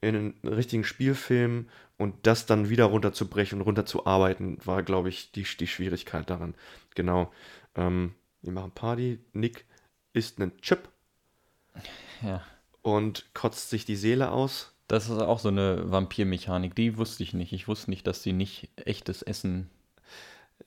in 0.00 0.14
einen 0.16 0.34
richtigen 0.54 0.84
Spielfilm 0.84 1.68
und 1.96 2.14
das 2.26 2.46
dann 2.46 2.68
wieder 2.68 2.84
runterzubrechen 2.86 3.58
und 3.60 3.64
runterzuarbeiten, 3.66 4.58
war, 4.64 4.82
glaube 4.82 5.08
ich, 5.08 5.32
die, 5.32 5.44
die 5.58 5.66
Schwierigkeit 5.66 6.28
daran. 6.28 6.54
Genau. 6.94 7.32
Ähm, 7.76 8.14
wir 8.42 8.52
machen 8.52 8.72
Party. 8.72 9.18
Nick 9.32 9.64
isst 10.12 10.40
einen 10.40 10.56
Chip 10.60 10.88
Ja. 12.22 12.42
und 12.82 13.26
kotzt 13.34 13.70
sich 13.70 13.84
die 13.84 13.96
Seele 13.96 14.30
aus. 14.30 14.72
Das 14.88 15.04
ist 15.08 15.18
auch 15.18 15.38
so 15.38 15.48
eine 15.48 15.90
Vampirmechanik. 15.90 16.74
Die 16.74 16.98
wusste 16.98 17.22
ich 17.22 17.32
nicht. 17.32 17.52
Ich 17.52 17.68
wusste 17.68 17.90
nicht, 17.90 18.06
dass 18.06 18.20
die 18.22 18.32
nicht 18.34 18.68
echtes 18.76 19.22
Essen, 19.22 19.70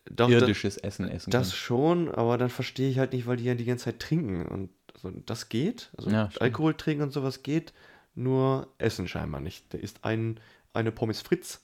Doch, 0.10 0.30
irdisches 0.30 0.78
Essen 0.78 1.08
essen 1.08 1.30
das, 1.30 1.50
das 1.50 1.52
können. 1.52 1.60
schon, 2.08 2.12
aber 2.16 2.38
dann 2.40 2.50
verstehe 2.50 2.90
ich 2.90 2.98
halt 2.98 3.14
nicht, 3.14 3.28
weil 3.28 3.38
die 3.38 3.44
ja 3.44 3.54
die 3.54 3.66
ganze 3.66 3.86
Zeit 3.86 4.00
trinken. 4.00 4.48
Und 4.48 4.70
also 4.96 5.12
das 5.26 5.50
geht. 5.50 5.92
Also 5.98 6.10
Ja. 6.10 6.30
Alkohol 6.40 6.74
trinken 6.74 7.04
und 7.04 7.12
sowas 7.14 7.44
geht, 7.44 7.74
nur 8.18 8.68
Essen 8.78 9.08
scheinbar 9.08 9.42
nicht. 9.42 9.72
Der 9.74 9.82
isst 9.82 10.04
ein, 10.04 10.40
eine 10.74 10.92
Pommes 10.92 11.22
Fritz 11.22 11.62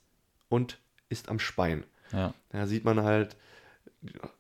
und 0.50 0.78
isst 1.10 1.30
am 1.30 1.40
Spein. 1.40 1.84
Ja. 2.12 2.34
Da 2.50 2.68
sieht 2.68 2.86
man 2.86 3.02
halt, 3.04 3.36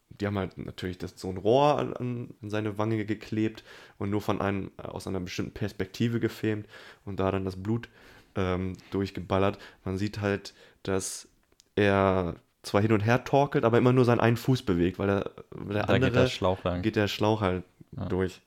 die 0.09 0.27
haben 0.27 0.37
halt 0.37 0.57
natürlich 0.57 0.97
das, 0.97 1.13
so 1.19 1.29
ein 1.29 1.37
Rohr 1.37 1.79
an, 1.79 1.93
an 1.93 2.35
seine 2.49 2.77
Wange 2.77 3.05
geklebt 3.05 3.63
und 3.97 4.09
nur 4.09 4.21
von 4.21 4.41
einem, 4.41 4.71
aus 4.77 5.07
einer 5.07 5.19
bestimmten 5.19 5.53
Perspektive 5.53 6.19
gefilmt 6.19 6.67
und 7.05 7.19
da 7.19 7.31
dann 7.31 7.45
das 7.45 7.55
Blut 7.61 7.89
ähm, 8.35 8.73
durchgeballert. 8.91 9.57
Man 9.83 9.97
sieht 9.97 10.21
halt, 10.21 10.53
dass 10.83 11.27
er 11.75 12.35
zwar 12.61 12.81
hin 12.81 12.91
und 12.93 13.01
her 13.01 13.23
torkelt, 13.23 13.65
aber 13.65 13.77
immer 13.77 13.91
nur 13.93 14.05
seinen 14.05 14.19
einen 14.21 14.37
Fuß 14.37 14.63
bewegt, 14.63 14.99
weil 14.99 15.07
der, 15.07 15.31
weil 15.51 15.73
der 15.73 15.85
Da 15.87 15.93
andere 15.93 16.11
geht 16.11 16.19
der 16.19 16.27
Schlauch 16.27 16.63
lang. 16.63 16.81
geht 16.81 16.95
der 16.95 17.07
Schlauch 17.07 17.41
halt 17.41 17.63
Ja. 17.97 18.05
durch. 18.05 18.41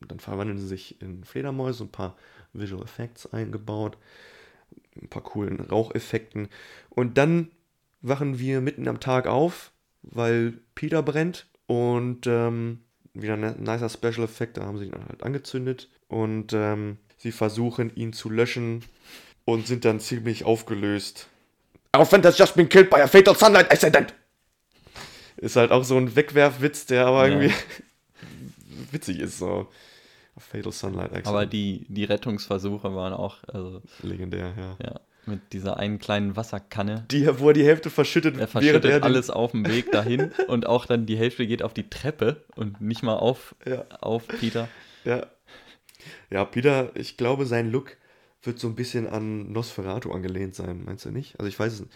Dann 0.00 0.18
verwandeln 0.20 0.58
sie 0.58 0.66
sich 0.66 1.00
in 1.02 1.22
Fledermäuse, 1.24 1.84
ein 1.84 1.88
paar 1.90 2.16
Visual 2.52 2.82
Effects 2.82 3.32
eingebaut, 3.32 3.96
ein 5.00 5.08
paar 5.08 5.22
coolen 5.22 5.60
Raucheffekten. 5.60 6.48
Und 6.90 7.18
dann 7.18 7.50
wachen 8.00 8.38
wir 8.38 8.60
mitten 8.60 8.88
am 8.88 9.00
Tag 9.00 9.26
auf, 9.26 9.72
weil 10.02 10.54
Peter 10.74 11.02
brennt 11.02 11.46
und 11.66 12.26
ähm, 12.26 12.80
wieder 13.14 13.34
ein 13.34 13.62
nicer 13.62 13.88
Special 13.88 14.24
Effekt, 14.24 14.56
da 14.56 14.64
haben 14.64 14.78
sie 14.78 14.84
ihn 14.86 14.92
dann 14.92 15.08
halt 15.08 15.22
angezündet 15.22 15.88
und 16.08 16.52
ähm, 16.52 16.98
sie 17.16 17.32
versuchen 17.32 17.94
ihn 17.96 18.12
zu 18.12 18.30
löschen 18.30 18.84
und 19.44 19.66
sind 19.66 19.84
dann 19.84 19.98
ziemlich 20.00 20.44
aufgelöst. 20.44 21.28
Our 21.96 22.06
friend 22.06 22.24
has 22.24 22.38
just 22.38 22.54
been 22.54 22.68
killed 22.68 22.90
by 22.90 23.00
a 23.00 23.06
fatal 23.06 23.34
sunlight 23.34 23.70
accident. 23.70 24.14
Ist 25.36 25.56
halt 25.56 25.70
auch 25.70 25.84
so 25.84 25.96
ein 25.96 26.14
Wegwerfwitz, 26.14 26.86
der 26.86 27.06
aber 27.06 27.28
Ja. 27.28 27.40
irgendwie 27.40 27.54
witzig 28.92 29.20
ist, 29.20 29.38
so. 29.38 29.68
Fatal 30.42 30.72
sunlight 30.72 31.06
accident. 31.12 31.26
Aber 31.28 31.46
die, 31.46 31.86
die 31.88 32.04
Rettungsversuche 32.04 32.94
waren 32.94 33.12
auch, 33.12 33.38
also, 33.46 33.82
Legendär, 34.02 34.52
ja. 34.56 34.76
ja, 34.84 35.00
mit 35.26 35.52
dieser 35.52 35.76
einen 35.76 35.98
kleinen 35.98 36.36
Wasserkanne. 36.36 37.04
Die, 37.10 37.26
wo 37.38 37.48
er 37.48 37.54
die 37.54 37.64
Hälfte 37.64 37.90
verschüttet, 37.90 38.34
Er 38.34 38.38
während 38.40 38.50
verschüttet 38.52 38.84
er 38.86 39.00
den- 39.00 39.04
alles 39.04 39.30
auf 39.30 39.50
dem 39.52 39.66
Weg 39.68 39.92
dahin 39.92 40.32
und 40.48 40.66
auch 40.66 40.86
dann 40.86 41.06
die 41.06 41.16
Hälfte 41.16 41.46
geht 41.46 41.62
auf 41.62 41.74
die 41.74 41.88
Treppe 41.90 42.44
und 42.56 42.80
nicht 42.80 43.02
mal 43.02 43.16
auf, 43.16 43.54
Ja. 43.66 43.84
auf 44.00 44.26
Peter. 44.28 44.68
Ja. 45.04 45.26
Ja, 46.30 46.44
Peter, 46.44 46.90
ich 46.94 47.16
glaube, 47.16 47.44
sein 47.46 47.70
Look 47.70 47.96
wird 48.42 48.58
so 48.60 48.68
ein 48.68 48.76
bisschen 48.76 49.06
an 49.08 49.50
Nosferatu 49.52 50.12
angelehnt 50.12 50.54
sein, 50.54 50.84
meinst 50.84 51.04
du 51.04 51.10
nicht? 51.10 51.38
Also 51.40 51.48
ich 51.48 51.58
weiß 51.58 51.72
es 51.74 51.80
nicht. 51.80 51.92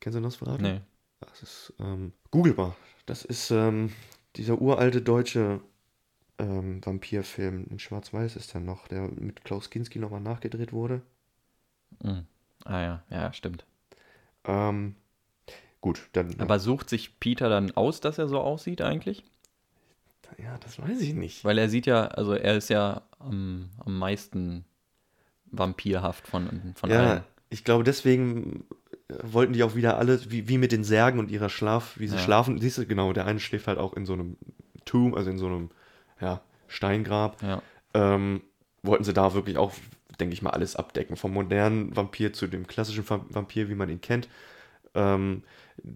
Kennst 0.00 0.16
du 0.16 0.20
Nosferatu? 0.20 0.62
Nee. 0.62 0.80
Das 1.20 1.42
ist, 1.42 1.72
ähm, 1.80 2.12
googelbar. 2.30 2.76
Das 3.06 3.24
ist 3.24 3.50
ähm, 3.50 3.90
dieser 4.36 4.60
uralte 4.60 5.00
deutsche 5.02 5.60
ähm, 6.38 6.84
Vampirfilm. 6.84 7.66
In 7.70 7.78
Schwarz-Weiß 7.78 8.36
ist 8.36 8.54
der 8.54 8.60
noch, 8.60 8.88
der 8.88 9.08
mit 9.08 9.44
Klaus 9.44 9.70
Kinski 9.70 9.98
nochmal 9.98 10.20
nachgedreht 10.20 10.72
wurde. 10.72 11.02
Mhm. 12.02 12.26
Ah 12.64 12.80
ja, 12.80 13.02
ja, 13.10 13.32
stimmt. 13.32 13.64
Ähm, 14.44 14.96
gut, 15.80 16.08
dann. 16.12 16.34
Aber 16.40 16.58
sucht 16.58 16.90
sich 16.90 17.20
Peter 17.20 17.48
dann 17.48 17.76
aus, 17.76 18.00
dass 18.00 18.18
er 18.18 18.28
so 18.28 18.40
aussieht 18.40 18.82
eigentlich? 18.82 19.24
ja, 20.38 20.58
das 20.58 20.80
weiß 20.80 21.00
ich 21.00 21.14
nicht. 21.14 21.44
Weil 21.44 21.58
er 21.58 21.68
sieht 21.68 21.86
ja, 21.86 22.06
also 22.08 22.32
er 22.34 22.56
ist 22.56 22.68
ja 22.68 23.02
am, 23.18 23.70
am 23.84 23.98
meisten 23.98 24.64
vampirhaft 25.50 26.26
von, 26.26 26.74
von 26.74 26.90
Ja, 26.90 26.98
allen. 27.14 27.24
ich 27.50 27.64
glaube, 27.64 27.84
deswegen 27.84 28.64
äh, 29.08 29.14
wollten 29.22 29.52
die 29.52 29.62
auch 29.62 29.74
wieder 29.74 29.98
alle, 29.98 30.30
wie, 30.30 30.48
wie 30.48 30.58
mit 30.58 30.72
den 30.72 30.84
Särgen 30.84 31.18
und 31.18 31.30
ihrer 31.30 31.48
Schlaf, 31.48 31.98
wie 31.98 32.08
sie 32.08 32.16
Ja. 32.16 32.22
schlafen. 32.22 32.60
Siehst 32.60 32.78
du, 32.78 32.86
genau, 32.86 33.12
der 33.12 33.26
eine 33.26 33.40
schläft 33.40 33.66
halt 33.66 33.78
auch 33.78 33.94
in 33.94 34.06
so 34.06 34.12
einem 34.12 34.36
Tomb, 34.84 35.16
also 35.16 35.30
in 35.30 35.38
so 35.38 35.46
einem 35.46 35.70
ja, 36.20 36.40
Steingrab. 36.68 37.42
Ja. 37.42 37.62
Ähm, 37.94 38.42
wollten 38.82 39.04
sie 39.04 39.12
da 39.12 39.34
wirklich 39.34 39.56
auch, 39.58 39.72
denke 40.20 40.32
ich 40.34 40.42
mal, 40.42 40.50
alles 40.50 40.76
abdecken. 40.76 41.16
Vom 41.16 41.32
modernen 41.32 41.94
Vampir 41.96 42.32
zu 42.32 42.46
dem 42.46 42.66
klassischen 42.66 43.08
Va- 43.08 43.24
Vampir, 43.28 43.68
wie 43.68 43.74
man 43.74 43.88
ihn 43.88 44.00
kennt. 44.00 44.28
Ähm, 44.94 45.42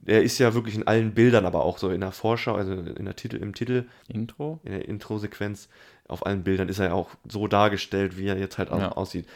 er 0.05 0.23
ist 0.23 0.39
ja 0.39 0.53
wirklich 0.55 0.75
in 0.75 0.87
allen 0.87 1.15
Bildern, 1.15 1.47
aber 1.47 1.65
auch 1.65 1.79
so 1.79 1.89
in 1.91 2.01
der 2.03 2.13
Vorschau, 2.13 2.55
also 2.55 2.73
in 2.73 3.05
der 3.07 3.17
Titel, 3.17 3.37
im 3.37 3.55
Titel, 3.55 3.87
Intro? 4.09 4.61
in 4.63 4.73
der 4.73 4.87
Intro-Sequenz, 4.89 5.69
auf 6.07 6.27
allen 6.27 6.43
Bildern 6.45 6.69
ist 6.69 6.79
er 6.81 6.95
auch 6.95 7.11
so 7.27 7.47
dargestellt, 7.47 8.19
wie 8.19 8.27
er 8.27 8.39
jetzt 8.39 8.59
halt 8.59 8.71
auch 8.71 8.79
Ja. 8.81 8.93
aussieht. 8.93 9.27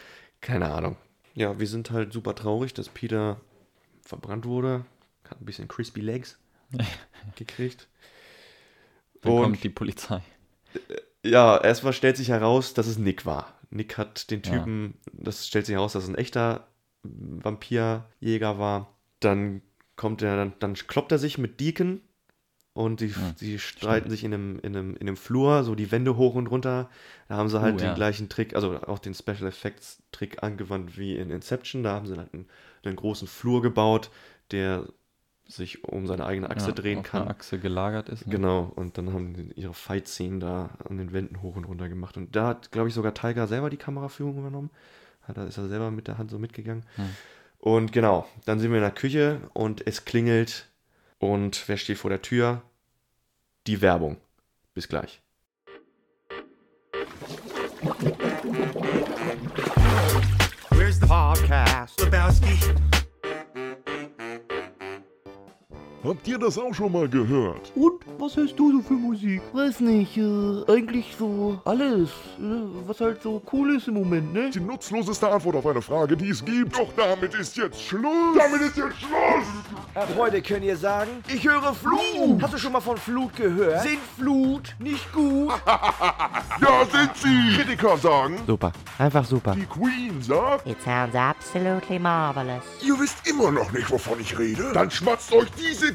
Keine 0.41 0.71
Ahnung. 0.71 0.97
Ja, 1.33 1.59
wir 1.59 1.67
sind 1.67 1.89
halt 1.91 2.13
super 2.13 2.35
traurig, 2.35 2.73
dass 2.75 2.89
Peter 2.89 3.41
verbrannt 4.01 4.45
wurde. 4.45 4.85
Hat 5.29 5.41
ein 5.41 5.45
bisschen 5.45 5.67
crispy 5.67 6.01
legs 6.01 6.37
gekriegt. 7.35 7.87
Dann 9.21 9.33
Und- 9.33 9.43
kommt 9.43 9.63
die 9.63 9.69
Polizei. 9.69 10.21
Ja, 11.23 11.57
erstmal 11.57 11.93
stellt 11.93 12.17
sich 12.17 12.29
heraus, 12.29 12.73
dass 12.73 12.87
es 12.87 12.97
Nick 12.97 13.25
war. 13.25 13.53
Nick 13.71 13.97
hat 13.97 14.29
den 14.31 14.41
Ja. 14.43 14.51
Typen, 14.59 14.95
das 15.11 15.47
stellt 15.47 15.65
sich 15.65 15.75
heraus, 15.75 15.93
dass 15.93 16.03
es 16.03 16.09
ein 16.09 16.15
echter 16.15 16.67
Vampirjäger 17.03 18.59
war. 18.59 18.95
Dann 19.19 19.61
kommt 19.95 20.21
er, 20.21 20.35
dann, 20.35 20.53
dann 20.59 20.73
kloppt 20.75 21.11
er 21.11 21.19
sich 21.19 21.37
mit 21.37 21.59
Deacon 21.59 22.01
und 22.73 22.99
die, 22.99 23.07
Ja, 23.07 23.35
die 23.39 23.57
streiten 23.59 24.09
sich 24.09 24.23
in 24.23 24.33
einem, 24.33 24.59
in, 24.59 24.75
einem, 24.75 24.95
in 24.95 25.07
einem 25.07 25.17
Flur, 25.17 25.63
so 25.63 25.75
die 25.75 25.91
Wände 25.91 26.17
hoch 26.17 26.35
und 26.35 26.47
runter. 26.47 26.89
Da 27.27 27.37
haben 27.37 27.49
sie 27.49 27.61
halt 27.61 27.75
Uh, 27.75 27.77
den 27.79 27.87
ja. 27.87 27.93
gleichen 27.93 28.27
Trick, 28.29 28.55
also 28.55 28.79
auch 28.81 28.99
den 28.99 29.13
Special 29.13 29.47
Effects 29.47 30.03
Trick 30.11 30.43
angewandt 30.43 30.97
wie 30.97 31.15
in 31.15 31.31
Inception. 31.31 31.83
Da 31.83 31.93
haben 31.93 32.05
sie 32.07 32.17
halt 32.17 32.33
einen, 32.33 32.47
einen 32.83 32.95
großen 32.97 33.27
Flur 33.27 33.61
gebaut, 33.61 34.11
der 34.51 34.85
sich 35.47 35.83
um 35.83 36.07
seine 36.07 36.25
eigene 36.25 36.49
Achse 36.49 36.67
ja, 36.69 36.73
drehen 36.73 36.99
auf 36.99 37.05
kann. 37.05 37.27
Achse 37.27 37.59
gelagert 37.59 38.09
ist. 38.09 38.25
ne? 38.25 38.31
Genau, 38.33 38.71
und 38.75 38.97
dann 38.97 39.13
haben 39.13 39.33
die 39.33 39.51
ihre 39.59 39.73
Fight-Szenen 39.73 40.39
da 40.39 40.71
an 40.89 40.97
den 40.97 41.13
Wänden 41.13 41.41
hoch 41.41 41.55
und 41.55 41.65
runter 41.65 41.87
gemacht. 41.89 42.17
Und 42.17 42.35
da 42.35 42.47
hat, 42.47 42.71
glaube 42.71 42.87
ich, 42.89 42.93
sogar 42.95 43.13
Tiger 43.13 43.47
selber 43.47 43.69
die 43.69 43.77
Kameraführung 43.77 44.37
übernommen. 44.39 44.69
Hat, 45.27 45.37
er- 45.37 45.47
ist 45.47 45.57
er 45.57 45.67
selber 45.67 45.91
mit 45.91 46.07
der 46.07 46.17
Hand 46.17 46.31
so 46.31 46.39
mitgegangen. 46.39 46.83
Hm. 46.95 47.09
Und 47.59 47.91
genau, 47.91 48.27
dann 48.45 48.59
sind 48.59 48.71
wir 48.71 48.77
in 48.77 48.83
der 48.83 48.91
Küche 48.91 49.39
und 49.53 49.85
es 49.87 50.05
klingelt. 50.05 50.67
Und 51.19 51.67
wer 51.67 51.77
steht 51.77 51.97
vor 51.97 52.09
der 52.09 52.21
Tür? 52.21 52.61
Die 53.67 53.81
Werbung. 53.81 54.17
Bis 54.73 54.87
gleich. 54.87 55.21
Where's 60.71 60.99
the 60.99 61.07
podcast? 61.07 61.99
Lebowski. 62.01 62.94
Habt 66.05 66.27
ihr 66.27 66.37
das 66.37 66.57
auch 66.57 66.73
schon 66.73 66.91
mal 66.91 67.09
gehört? 67.09 67.71
Und 67.75 68.01
was 68.19 68.35
hörst 68.37 68.59
du 68.59 68.71
so 68.71 68.81
für 68.87 68.93
Musik? 68.93 69.41
Weiß 69.53 69.79
nicht, 69.79 70.15
äh, 70.17 70.21
eigentlich 70.67 71.15
so 71.17 71.59
alles, 71.65 72.09
äh, 72.37 72.43
was 72.85 73.01
halt 73.01 73.23
so 73.23 73.41
cool 73.51 73.75
ist 73.75 73.87
im 73.87 73.95
Moment, 73.95 74.31
ne? 74.31 74.51
Die 74.51 74.59
nutzloseste 74.59 75.27
Antwort 75.27 75.55
auf 75.55 75.65
eine 75.65 75.81
Frage, 75.81 76.15
die 76.15 76.29
es 76.29 76.45
gibt. 76.45 76.77
Doch 76.77 76.89
damit 76.95 77.33
ist 77.33 77.57
jetzt 77.57 77.81
Schluss. 77.81 78.37
Damit 78.37 78.61
ist 78.61 78.77
jetzt 78.77 78.97
Schluss. 78.99 79.47
Ab 79.95 80.09
heute 80.15 80.41
könnt 80.43 80.63
ihr 80.63 80.77
sagen, 80.77 81.09
ich 81.27 81.43
höre 81.47 81.73
Flut. 81.73 82.39
Hast 82.41 82.53
du 82.53 82.57
schon 82.59 82.73
mal 82.73 82.81
von 82.81 82.97
Flut 82.97 83.35
gehört? 83.35 83.81
Sind 83.81 83.99
Flut 84.17 84.75
nicht 84.79 85.11
gut? 85.11 85.51
Ja, 86.61 86.85
sind 86.89 87.11
sie! 87.17 87.57
Kritiker 87.57 87.97
sagen, 87.97 88.37
Super. 88.47 88.71
Einfach 88.97 89.25
super. 89.25 89.53
die 89.55 89.65
Queen 89.65 90.21
sagt, 90.21 90.65
It 90.65 90.77
sounds 90.83 91.13
absolutely 91.15 91.99
marvelous. 91.99 92.63
ihr 92.81 92.97
wisst 92.97 93.27
immer 93.27 93.51
noch 93.51 93.71
nicht, 93.73 93.89
wovon 93.91 94.19
ich 94.21 94.37
rede? 94.39 94.71
Dann 94.73 94.89
schmatzt 94.89 95.33
euch 95.33 95.49
diese 95.51 95.94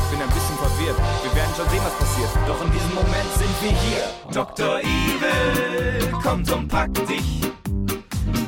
Bin 0.11 0.21
ein 0.21 0.27
bisschen 0.27 0.57
verwirrt. 0.57 0.97
Wir 1.23 1.35
werden 1.35 1.53
schon 1.55 1.69
sehen, 1.69 1.81
was 1.85 1.95
passiert. 1.97 2.29
Doch 2.45 2.61
in 2.65 2.71
diesem 2.73 2.93
Moment 2.93 3.31
sind 3.37 3.61
wir 3.61 3.71
hier. 3.71 4.03
Dr. 4.33 4.79
Evil 4.81 6.11
kommt 6.21 6.51
und 6.51 6.67
packt 6.67 7.09
dich. 7.09 7.41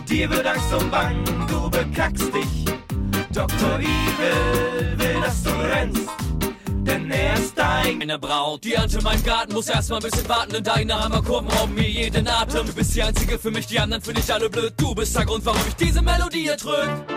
Dir 0.09 0.29
wird 0.29 0.45
Angst 0.45 0.73
und 0.73 0.91
Bang, 0.91 1.23
du 1.47 1.69
bekackst 1.69 2.33
dich. 2.35 2.65
Dr. 3.33 3.79
Evil 3.79 4.97
will, 4.97 5.21
dass 5.21 5.41
du 5.41 5.51
rennst. 5.51 6.09
Denn 6.85 7.09
er 7.09 7.33
ist 7.35 7.57
dein 7.57 8.01
Eine 8.01 8.19
Braut, 8.19 8.65
die 8.65 8.77
Ante 8.77 8.97
in 8.97 9.03
meinem 9.05 9.23
Garten 9.23 9.53
muss 9.53 9.69
erstmal 9.69 9.99
ein 9.99 10.11
bisschen 10.11 10.27
warten, 10.27 10.51
denn 10.51 10.63
deine 10.65 11.01
Hammerkurven 11.01 11.47
rauben 11.49 11.75
mir 11.75 11.89
jeden 11.89 12.27
Atem. 12.27 12.65
Du 12.67 12.73
bist 12.73 12.93
die 12.93 13.01
einzige 13.01 13.39
für 13.39 13.51
mich, 13.51 13.67
die 13.67 13.79
anderen 13.79 14.03
finde 14.03 14.19
ich 14.19 14.33
alle 14.33 14.49
blöd. 14.49 14.73
Du 14.75 14.93
bist 14.93 15.15
der 15.15 15.25
Grund, 15.25 15.45
warum 15.45 15.61
ich 15.65 15.75
diese 15.75 16.01
Melodie 16.01 16.47
erdrück. 16.47 17.12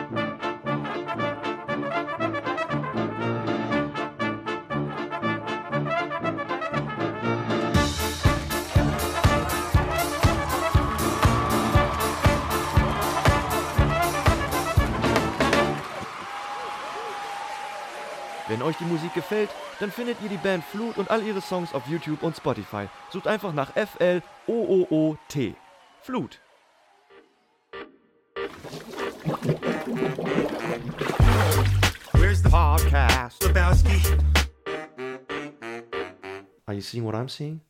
Euch 18.67 18.77
die 18.77 18.85
Musik 18.85 19.15
gefällt, 19.15 19.49
dann 19.81 19.91
findet 19.91 20.21
ihr 20.23 20.29
die 20.29 20.37
Band 20.37 20.65
Flut 20.65 20.99
und 20.99 21.11
all 21.11 21.23
ihre 21.23 21.41
Songs 21.41 21.73
auf 21.73 21.87
YouTube 21.87 22.23
und 22.23 22.37
Spotify. 22.37 22.89
Sucht 23.11 23.27
einfach 23.27 23.53
nach 23.53 23.75
F-L-O-O-O-T. 23.77 25.55
Flut. 26.03 26.41
Where's 32.13 32.43
the 32.43 32.51
podcast? 32.51 33.43
Lebowski. 33.45 34.03
Are 36.67 36.75
you 36.75 36.81
seeing 36.81 37.05
what 37.05 37.15
I'm 37.15 37.29
seeing? 37.29 37.61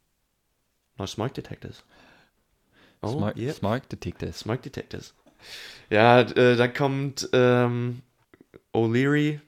No 0.99 1.07
smoke 1.07 1.34
detectors. 1.34 1.82
Oh, 3.03 3.18
Smart, 3.18 3.36
yeah. 3.36 3.53
Smart 3.53 3.88
Detectives. 3.90 4.38
Smoke 4.38 4.62
detectors. 4.62 5.12
Ja, 5.90 6.20
äh, 6.22 6.57
dann 6.57 6.72
kommt 6.72 7.28
ähm, 7.32 8.03
O'Leary 8.72 9.40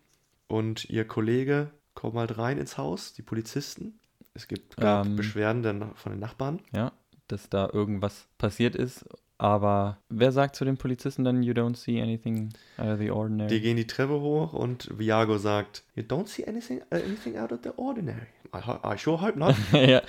und 0.48 0.88
ihr 0.90 1.06
Kollege 1.06 1.70
kommen 1.94 2.18
halt 2.18 2.38
rein 2.38 2.58
ins 2.58 2.78
Haus, 2.78 3.12
die 3.12 3.22
Polizisten. 3.22 3.98
Es 4.34 4.48
gibt 4.48 4.76
Ähm. 4.80 5.16
Beschwerden 5.16 5.62
dann 5.62 5.94
von 5.94 6.12
den 6.12 6.20
Nachbarn. 6.20 6.60
Ja, 6.72 6.92
dass 7.28 7.48
da 7.48 7.68
irgendwas 7.72 8.26
passiert 8.38 8.74
ist. 8.74 9.04
Aber 9.40 9.98
wer 10.08 10.32
sagt 10.32 10.56
zu 10.56 10.64
den 10.64 10.78
Polizisten 10.78 11.22
dann, 11.22 11.44
you 11.44 11.54
don't 11.54 11.76
see 11.76 12.02
anything 12.02 12.52
out 12.76 12.88
of 12.88 12.98
the 12.98 13.10
ordinary? 13.10 13.48
Die 13.48 13.60
gehen 13.60 13.76
die 13.76 13.86
Treppe 13.86 14.20
hoch 14.20 14.52
und 14.52 14.98
Viago 14.98 15.38
sagt, 15.38 15.84
You 15.94 16.02
don't 16.02 16.26
see 16.26 16.44
anything, 16.44 16.80
uh, 16.92 16.96
anything 16.96 17.38
out 17.38 17.52
of 17.52 17.60
the 17.62 17.70
ordinary. 17.76 18.26
I, 18.52 18.94
I 18.94 18.98
sure 18.98 19.20
hope 19.20 19.38
not. 19.38 19.54
ja, 19.72 20.02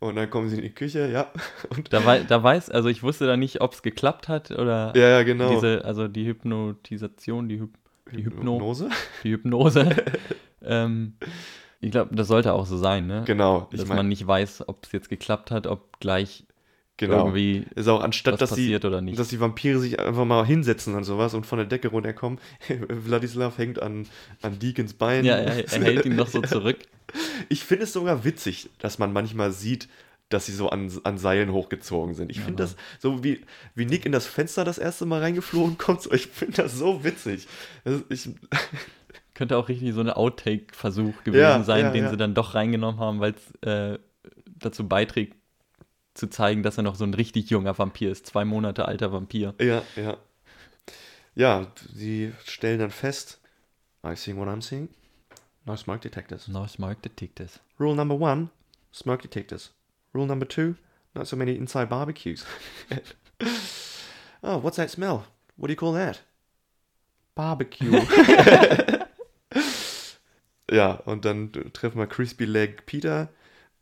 und 0.00 0.16
dann 0.16 0.30
kommen 0.30 0.48
sie 0.48 0.56
in 0.56 0.62
die 0.62 0.74
Küche, 0.74 1.10
ja. 1.10 1.30
Und 1.68 1.92
da, 1.92 2.06
wei 2.06 2.20
da 2.20 2.42
weiß, 2.42 2.70
also 2.70 2.88
ich 2.88 3.02
wusste 3.02 3.26
da 3.26 3.36
nicht, 3.36 3.60
ob 3.60 3.74
es 3.74 3.82
geklappt 3.82 4.28
hat 4.28 4.50
oder 4.50 4.94
ja, 4.96 5.08
ja, 5.10 5.22
genau. 5.22 5.50
diese, 5.50 5.84
also 5.84 6.08
die 6.08 6.26
Hypnotisation, 6.26 7.50
die, 7.50 7.60
Hyp 7.60 7.70
die 8.12 8.24
Hypno, 8.24 8.54
Hypnose? 8.54 8.88
die 9.24 9.30
Hypnose. 9.30 9.96
ähm, 10.62 11.14
ich 11.80 11.90
glaube, 11.90 12.14
das 12.14 12.28
sollte 12.28 12.52
auch 12.52 12.66
so 12.66 12.76
sein, 12.76 13.06
ne? 13.06 13.22
Genau. 13.26 13.68
Dass 13.72 13.86
mein, 13.86 13.98
man 13.98 14.08
nicht 14.08 14.26
weiß, 14.26 14.68
ob 14.68 14.84
es 14.84 14.92
jetzt 14.92 15.08
geklappt 15.08 15.50
hat, 15.50 15.66
ob 15.66 15.98
gleich 16.00 16.44
genau. 17.00 17.18
irgendwie 17.18 17.66
ist 17.74 17.88
auch 17.88 18.02
anstatt, 18.02 18.34
was 18.34 18.40
dass 18.40 18.50
die, 18.50 18.62
passiert 18.62 18.84
oder 18.84 19.00
nicht. 19.00 19.18
dass 19.18 19.28
die 19.28 19.40
Vampire 19.40 19.78
sich 19.78 19.98
einfach 19.98 20.24
mal 20.24 20.44
hinsetzen 20.44 20.94
und 20.94 21.04
sowas 21.04 21.34
und 21.34 21.46
von 21.46 21.58
der 21.58 21.66
Decke 21.66 21.88
runterkommen. 21.88 22.38
Vladislav 23.04 23.58
hängt 23.58 23.80
an, 23.82 24.06
an 24.42 24.58
Deacons 24.58 24.94
Bein. 24.94 25.24
ja, 25.24 25.36
er, 25.36 25.72
er 25.72 25.82
hält 25.82 26.06
ihn 26.06 26.16
noch 26.16 26.28
so 26.28 26.40
zurück. 26.42 26.78
Ich 27.48 27.64
finde 27.64 27.84
es 27.84 27.92
sogar 27.92 28.24
witzig, 28.24 28.70
dass 28.78 28.98
man 28.98 29.12
manchmal 29.12 29.50
sieht, 29.50 29.88
dass 30.30 30.46
sie 30.46 30.52
so 30.52 30.70
an, 30.70 30.90
an 31.04 31.18
Seilen 31.18 31.52
hochgezogen 31.52 32.14
sind. 32.14 32.30
Ich 32.30 32.40
finde 32.40 32.62
das 32.62 32.76
so 32.98 33.22
wie, 33.22 33.44
wie 33.74 33.84
Nick 33.84 34.06
in 34.06 34.12
das 34.12 34.26
Fenster 34.26 34.64
das 34.64 34.78
erste 34.78 35.04
Mal 35.04 35.20
reingeflogen 35.20 35.76
kommt. 35.76 36.02
So, 36.02 36.12
ich 36.12 36.28
finde 36.28 36.62
das 36.62 36.74
so 36.74 37.04
witzig. 37.04 37.46
Das, 37.84 38.02
ich, 38.08 38.28
Könnte 39.34 39.56
auch 39.56 39.68
richtig 39.68 39.92
so 39.92 40.00
ein 40.00 40.10
Outtake-Versuch 40.10 41.24
gewesen 41.24 41.40
Ja, 41.40 41.62
sein, 41.64 41.86
ja, 41.86 41.90
den 41.90 42.04
ja. 42.04 42.10
sie 42.10 42.16
dann 42.16 42.34
doch 42.34 42.54
reingenommen 42.54 43.00
haben, 43.00 43.20
weil 43.20 43.34
es 43.34 43.68
äh, 43.68 43.98
dazu 44.58 44.86
beiträgt, 44.88 45.36
zu 46.14 46.28
zeigen, 46.28 46.62
dass 46.62 46.76
er 46.76 46.82
noch 46.82 46.94
so 46.96 47.04
ein 47.04 47.14
richtig 47.14 47.50
junger 47.50 47.78
Vampir 47.78 48.10
ist. 48.10 48.26
Zwei 48.26 48.44
Monate 48.44 48.86
alter 48.86 49.12
Vampir. 49.12 49.54
ja, 49.60 49.82
ja. 49.96 50.16
Ja, 51.36 51.68
sie 51.94 52.32
stellen 52.44 52.80
dann 52.80 52.90
fest, 52.90 53.40
I 54.04 54.16
see 54.16 54.36
what 54.36 54.48
I'm 54.48 54.60
seeing. 54.62 54.88
No 55.64 55.76
smoke 55.76 56.00
detectors. 56.00 56.48
No 56.48 56.66
smart 56.66 57.04
detectives. 57.04 57.60
Rule 57.78 57.94
number 57.94 58.18
one, 58.20 58.50
smoke 58.92 59.22
detectors. 59.22 59.72
Rule 60.14 60.26
number 60.26 60.46
two, 60.46 60.74
not 61.14 61.26
so 61.26 61.36
many 61.36 61.54
inside 61.56 61.88
barbecues. 61.88 62.44
oh, 64.42 64.58
what's 64.58 64.76
that 64.76 64.90
smell? 64.90 65.24
What 65.56 65.68
do 65.68 65.72
you 65.72 65.76
call 65.76 65.92
that? 65.92 66.22
Barbecue. 67.34 67.92
ja, 70.70 70.92
und 70.92 71.24
dann 71.24 71.52
treffen 71.72 71.98
wir 71.98 72.06
Crispy 72.06 72.44
Leg 72.44 72.86
Peter 72.86 73.28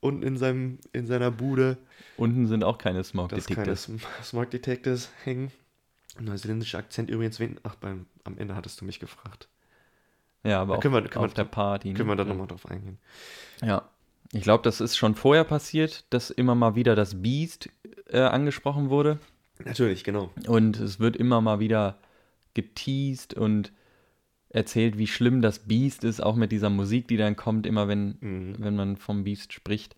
unten 0.01 0.22
in, 0.22 0.37
seinem, 0.37 0.79
in 0.93 1.07
seiner 1.07 1.31
Bude. 1.31 1.76
Unten 2.16 2.47
sind 2.47 2.62
auch 2.64 2.79
keine 2.79 3.03
Smoke 3.05 3.35
Das 3.35 3.47
keine 3.47 3.76
Smoke 3.76 4.49
Detectors 4.49 5.11
hängen. 5.24 5.51
Neuseeländischer 6.20 6.79
Akzent 6.79 7.11
übrigens. 7.11 7.41
Ach, 7.62 7.74
beim, 7.76 8.07
am 8.24 8.39
Ende 8.39 8.55
hattest 8.55 8.81
du 8.81 8.85
mich 8.85 9.01
gefragt. 9.01 9.49
Ja, 10.45 10.61
aber 10.62 10.74
Da 10.74 10.79
auch 10.79 10.83
können 10.83 10.95
wir- 10.95 11.03
können 11.09 11.24
auf 11.24 11.31
wir- 11.33 11.35
der 11.35 11.45
Party. 11.45 11.93
Können 11.95 12.09
wir 12.09 12.14
ne? 12.14 12.24
da 12.24 12.29
nochmal 12.29 12.47
drauf 12.47 12.66
eingehen. 12.66 12.99
Ja. 13.62 13.89
Ich 14.33 14.43
glaube, 14.43 14.62
das 14.62 14.81
ist 14.81 14.97
schon 14.97 15.14
vorher 15.14 15.45
passiert, 15.45 16.05
dass 16.11 16.31
immer 16.31 16.55
mal 16.55 16.74
wieder 16.74 16.95
das 16.95 17.22
Beast 17.22 17.70
äh, 18.09 18.20
angesprochen 18.20 18.91
wurde. 18.91 19.18
Natürlich, 19.64 20.05
genau. 20.05 20.31
Und 20.47 20.79
es 20.79 21.01
wird 21.01 21.16
immer 21.16 21.41
mal 21.41 21.61
wieder 21.61 21.99
geteased 22.55 23.35
und 23.35 23.72
erzählt, 24.51 24.99
wie 24.99 25.07
schlimm 25.07 25.43
das 25.43 25.61
Beast 25.61 26.05
ist, 26.05 26.22
auch 26.22 26.37
mit 26.37 26.53
dieser 26.53 26.70
Musik, 26.70 27.09
die 27.09 27.16
dann 27.16 27.37
kommt, 27.37 27.66
immer 27.66 27.89
wenn, 27.89 28.16
Mhm. 28.20 28.55
wenn 28.59 28.76
man 28.76 28.97
vom 28.97 29.24
Beast 29.24 29.53
spricht. 29.53 29.97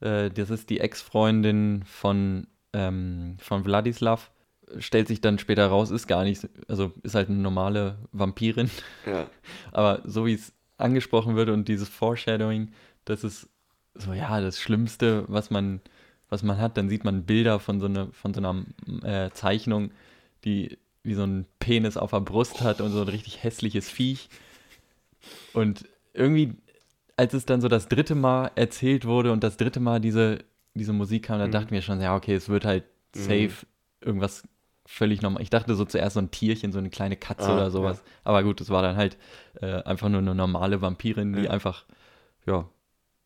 Äh, 0.00 0.30
das 0.30 0.50
ist 0.50 0.70
die 0.70 0.80
Ex-Freundin 0.80 1.82
von, 1.86 2.46
ähm, 2.72 3.36
von 3.40 3.64
Vladislav. 3.64 4.30
Stellt 4.78 5.08
sich 5.08 5.20
dann 5.20 5.38
später 5.38 5.66
raus, 5.66 5.90
ist 5.90 6.06
gar 6.06 6.24
nicht, 6.24 6.48
also 6.68 6.92
ist 7.02 7.14
halt 7.14 7.28
eine 7.28 7.38
normale 7.38 7.98
Vampirin. 8.12 8.70
Ja. 9.06 9.26
Aber 9.72 10.02
so 10.04 10.26
wie 10.26 10.34
es 10.34 10.52
angesprochen 10.78 11.36
wird 11.36 11.50
und 11.50 11.68
dieses 11.68 11.88
Foreshadowing, 11.88 12.72
das 13.04 13.24
ist 13.24 13.48
so, 13.94 14.12
ja, 14.12 14.40
das 14.40 14.58
Schlimmste, 14.60 15.24
was 15.28 15.50
man, 15.50 15.80
was 16.28 16.42
man 16.42 16.58
hat. 16.58 16.76
Dann 16.76 16.88
sieht 16.88 17.04
man 17.04 17.24
Bilder 17.24 17.60
von 17.60 17.80
so, 17.80 17.86
einer 17.86 18.08
von 18.12 18.34
so 18.34 18.40
einer 18.40 18.64
äh, 19.02 19.30
Zeichnung, 19.32 19.90
die 20.44 20.78
wie 21.02 21.14
so 21.14 21.24
ein 21.24 21.46
Penis 21.58 21.96
auf 21.96 22.10
der 22.10 22.20
Brust 22.20 22.62
hat 22.62 22.80
und 22.80 22.90
so 22.92 23.02
ein 23.02 23.08
richtig 23.08 23.42
hässliches 23.42 23.88
Viech. 23.90 24.28
Und 25.52 25.84
irgendwie, 26.12 26.54
als 27.16 27.34
es 27.34 27.46
dann 27.46 27.60
so 27.60 27.68
das 27.68 27.88
dritte 27.88 28.14
Mal 28.14 28.50
erzählt 28.54 29.04
wurde 29.04 29.32
und 29.32 29.44
das 29.44 29.56
dritte 29.56 29.80
Mal 29.80 30.00
diese, 30.00 30.38
diese 30.74 30.92
Musik 30.92 31.24
kam, 31.24 31.38
da 31.38 31.46
Mhm. 31.46 31.52
dachten 31.52 31.70
wir 31.70 31.82
schon, 31.82 32.00
ja, 32.00 32.16
okay, 32.16 32.34
es 32.34 32.48
wird 32.48 32.64
halt 32.64 32.84
safe 33.12 33.66
irgendwas 34.00 34.42
völlig 34.86 35.22
normal. 35.22 35.42
Ich 35.42 35.50
dachte 35.50 35.74
so 35.74 35.84
zuerst 35.84 36.14
so 36.14 36.20
ein 36.20 36.30
Tierchen, 36.30 36.72
so 36.72 36.78
eine 36.78 36.90
kleine 36.90 37.16
Katze 37.16 37.52
Ah, 37.52 37.56
oder 37.56 37.70
sowas. 37.70 38.02
Aber 38.24 38.42
gut, 38.42 38.60
es 38.60 38.70
war 38.70 38.82
dann 38.82 38.96
halt 38.96 39.16
äh, 39.60 39.82
einfach 39.82 40.08
nur 40.08 40.18
eine 40.20 40.34
normale 40.34 40.82
Vampirin, 40.82 41.32
die 41.34 41.44
Ja. 41.44 41.50
einfach, 41.50 41.84
ja, 42.46 42.68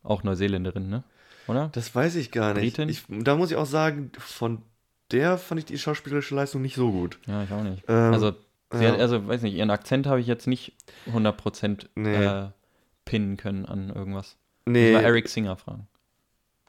auch 0.03 0.23
Neuseeländerin, 0.23 0.89
ne? 0.89 1.05
Oder? 1.47 1.71
Das 1.73 1.95
weiß 1.95 2.17
ich 2.17 2.31
gar 2.31 2.55
nicht. 2.55 2.77
Britin? 2.77 2.89
Ich, 2.89 3.05
da 3.09 3.35
muss 3.37 3.51
ich 3.51 3.57
auch 3.57 3.67
sagen, 3.67 4.13
von 4.19 4.63
der 5.11 5.39
fand 5.39 5.59
ich 5.61 5.65
die 5.65 5.79
schauspielerische 5.79 6.35
Leistung 6.35 6.61
nicht 6.63 6.75
so 6.77 6.91
gut. 6.93 7.19
Ja, 7.27 7.43
ich 7.43 7.51
auch 7.53 7.63
nicht. 7.63 7.83
Ähm, 7.89 8.13
also, 8.13 8.35
sie 8.73 8.85
ja. 8.85 8.93
hat, 8.93 9.01
also, 9.01 9.27
weiß 9.27 9.43
nicht, 9.43 9.55
ihren 9.55 9.71
Akzent 9.71 10.07
habe 10.07 10.21
ich 10.21 10.27
jetzt 10.27 10.47
nicht 10.47 10.75
100% 11.13 11.87
Nee. 11.95 12.25
äh, 12.25 12.49
pinnen 13.05 13.37
können 13.39 13.65
an 13.65 13.89
irgendwas. 13.89 14.37
Nee, 14.67 14.93
Muss 14.93 15.01
mal 15.01 15.07
Eric 15.09 15.29
Singer 15.29 15.57
fragen. 15.57 15.89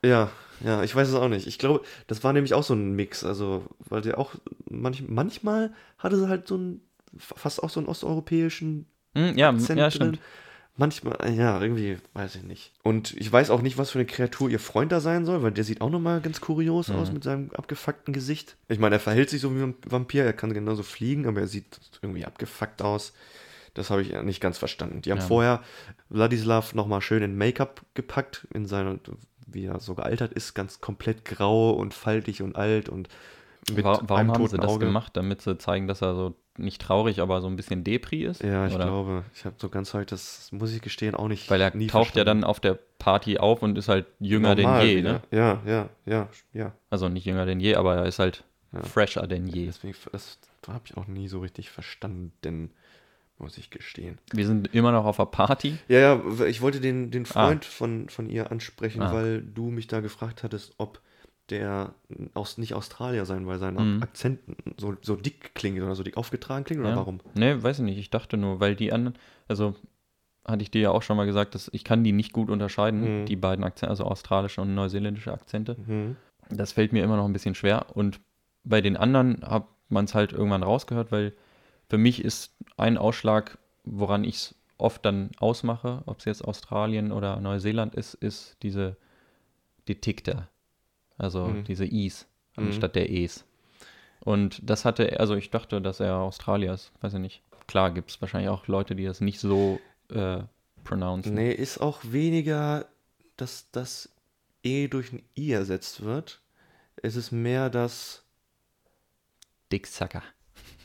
Ja, 0.03 0.31
ja, 0.63 0.83
ich 0.83 0.95
weiß 0.95 1.09
es 1.09 1.15
auch 1.15 1.27
nicht. 1.27 1.45
Ich 1.47 1.59
glaube, 1.59 1.81
das 2.07 2.23
war 2.23 2.31
nämlich 2.31 2.53
auch 2.53 2.63
so 2.63 2.73
ein 2.73 2.93
Mix. 2.95 3.25
Also, 3.25 3.65
weil 3.79 4.01
der 4.01 4.17
auch 4.17 4.35
manch, 4.69 5.03
manchmal 5.07 5.73
hatte 5.97 6.17
sie 6.17 6.29
halt 6.29 6.47
so 6.47 6.55
einen, 6.55 6.81
fast 7.17 7.61
auch 7.61 7.69
so 7.69 7.81
einen 7.81 7.89
osteuropäischen 7.89 8.85
Hm, 9.15 9.37
ja, 9.37 9.49
Akzent 9.49 9.79
ja, 9.79 9.89
drin. 9.89 10.17
Manchmal, 10.79 11.17
ja, 11.35 11.61
irgendwie, 11.61 11.97
weiß 12.13 12.35
ich 12.35 12.43
nicht. 12.43 12.71
Und 12.83 13.13
ich 13.17 13.29
weiß 13.31 13.49
auch 13.49 13.61
nicht, 13.61 13.77
was 13.77 13.91
für 13.91 13.99
eine 13.99 14.05
Kreatur 14.05 14.49
ihr 14.49 14.59
Freund 14.59 14.91
da 14.93 15.01
sein 15.01 15.25
soll, 15.25 15.43
weil 15.43 15.51
der 15.51 15.65
sieht 15.65 15.81
auch 15.81 15.89
nochmal 15.89 16.21
ganz 16.21 16.39
kurios 16.39 16.89
aus 16.89 17.11
mit 17.11 17.23
seinem 17.23 17.51
abgefuckten 17.51 18.13
Gesicht. 18.13 18.55
Ich 18.69 18.79
meine, 18.79 18.95
er 18.95 18.99
verhält 19.01 19.29
sich 19.29 19.41
so 19.41 19.53
wie 19.55 19.61
ein 19.61 19.75
Vampir, 19.85 20.23
er 20.23 20.31
kann 20.33 20.53
genauso 20.53 20.83
fliegen, 20.83 21.27
aber 21.27 21.41
er 21.41 21.47
sieht 21.47 21.65
irgendwie 22.01 22.23
abgefuckt 22.25 22.81
aus. 22.81 23.11
Das 23.73 23.89
habe 23.89 24.01
ich 24.01 24.13
nicht 24.23 24.39
ganz 24.41 24.57
verstanden. 24.57 25.01
Die 25.01 25.11
haben 25.11 25.19
Ja. 25.19 25.25
vorher 25.27 25.63
Wladislav 26.09 26.73
nochmal 26.73 27.01
schön 27.01 27.21
in 27.23 27.37
Make-up 27.37 27.81
gepackt, 27.93 28.47
in 28.53 28.65
seiner, 28.65 28.97
wie 29.47 29.65
er 29.65 29.79
so 29.81 29.95
gealtert 29.95 30.33
ist, 30.33 30.53
ganz 30.53 30.79
komplett 30.81 31.25
grau 31.25 31.71
und 31.71 31.93
faltig 31.93 32.41
und 32.41 32.55
alt 32.55 32.87
und 32.89 33.09
mit 33.69 33.83
Wa- 33.83 33.97
einem 33.99 34.09
Warum 34.09 34.27
haben 34.31 34.43
sie 34.47 34.51
toten 34.51 34.61
das 34.61 34.71
Auge. 34.71 34.85
gemacht? 34.87 35.11
Damit 35.17 35.41
sie 35.41 35.57
zeigen, 35.57 35.87
dass 35.87 36.01
er 36.01 36.15
so 36.15 36.35
nicht 36.59 36.81
traurig, 36.81 37.21
aber 37.21 37.41
so 37.41 37.47
ein 37.47 37.55
bisschen 37.55 37.83
Depri 37.83 38.23
ist? 38.25 38.43
Ja, 38.43 38.67
ich 38.67 38.73
Oder? 38.75 38.85
glaube. 38.85 39.23
Ich 39.33 39.45
habe 39.45 39.55
so 39.57 39.69
ganz 39.69 39.93
halt, 39.93 40.11
das 40.11 40.51
muss 40.51 40.73
ich 40.73 40.81
gestehen, 40.81 41.15
auch 41.15 41.27
nicht. 41.27 41.49
Weil 41.49 41.61
er 41.61 41.75
nie 41.75 41.87
taucht 41.87 42.09
ja 42.15 42.23
verstanden. 42.23 42.41
dann 42.41 42.43
auf 42.49 42.59
der 42.59 42.77
Party 42.99 43.37
auf 43.37 43.63
und 43.63 43.77
ist 43.77 43.87
halt 43.89 44.05
jünger 44.19 44.55
Normal 44.55 44.85
denn 44.87 44.97
je, 44.97 45.01
ne? 45.01 45.21
Ja, 45.31 45.61
ja, 45.65 45.89
ja, 46.05 46.29
ja. 46.53 46.73
Also 46.89 47.09
nicht 47.09 47.25
jünger 47.25 47.45
denn 47.45 47.59
je, 47.59 47.75
aber 47.75 47.95
er 47.95 48.05
ist 48.05 48.19
halt 48.19 48.43
Ja. 48.73 48.83
fresher 48.83 49.25
denn 49.27 49.47
je. 49.47 49.65
Deswegen, 49.65 49.95
das 50.11 50.37
habe 50.67 50.81
ich 50.85 50.95
auch 50.97 51.07
nie 51.07 51.27
so 51.27 51.39
richtig 51.39 51.69
verstanden, 51.69 52.71
muss 53.37 53.57
ich 53.57 53.69
gestehen. 53.69 54.17
Wir 54.33 54.45
sind 54.45 54.73
immer 54.75 54.91
noch 54.91 55.05
auf 55.05 55.17
der 55.17 55.25
Party. 55.25 55.77
Ja, 55.87 55.99
ja, 55.99 56.45
ich 56.45 56.61
wollte 56.61 56.81
den, 56.81 57.09
den 57.09 57.25
Freund 57.25 57.63
von, 57.65 58.09
von 58.09 58.29
ihr 58.29 58.51
ansprechen, 58.51 59.01
Ah. 59.01 59.13
weil 59.13 59.41
du 59.41 59.69
mich 59.71 59.87
da 59.87 60.01
gefragt 60.01 60.43
hattest, 60.43 60.73
ob 60.77 60.99
der 61.51 61.93
aus, 62.33 62.57
nicht 62.57 62.73
Australier 62.73 63.25
sein, 63.25 63.47
weil 63.47 63.59
sein 63.59 63.75
Mhm. 63.75 64.03
Akzent 64.03 64.39
so, 64.77 64.95
so 65.01 65.15
dick 65.15 65.53
klingt 65.55 65.81
oder 65.81 65.95
so 65.95 66.03
dick 66.03 66.17
aufgetragen 66.17 66.63
klingt 66.65 66.81
oder 66.81 66.91
Ja. 66.91 66.95
warum? 66.97 67.19
Nee, 67.35 67.61
weiß 67.61 67.79
ich 67.79 67.85
nicht. 67.85 67.97
Ich 67.97 68.09
dachte 68.09 68.37
nur, 68.37 68.59
weil 68.59 68.75
die 68.75 68.91
anderen, 68.93 69.17
also 69.47 69.75
hatte 70.45 70.63
ich 70.63 70.71
dir 70.71 70.81
ja 70.81 70.91
auch 70.91 71.01
schon 71.03 71.17
mal 71.17 71.25
gesagt, 71.25 71.53
dass 71.55 71.69
ich 71.73 71.83
kann 71.83 72.03
die 72.03 72.11
nicht 72.11 72.33
gut 72.33 72.49
unterscheiden, 72.49 73.21
Mhm. 73.21 73.25
die 73.25 73.35
beiden 73.35 73.63
Akzente, 73.63 73.89
also 73.89 74.05
australische 74.05 74.61
und 74.61 74.73
neuseeländische 74.73 75.33
Akzente. 75.33 75.75
Mhm. 75.85 76.15
Das 76.49 76.71
fällt 76.71 76.93
mir 76.93 77.03
immer 77.03 77.17
noch 77.17 77.25
ein 77.25 77.33
bisschen 77.33 77.55
schwer. 77.55 77.85
Und 77.93 78.19
bei 78.63 78.81
den 78.81 78.97
anderen 78.97 79.41
hat 79.43 79.65
man 79.89 80.05
es 80.05 80.15
halt 80.15 80.31
irgendwann 80.33 80.63
rausgehört, 80.63 81.11
weil 81.11 81.33
für 81.89 81.97
mich 81.97 82.23
ist 82.23 82.55
ein 82.77 82.97
Ausschlag, 82.97 83.57
woran 83.83 84.23
ich 84.23 84.35
es 84.35 84.55
oft 84.77 85.03
dann 85.05 85.29
ausmache, 85.39 86.01
ob 86.05 86.19
es 86.19 86.25
jetzt 86.25 86.43
Australien 86.45 87.11
oder 87.11 87.39
Neuseeland 87.41 87.93
ist, 87.95 88.13
ist 88.15 88.57
diese 88.63 88.95
Detektor. 89.87 90.47
Also 91.19 91.45
Mhm. 91.47 91.63
diese 91.65 91.85
Is 91.85 92.25
Mhm. 92.57 92.67
anstatt 92.69 92.95
der 92.95 93.11
Es. 93.11 93.45
Und 94.21 94.59
das 94.67 94.83
hatte, 94.85 95.11
er- 95.11 95.19
also 95.19 95.35
ich 95.35 95.51
dachte, 95.51 95.79
dass 95.81 95.99
er 95.99 96.15
Australier 96.17 96.73
ist, 96.73 96.91
weiß 97.01 97.13
ich 97.13 97.19
nicht. 97.19 97.41
Klar 97.67 97.91
gibt 97.91 98.09
es 98.09 98.19
wahrscheinlich 98.21 98.49
auch 98.49 98.65
Leute, 98.67 98.95
die 98.95 99.05
das 99.05 99.21
nicht 99.21 99.39
so 99.39 99.79
äh, 100.09 100.41
pronouncen. 100.83 101.35
Nee, 101.35 101.51
ist 101.51 101.79
auch 101.79 101.99
weniger, 102.03 102.87
dass 103.37 103.69
das 103.71 104.09
E 104.63 104.87
durch 104.87 105.13
ein 105.13 105.21
I 105.37 105.51
ersetzt 105.51 106.01
wird. 106.01 106.41
Es 107.03 107.15
ist 107.15 107.31
mehr, 107.31 107.69
dass 107.69 108.23
Dicksacker. 109.71 110.23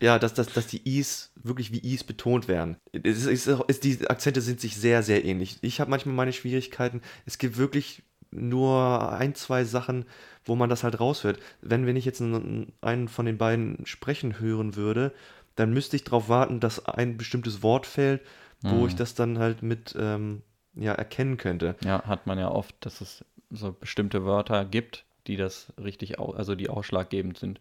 Ja, 0.01 0.18
dass, 0.18 0.35
dass, 0.35 0.49
dass 0.53 0.66
die 0.66 0.99
Is 0.99 1.30
wirklich 1.37 1.72
wie 1.72 1.78
Is 1.95 2.05
betont 2.05 2.49
werden. 2.49 2.76
Es 2.93 3.24
ist, 3.24 3.47
ist, 3.47 3.61
ist, 3.68 3.85
die 3.85 4.07
Akzente 4.09 4.41
sind 4.41 4.61
sich 4.61 4.76
sehr, 4.76 5.03
sehr 5.03 5.24
ähnlich. 5.24 5.59
Ich 5.62 5.80
habe 5.80 5.91
manchmal 5.91 6.14
meine 6.14 6.32
Schwierigkeiten. 6.32 7.01
Es 7.26 7.39
gibt 7.39 7.57
wirklich 7.57 8.03
nur 8.35 9.12
ein, 9.12 9.35
zwei 9.35 9.64
Sachen, 9.64 10.05
wo 10.45 10.55
man 10.57 10.68
das 10.68 10.85
halt 10.85 11.01
raushört. 11.01 11.39
Wenn, 11.62 11.87
wenn 11.87 11.97
ich 11.97 12.05
jetzt 12.05 12.20
einen, 12.20 12.72
einen 12.80 13.09
von 13.09 13.26
den 13.26 13.39
beiden 13.39 13.87
sprechen 13.87 14.39
hören 14.41 14.76
würde, 14.76 15.12
dann 15.57 15.72
müsste 15.72 15.97
ich 15.97 16.05
darauf 16.05 16.28
warten, 16.28 16.61
dass 16.61 16.85
ein 16.87 17.16
bestimmtes 17.16 17.62
Wort 17.62 17.87
fällt, 17.87 18.20
wo 18.61 18.82
Mhm. 18.82 18.87
ich 18.89 18.97
das 18.97 19.14
dann 19.14 19.39
halt 19.39 19.62
mit 19.62 19.95
ähm, 19.99 20.43
ja, 20.74 20.93
erkennen 20.93 21.37
könnte. 21.37 21.76
Ja, 21.85 22.03
hat 22.05 22.26
man 22.26 22.39
ja 22.39 22.51
oft, 22.51 22.74
dass 22.80 23.01
es 23.01 23.24
so 23.51 23.72
bestimmte 23.72 24.24
Wörter 24.24 24.64
gibt, 24.64 25.05
die 25.26 25.37
das 25.37 25.72
richtig, 25.82 26.18
also 26.18 26.55
die 26.55 26.68
ausschlaggebend 26.68 27.39
sind. 27.39 27.61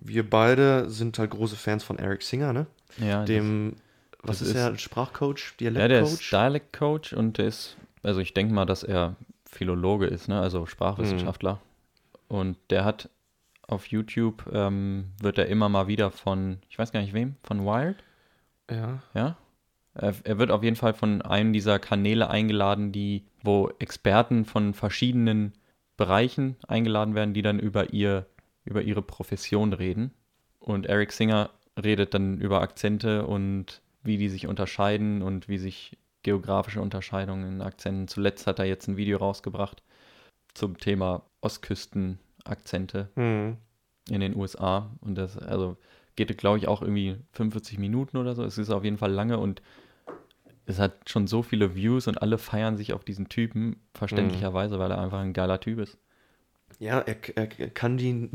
Wir 0.00 0.28
beide 0.28 0.90
sind 0.90 1.18
halt 1.18 1.30
große 1.30 1.56
Fans 1.56 1.84
von 1.84 1.98
Eric 1.98 2.22
Singer, 2.22 2.52
ne? 2.52 2.66
Ja, 2.98 3.24
Dem, 3.24 3.76
was 4.22 4.40
das 4.40 4.48
ist 4.48 4.54
ist- 4.54 4.56
er, 4.56 4.78
Sprachcoach, 4.78 5.54
das, 5.58 5.72
ja 5.74 5.88
der 5.88 6.00
ist 6.02 6.30
Dialektcoach? 6.32 7.14
Und 7.16 7.38
der 7.38 7.46
ist, 7.46 7.76
also 8.02 8.20
ich 8.20 8.34
denke 8.34 8.52
mal, 8.52 8.66
dass 8.66 8.82
er 8.82 9.14
Philologe 9.56 10.06
ist, 10.06 10.28
ne? 10.28 10.40
also 10.40 10.66
Sprachwissenschaftler. 10.66 11.60
Und 12.28 12.56
der 12.70 12.84
hat 12.84 13.10
auf 13.68 13.86
YouTube, 13.88 14.48
ähm, 14.52 15.12
wird 15.20 15.38
er 15.38 15.46
immer 15.46 15.68
mal 15.68 15.88
wieder 15.88 16.10
von, 16.10 16.58
ich 16.68 16.78
weiß 16.78 16.92
gar 16.92 17.00
nicht 17.00 17.14
wem, 17.14 17.36
von 17.42 17.64
Wired, 17.64 18.02
ja. 18.70 19.02
ja? 19.14 19.36
Er, 19.94 20.14
er 20.24 20.38
wird 20.38 20.50
auf 20.50 20.62
jeden 20.62 20.76
Fall 20.76 20.94
von 20.94 21.22
einem 21.22 21.52
dieser 21.52 21.78
Kanäle 21.78 22.28
eingeladen, 22.28 22.92
die, 22.92 23.24
wo 23.42 23.70
Experten 23.78 24.44
von 24.44 24.74
verschiedenen 24.74 25.54
Bereichen 25.96 26.56
eingeladen 26.68 27.14
werden, 27.14 27.32
die 27.32 27.42
dann 27.42 27.58
über 27.58 27.92
ihr, 27.92 28.26
über 28.64 28.82
ihre 28.82 29.02
Profession 29.02 29.72
reden. 29.72 30.12
Und 30.58 30.86
Eric 30.86 31.12
Singer 31.12 31.50
redet 31.82 32.14
dann 32.14 32.38
über 32.38 32.60
Akzente 32.60 33.26
und 33.26 33.80
wie 34.02 34.18
die 34.18 34.28
sich 34.28 34.46
unterscheiden 34.46 35.22
und 35.22 35.48
wie 35.48 35.58
sich 35.58 35.96
geografische 36.26 36.80
Unterscheidungen 36.82 37.46
in 37.46 37.62
Akzenten. 37.62 38.08
Zuletzt 38.08 38.48
hat 38.48 38.58
er 38.58 38.64
jetzt 38.64 38.88
ein 38.88 38.96
Video 38.96 39.16
rausgebracht 39.18 39.80
zum 40.54 40.76
Thema 40.76 41.22
Ostküstenakzente 41.40 43.10
Hm. 43.14 43.56
in 44.10 44.20
den 44.20 44.34
USA. 44.34 44.90
Und 45.00 45.14
das, 45.14 45.38
also 45.38 45.76
geht, 46.16 46.36
glaube 46.36 46.58
ich, 46.58 46.66
auch 46.66 46.82
irgendwie 46.82 47.16
45 47.32 47.78
Minuten 47.78 48.16
oder 48.16 48.34
so. 48.34 48.42
Es 48.42 48.58
ist 48.58 48.70
auf 48.70 48.82
jeden 48.82 48.98
Fall 48.98 49.12
lange 49.12 49.38
und 49.38 49.62
es 50.64 50.80
hat 50.80 51.08
schon 51.08 51.28
so 51.28 51.42
viele 51.42 51.76
Views 51.76 52.08
und 52.08 52.20
alle 52.20 52.38
feiern 52.38 52.76
sich 52.76 52.92
auf 52.92 53.04
diesen 53.04 53.28
Typen, 53.28 53.76
verständlicherweise, 53.94 54.80
weil 54.80 54.90
er 54.90 54.98
einfach 55.00 55.20
ein 55.20 55.32
geiler 55.32 55.60
Typ 55.60 55.78
ist. 55.78 55.96
Ja, 56.80 56.98
er, 56.98 57.16
er 57.36 57.46
kann 57.46 57.96
die 57.98 58.28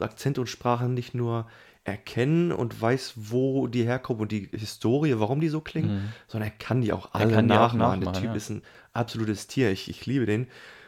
Akzente 0.00 0.40
und 0.40 0.48
Sprache 0.48 0.88
nicht 0.88 1.14
nur 1.14 1.46
erkennen 1.84 2.50
und 2.50 2.80
weiß, 2.80 3.12
wo 3.16 3.66
die 3.66 3.84
herkommen 3.84 4.22
und 4.22 4.32
die 4.32 4.48
Historie, 4.52 5.14
warum 5.18 5.40
die 5.40 5.50
so 5.50 5.60
klingen, 5.60 6.12
sondern 6.26 6.50
er 6.50 6.56
kann 6.58 6.80
die 6.80 6.92
auch 6.92 7.10
alle 7.12 7.32
kann 7.32 7.46
die 7.46 7.54
auch 7.54 7.58
nachmachen. 7.58 8.00
Der 8.00 8.08
nachmachen, 8.08 8.22
Typ 8.22 8.30
ja. 8.30 8.34
ist 8.34 8.50
ein 8.50 8.62
absolutes 8.94 9.46
Tier. 9.46 9.70
Ich, 9.70 9.90
ich 9.90 10.06
liebe 10.06 10.24
den. 10.24 10.46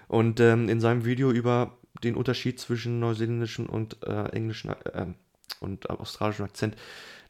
Und 0.09 0.41
ähm, 0.41 0.69
in 0.69 0.81
seinem 0.81 1.05
Video 1.05 1.31
über 1.31 1.77
den 2.03 2.15
Unterschied 2.15 2.59
zwischen 2.59 2.99
neuseeländischen 2.99 3.67
und 3.67 4.03
äh, 4.05 4.29
englischen 4.31 4.71
äh, 4.71 5.07
und 5.61 5.89
australischen 5.91 6.45
Akzent, 6.45 6.77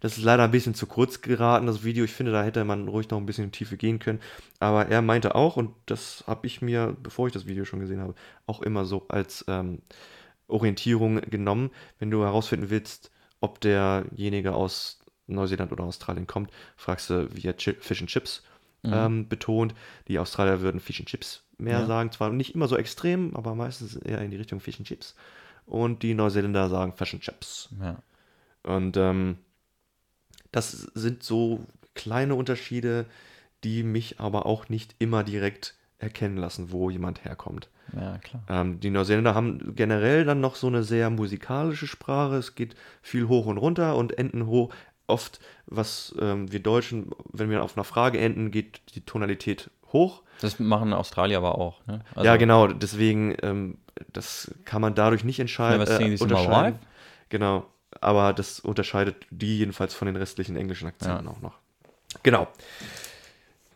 das 0.00 0.18
ist 0.18 0.24
leider 0.24 0.44
ein 0.44 0.50
bisschen 0.50 0.74
zu 0.74 0.86
kurz 0.86 1.20
geraten, 1.20 1.66
das 1.66 1.82
Video. 1.82 2.04
Ich 2.04 2.12
finde, 2.12 2.32
da 2.32 2.44
hätte 2.44 2.64
man 2.64 2.86
ruhig 2.86 3.10
noch 3.10 3.18
ein 3.18 3.26
bisschen 3.26 3.44
in 3.44 3.50
die 3.50 3.58
Tiefe 3.58 3.76
gehen 3.76 3.98
können. 3.98 4.20
Aber 4.60 4.86
er 4.86 5.02
meinte 5.02 5.34
auch, 5.34 5.56
und 5.56 5.70
das 5.86 6.22
habe 6.26 6.46
ich 6.46 6.62
mir, 6.62 6.96
bevor 7.02 7.26
ich 7.26 7.32
das 7.32 7.46
Video 7.46 7.64
schon 7.64 7.80
gesehen 7.80 8.00
habe, 8.00 8.14
auch 8.46 8.62
immer 8.62 8.84
so 8.84 9.06
als 9.08 9.44
ähm, 9.48 9.80
Orientierung 10.48 11.20
genommen. 11.22 11.70
Wenn 11.98 12.10
du 12.10 12.22
herausfinden 12.22 12.70
willst, 12.70 13.10
ob 13.41 13.61
derjenige 13.61 14.55
aus 14.55 15.01
Neuseeland 15.26 15.72
oder 15.72 15.84
Australien 15.84 16.26
kommt, 16.26 16.51
fragst 16.76 17.11
du, 17.11 17.28
wie 17.34 17.47
er 17.47 17.55
Chi- 17.57 17.76
Fish 17.80 18.01
and 18.01 18.11
Chips 18.11 18.43
ähm, 18.84 19.28
betont. 19.28 19.74
Die 20.07 20.18
Australier 20.20 20.61
würden 20.61 20.78
Fish 20.80 21.01
and 21.01 21.09
Chips 21.09 21.43
mehr 21.59 21.80
Ja. 21.80 21.87
sagen. 21.87 22.12
Zwar 22.12 22.30
nicht 22.30 22.55
immer 22.55 22.68
so 22.68 22.76
extrem, 22.76 23.34
aber 23.34 23.55
meistens 23.57 23.97
eher 23.97 24.20
in 24.20 24.30
die 24.30 24.37
Richtung 24.37 24.61
Fish 24.61 24.78
and 24.78 24.87
Chips. 24.87 25.16
Und 25.66 26.05
die 26.05 26.14
Neuseeländer 26.14 26.68
sagen 26.68 26.93
Fish 26.93 27.12
and 27.14 27.22
Chips. 27.22 27.68
Ja. 27.80 27.97
Und 28.62 28.97
ähm, 28.97 29.39
das 30.53 30.70
sind 30.95 31.22
so 31.24 31.66
kleine 31.95 32.34
Unterschiede, 32.37 33.07
die 33.64 33.82
mich 33.82 34.20
aber 34.20 34.47
auch 34.47 34.68
nicht 34.68 34.95
immer 35.01 35.24
direkt 35.24 35.74
erkennen 35.99 36.36
lassen, 36.36 36.70
wo 36.72 36.90
jemand 36.90 37.24
herkommt. 37.24 37.68
ja, 37.94 38.18
klar. 38.18 38.42
Ähm, 38.49 38.80
die 38.80 38.90
Neuseeländer 38.90 39.34
haben 39.34 39.74
generell 39.74 40.24
dann 40.24 40.40
noch 40.40 40.57
so 40.57 40.66
eine 40.66 40.82
sehr 40.82 41.11
musikalische 41.11 41.86
Sprache. 41.86 42.36
Es 42.36 42.55
geht 42.55 42.74
viel 43.03 43.28
hoch 43.28 43.47
und 43.47 43.59
runter 43.59 43.97
und 43.97 44.18
enden 44.18 44.47
hoch. 44.47 44.72
Oft, 45.07 45.40
was 45.66 46.14
ähm, 46.20 46.51
wir 46.51 46.61
Deutschen, 46.61 47.11
wenn 47.32 47.49
wir 47.49 47.62
auf 47.62 47.76
einer 47.76 47.84
Frage 47.84 48.18
enden, 48.18 48.51
geht 48.51 48.80
die 48.94 49.03
Tonalität 49.03 49.70
hoch. 49.92 50.22
Das 50.40 50.59
machen 50.59 50.92
Australier 50.92 51.38
aber 51.38 51.59
auch. 51.59 51.86
Ne? 51.86 52.01
Also, 52.14 52.26
ja, 52.26 52.36
genau. 52.36 52.66
Deswegen, 52.66 53.36
ähm, 53.42 53.78
das 54.12 54.51
kann 54.64 54.82
man 54.82 54.94
dadurch 54.94 55.24
nicht 55.24 55.38
entscheiden. 55.38 55.78
My 55.78 56.16
unterscheiden. 56.20 56.78
Genau. 57.28 57.66
Aber 58.01 58.32
das 58.32 58.61
unterscheidet 58.61 59.26
die 59.30 59.59
jedenfalls 59.59 59.94
von 59.94 60.07
den 60.07 60.16
restlichen 60.16 60.57
englischen 60.57 60.88
Akzenten 60.88 61.24
Ja. 61.26 61.32
auch 61.32 61.40
noch. 61.40 61.55
Genau. 62.22 62.49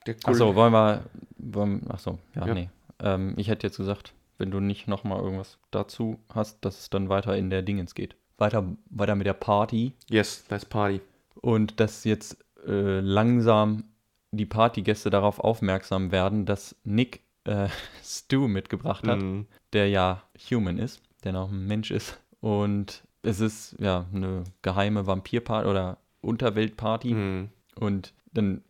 Der 0.06 0.16
Achso, 0.24 0.54
wollen 0.54 0.72
wir. 0.72 1.04
Wollen, 1.38 1.90
achso, 1.90 2.18
ja, 2.34 2.46
Ja. 2.46 2.54
nee. 2.54 2.68
Ähm, 3.02 3.34
ich 3.36 3.48
hätte 3.48 3.66
jetzt 3.66 3.76
gesagt, 3.76 4.12
wenn 4.38 4.50
du 4.50 4.60
nicht 4.60 4.88
nochmal 4.88 5.20
irgendwas 5.20 5.58
dazu 5.70 6.18
hast, 6.32 6.64
dass 6.64 6.78
es 6.80 6.90
dann 6.90 7.08
weiter 7.08 7.36
in 7.36 7.50
der 7.50 7.62
Dingens 7.62 7.94
geht. 7.94 8.16
Weiter, 8.38 8.64
weiter 8.90 9.14
mit 9.14 9.26
der 9.26 9.34
Party. 9.34 9.92
Yes, 10.08 10.44
nice 10.50 10.64
party. 10.64 11.00
Und 11.40 11.80
dass 11.80 12.04
jetzt 12.04 12.38
äh, 12.66 13.00
langsam 13.00 13.84
die 14.32 14.46
Partygäste 14.46 15.10
darauf 15.10 15.40
aufmerksam 15.40 16.12
werden, 16.12 16.46
dass 16.46 16.76
Nick 16.84 17.20
äh, 17.44 17.68
Stu 18.02 18.48
mitgebracht 18.48 19.06
hat. 19.06 19.20
Mhm. 19.20 19.46
der 19.72 19.88
ja 19.88 20.22
human 20.50 20.78
ist, 20.78 21.02
der 21.24 21.32
noch 21.32 21.50
ein 21.50 21.66
Mensch 21.66 21.90
ist. 21.90 22.18
Und 22.40 23.02
es 23.22 23.40
ist 23.40 23.76
ja 23.78 24.06
eine 24.14 24.44
geheime 24.62 25.06
Vampirparty 25.06 25.68
oder 25.68 25.98
Unterweltparty. 26.22 27.14
Mhm. 27.14 27.48
Und 27.76 28.14
dann 28.32 28.62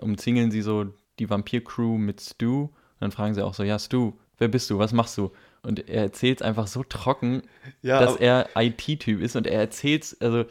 umzingeln 0.00 0.50
sie 0.50 0.62
so 0.62 0.86
die 1.18 1.28
Vampir-Crew 1.28 1.98
mit 1.98 2.20
Stu. 2.20 2.62
Und 2.64 2.72
dann 3.00 3.10
fragen 3.12 3.34
sie 3.34 3.44
auch 3.44 3.54
so, 3.54 3.62
ja, 3.62 3.78
Stu, 3.78 4.12
wer 4.38 4.48
bist 4.48 4.70
du? 4.70 4.78
Was 4.78 4.92
machst 4.92 5.16
du? 5.18 5.32
Und 5.62 5.88
er 5.88 6.02
erzählt 6.02 6.40
es 6.40 6.46
einfach 6.46 6.66
so 6.66 6.82
trocken, 6.82 7.42
Ja, 7.82 8.00
dass 8.00 8.16
er 8.16 8.48
IT-Typ 8.56 9.20
ist. 9.20 9.36
Und 9.36 9.46
er 9.46 9.60
erzählt 9.60 10.04
es, 10.04 10.20
also 10.20 10.44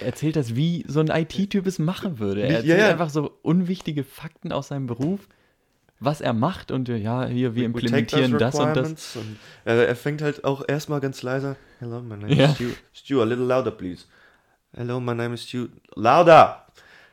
er 0.00 0.06
erzählt 0.06 0.36
das, 0.36 0.54
wie 0.54 0.84
so 0.86 1.00
ein 1.00 1.08
IT-Typ 1.08 1.66
es 1.66 1.78
machen 1.78 2.18
würde. 2.18 2.42
Er 2.42 2.58
erzählt 2.58 2.80
ja. 2.80 2.88
einfach 2.88 3.10
so 3.10 3.38
unwichtige 3.42 4.04
Fakten 4.04 4.52
aus 4.52 4.68
seinem 4.68 4.86
Beruf, 4.86 5.28
was 5.98 6.20
er 6.20 6.32
macht. 6.32 6.70
Und 6.70 6.88
ja, 6.88 7.26
hier, 7.26 7.54
wir 7.54 7.64
implementieren 7.64 8.38
das 8.38 8.54
und 8.54 8.76
das. 8.76 9.16
Und, 9.16 9.36
äh, 9.64 9.84
er 9.84 9.96
fängt 9.96 10.22
halt 10.22 10.44
auch 10.44 10.62
erstmal 10.66 11.00
ganz 11.00 11.22
leise. 11.22 11.56
Hello, 11.80 12.00
my 12.00 12.16
name 12.16 12.34
Ja. 12.34 12.46
is 12.46 12.54
Stu. 12.54 12.70
Stu, 12.92 13.20
a 13.20 13.24
little 13.24 13.46
louder, 13.46 13.72
please. 13.72 14.04
Hello, 14.76 15.00
my 15.00 15.14
name 15.14 15.34
is 15.34 15.42
Stu. 15.42 15.68
Louder! 15.96 16.67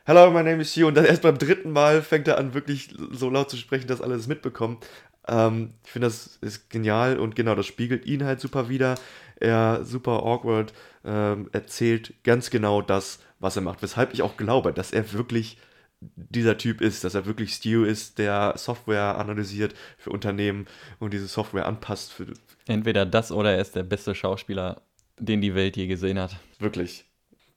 Hello, 0.08 0.30
my 0.30 0.44
name 0.44 0.60
is 0.60 0.70
Stu. 0.70 0.86
Und 0.86 0.94
dann 0.96 1.04
erst 1.04 1.22
beim 1.22 1.36
dritten 1.36 1.72
Mal 1.72 2.00
fängt 2.00 2.28
er 2.28 2.38
an, 2.38 2.54
wirklich 2.54 2.94
so 3.10 3.28
laut 3.28 3.50
zu 3.50 3.56
sprechen, 3.56 3.88
dass 3.88 4.00
alle 4.00 4.14
es 4.14 4.28
mitbekommen. 4.28 4.78
Ähm, 5.26 5.72
ich 5.84 5.90
finde, 5.90 6.06
das 6.06 6.38
ist 6.40 6.70
genial 6.70 7.18
und 7.18 7.34
genau, 7.34 7.56
das 7.56 7.66
spiegelt 7.66 8.06
ihn 8.06 8.22
halt 8.22 8.40
super 8.40 8.68
wieder. 8.68 8.94
Er 9.40 9.84
super 9.84 10.22
awkward 10.22 10.72
ähm, 11.04 11.50
erzählt 11.50 12.14
ganz 12.22 12.50
genau 12.50 12.82
das, 12.82 13.18
was 13.40 13.56
er 13.56 13.62
macht. 13.62 13.82
Weshalb 13.82 14.14
ich 14.14 14.22
auch 14.22 14.36
glaube, 14.36 14.72
dass 14.72 14.92
er 14.92 15.12
wirklich 15.12 15.58
dieser 16.00 16.56
Typ 16.56 16.82
ist, 16.82 17.02
dass 17.02 17.16
er 17.16 17.26
wirklich 17.26 17.54
Stu 17.54 17.82
ist, 17.82 18.18
der 18.18 18.54
Software 18.56 19.18
analysiert 19.18 19.74
für 19.98 20.10
Unternehmen 20.10 20.68
und 21.00 21.14
diese 21.14 21.26
Software 21.26 21.66
anpasst 21.66 22.12
für 22.12 22.32
Entweder 22.68 23.06
das 23.06 23.32
oder 23.32 23.54
er 23.54 23.60
ist 23.60 23.74
der 23.74 23.82
beste 23.82 24.14
Schauspieler, 24.14 24.82
den 25.18 25.40
die 25.40 25.56
Welt 25.56 25.76
je 25.76 25.88
gesehen 25.88 26.20
hat. 26.20 26.36
wirklich, 26.60 27.06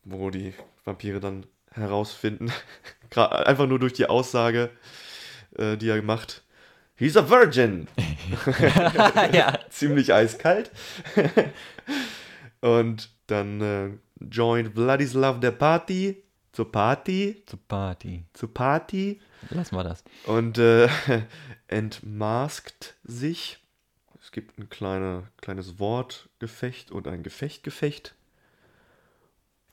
wo 0.04 0.32
die 0.32 0.56
Vampire 0.84 1.20
dann 1.20 1.46
herausfinden, 1.72 2.52
einfach 3.16 3.68
nur 3.68 3.80
durch 3.80 3.94
die 3.94 4.06
Aussage, 4.08 4.70
äh, 5.58 5.78
die 5.78 5.90
er 5.90 6.02
macht. 6.02 6.44
He's 6.96 7.16
a 7.16 7.30
virgin. 7.30 7.88
ja. 9.32 9.58
Ziemlich 9.70 10.14
eiskalt. 10.14 10.72
und 12.62 13.10
dann 13.28 13.62
äh, 13.62 13.90
joint 14.30 14.74
Vladislav 14.74 15.40
der 15.40 15.52
Party 15.52 16.24
zur 16.52 16.72
Party, 16.72 17.44
Zur 17.46 17.60
Party. 17.68 18.26
zur 18.34 18.54
Party. 18.54 19.22
Lassen 19.50 19.76
wir 19.76 19.84
das. 19.84 20.04
und 20.26 20.58
äh, 20.58 20.90
entmaskt 21.68 22.96
sich. 23.04 23.60
Es 24.22 24.32
gibt 24.32 24.60
ein 24.60 24.70
kleine, 24.70 25.24
kleines 25.42 25.80
Wortgefecht 25.80 26.92
und 26.92 27.08
ein 27.08 27.24
Gefechtgefecht. 27.24 28.14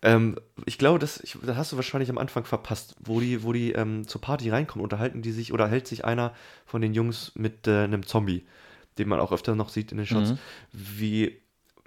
Ähm, 0.02 0.36
ich 0.66 0.78
glaube, 0.78 0.98
das, 0.98 1.20
ich, 1.20 1.36
das 1.42 1.56
hast 1.56 1.72
du 1.72 1.76
wahrscheinlich 1.76 2.10
am 2.10 2.18
Anfang 2.18 2.44
verpasst, 2.44 2.94
wo 3.00 3.18
die, 3.20 3.42
wo 3.42 3.52
die 3.52 3.72
ähm, 3.72 4.06
zur 4.06 4.20
Party 4.20 4.50
reinkommen, 4.50 4.84
unterhalten 4.84 5.22
die 5.22 5.32
sich 5.32 5.52
oder 5.52 5.68
hält 5.68 5.86
sich 5.86 6.04
einer 6.04 6.32
von 6.66 6.80
den 6.82 6.94
Jungs 6.94 7.32
mit 7.34 7.66
äh, 7.66 7.84
einem 7.84 8.04
Zombie, 8.06 8.44
den 8.98 9.08
man 9.08 9.20
auch 9.20 9.32
öfter 9.32 9.54
noch 9.54 9.68
sieht 9.70 9.92
in 9.92 9.98
den 9.98 10.06
Shots, 10.06 10.30
Mhm. 10.32 10.38
wie 10.72 11.40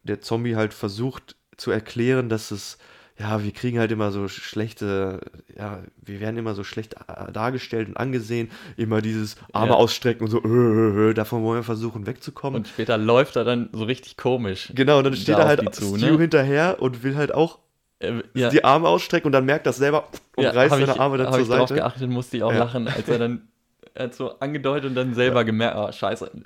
der 0.03 0.21
Zombie 0.21 0.55
halt 0.55 0.73
versucht 0.73 1.35
zu 1.57 1.71
erklären, 1.71 2.29
dass 2.29 2.51
es, 2.51 2.77
ja, 3.19 3.43
wir 3.43 3.51
kriegen 3.51 3.79
halt 3.79 3.91
immer 3.91 4.11
so 4.11 4.27
schlechte, 4.27 5.19
ja, 5.55 5.83
wir 6.01 6.19
werden 6.19 6.37
immer 6.37 6.55
so 6.55 6.63
schlecht 6.63 6.95
äh, 7.07 7.31
dargestellt 7.31 7.89
und 7.89 7.97
angesehen, 7.97 8.49
immer 8.77 9.01
dieses 9.01 9.35
Arme 9.53 9.71
Ja. 9.71 9.75
ausstrecken 9.75 10.23
und 10.23 10.31
so, 10.31 10.41
äh, 10.43 10.47
äh, 10.47 11.09
äh, 11.09 11.13
davon 11.13 11.43
wollen 11.43 11.59
wir 11.59 11.63
versuchen 11.63 12.07
wegzukommen. 12.07 12.61
Und 12.61 12.67
später 12.69 12.97
läuft 12.97 13.35
er 13.35 13.43
dann 13.43 13.69
so 13.73 13.83
richtig 13.83 14.17
komisch. 14.17 14.71
genau, 14.73 14.99
und 14.99 15.03
dann 15.03 15.15
steht 15.15 15.35
da 15.35 15.41
er 15.41 15.47
halt 15.47 15.75
zu, 15.75 15.95
Stu 15.95 16.13
ne? 16.13 16.17
hinterher 16.17 16.77
und 16.81 17.03
will 17.03 17.15
halt 17.15 17.33
auch 17.33 17.59
Äh, 17.99 18.23
ja, 18.33 18.49
die 18.49 18.63
Arme 18.63 18.87
ausstrecken 18.87 19.27
und 19.27 19.31
dann 19.33 19.45
merkt 19.45 19.65
das 19.67 19.77
selber 19.77 20.07
und 20.35 20.43
ja, 20.45 20.51
reißt 20.51 20.71
seine 20.73 20.91
ich, 20.93 20.99
Arme 20.99 21.17
dann 21.17 21.31
zur 21.33 21.41
ich 21.41 21.47
drauf 21.49 21.69
Seite. 21.69 21.75
geachtet, 21.75 22.09
musste 22.09 22.37
ich 22.37 22.43
auch 22.43 22.51
Ja. 22.53 22.59
lachen, 22.59 22.87
als 22.87 23.07
er 23.09 23.19
dann 23.19 23.47
er 23.93 24.05
hat 24.05 24.15
so 24.15 24.39
angedeutet 24.39 24.89
und 24.89 24.95
dann 24.95 25.13
selber 25.13 25.43
gemerkt, 25.43 25.75
ah, 25.75 25.91
scheiße. 25.91 26.31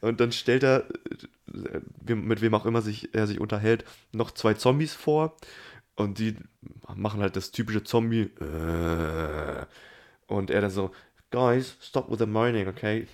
Und 0.00 0.18
dann 0.20 0.32
stellt 0.32 0.62
er, 0.64 0.84
äh, 2.08 2.14
mit 2.14 2.40
wem 2.40 2.54
auch 2.54 2.66
immer 2.66 2.80
sich, 2.82 3.14
er 3.14 3.26
sich 3.28 3.38
unterhält, 3.40 3.84
noch 4.12 4.30
zwei 4.32 4.54
Zombies 4.54 4.94
vor. 4.94 5.36
Und 5.94 6.18
die 6.18 6.36
machen 6.94 7.20
halt 7.20 7.36
das 7.36 7.50
typische 7.52 7.84
Zombie. 7.84 8.30
äh, 8.40 9.64
Und 10.26 10.50
er 10.50 10.60
dann 10.60 10.70
so, 10.70 10.90
Guys, 11.30 11.76
stop 11.80 12.10
with 12.10 12.18
the 12.18 12.26
moaning, 12.26 12.66
okay? 12.68 13.06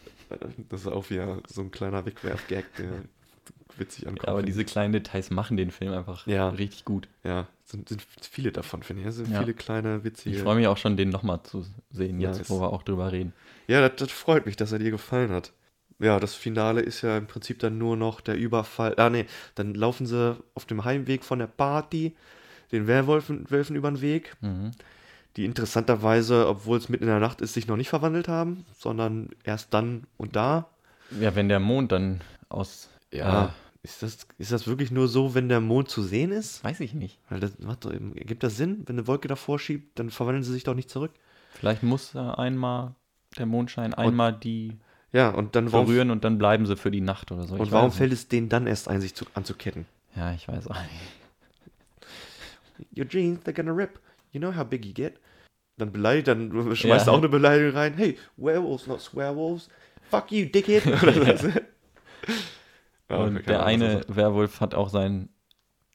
Das 0.71 0.81
ist 0.83 0.87
auch 0.87 1.11
wieder 1.11 1.39
so 1.47 1.61
ein 1.62 1.71
kleiner 1.71 2.05
Wegwerf-Gag, 2.07 2.64
der 2.77 2.91
witzig 3.76 4.07
ankommt. 4.07 4.26
Ja, 4.26 4.32
aber 4.32 4.42
diese 4.42 4.64
kleinen 4.64 4.92
Details 4.92 5.30
machen 5.30 5.57
den 5.57 5.70
Film 5.70 5.92
einfach 5.92 6.26
Ja. 6.26 6.49
richtig 6.51 6.84
gut. 6.84 7.09
Ja, 7.24 7.46
sind, 7.64 7.88
sind 7.88 8.03
viele 8.20 8.51
davon, 8.53 8.82
finde 8.82 9.03
ich. 9.03 9.09
Es 9.09 9.16
sind 9.16 9.30
Ja. 9.30 9.40
viele 9.40 9.55
kleine, 9.55 10.05
witzige. 10.05 10.34
Ich 10.36 10.42
freue 10.42 10.57
mich 10.57 10.66
auch 10.66 10.76
schon, 10.76 10.96
den 10.96 11.11
nochmal 11.11 11.42
zu 11.44 11.64
sehen, 11.90 12.20
jetzt 12.20 12.38
Nice. 12.38 12.51
wo 12.51 12.61
wir 12.61 12.72
auch 12.72 12.82
drüber 12.82 13.12
reden. 13.12 13.32
Ja, 13.66 13.80
das, 13.86 13.96
das 13.96 14.11
freut 14.11 14.46
mich, 14.46 14.57
dass 14.57 14.72
er 14.72 14.78
dir 14.78 14.90
gefallen 14.90 15.30
hat. 15.30 15.53
Ja, 16.01 16.20
das 16.20 16.34
Finale 16.34 16.80
ist 16.80 17.03
ja 17.03 17.18
im 17.18 17.26
Prinzip 17.26 17.59
dann 17.59 17.76
nur 17.78 17.96
noch 17.96 18.20
der 18.20 18.36
Überfall. 18.36 18.94
Ah, 18.99 19.11
nee, 19.11 19.26
dann 19.57 19.74
laufen 19.74 20.07
sie 20.07 20.36
auf 20.55 20.64
dem 20.64 20.84
Heimweg 20.84 21.24
von 21.24 21.38
der 21.40 21.49
Party 21.49 22.14
den 22.70 22.86
Werwölfen 22.86 23.51
Wölfen 23.51 23.74
über 23.76 23.90
den 23.90 24.01
Weg, 24.01 24.36
Mhm. 24.40 24.70
die 25.36 25.44
interessanterweise, 25.44 26.46
obwohl 26.49 26.78
es 26.78 26.88
mitten 26.88 27.05
in 27.05 27.11
der 27.11 27.18
Nacht 27.20 27.40
ist, 27.40 27.55
sich 27.55 27.66
noch 27.66 27.76
nicht 27.76 27.88
verwandelt 27.88 28.28
haben, 28.28 28.64
sondern 28.78 29.30
erst 29.44 29.74
dann 29.74 30.05
und 30.16 30.36
da. 30.36 30.68
Ja, 31.20 31.34
wenn 31.34 31.49
der 31.49 31.61
Mond 31.61 31.92
dann 31.92 32.20
aus. 32.49 32.90
Ja. 33.12 33.54
Ist 33.82 34.02
das, 34.02 34.26
ist 34.38 34.52
das 34.52 34.66
wirklich 34.66 34.90
nur 34.90 35.09
so, 35.09 35.34
wenn 35.34 35.48
der 35.48 35.61
Mond 35.61 35.88
zu 35.88 36.02
sehen 36.02 36.32
ist? 36.32 36.62
Weiß 36.64 36.80
ich 36.80 36.94
nicht. 36.94 37.18
Weil 37.30 37.40
das 37.40 37.59
macht 37.61 37.84
doch, 37.84 37.92
ergibt 37.92 38.42
das 38.42 38.56
Sinn? 38.56 38.82
Wenn 38.86 38.96
eine 38.96 39.06
Wolke 39.06 39.28
davor 39.28 39.59
schiebt, 39.59 39.98
dann 39.98 40.11
verwandeln 40.11 40.42
sie 40.42 40.52
sich 40.52 40.64
doch 40.64 40.74
nicht 40.74 40.90
zurück. 40.90 41.12
Vielleicht 41.52 41.82
muss 41.82 42.14
äh, 42.14 42.18
einmal 42.18 42.94
der 43.38 43.46
Mondschein 43.46 43.94
einmal 43.94 44.32
die 44.32 44.76
Ja, 45.12 45.30
und 45.30 45.54
dann 45.56 45.72
warum, 45.72 45.86
berühren 45.86 46.11
und 46.11 46.24
dann 46.24 46.38
bleiben 46.38 46.66
sie 46.66 46.76
für 46.76 46.90
die 46.90 47.00
Nacht 47.00 47.30
oder 47.32 47.46
so. 47.46 47.54
und 47.54 47.62
Ich 47.62 47.70
warum 47.70 47.90
weiß 47.90 47.96
fällt 47.96 48.12
es 48.12 48.28
denen 48.28 48.48
dann 48.48 48.66
erst 48.66 48.88
ein, 48.88 49.00
sich 49.00 49.14
zu, 49.14 49.24
anzuketten? 49.34 49.86
Ja, 50.16 50.32
ich 50.32 50.48
weiß 50.48 50.66
auch 50.68 50.76
nicht. 50.82 50.90
Your 52.98 53.09
jeans, 53.09 53.40
they're 53.44 53.52
gonna 53.54 53.72
rip. 53.72 54.00
You 54.32 54.40
know 54.40 54.54
how 54.54 54.64
big 54.64 54.84
you 54.84 54.92
get. 54.92 55.14
Dann 55.78 55.92
beleidigt, 55.92 56.26
dann 56.28 56.50
schmeißt 56.76 57.06
Ja. 57.06 57.12
auch 57.12 57.18
eine 57.18 57.28
Beleidigung 57.28 57.74
rein. 57.76 57.94
Hey, 57.94 58.18
werewolves, 58.36 58.86
not 58.88 59.00
swearwolves. 59.00 59.68
Fuck 60.11 60.32
you, 60.32 60.46
dickhead. 60.46 60.82
Ja, 63.11 63.16
Und 63.18 63.34
keine 63.34 63.42
der 63.44 63.56
er 63.59 63.64
eine. 63.66 64.00
Werwolf 64.09 64.61
hat 64.61 64.74
auch 64.74 64.88
seinen 64.88 65.28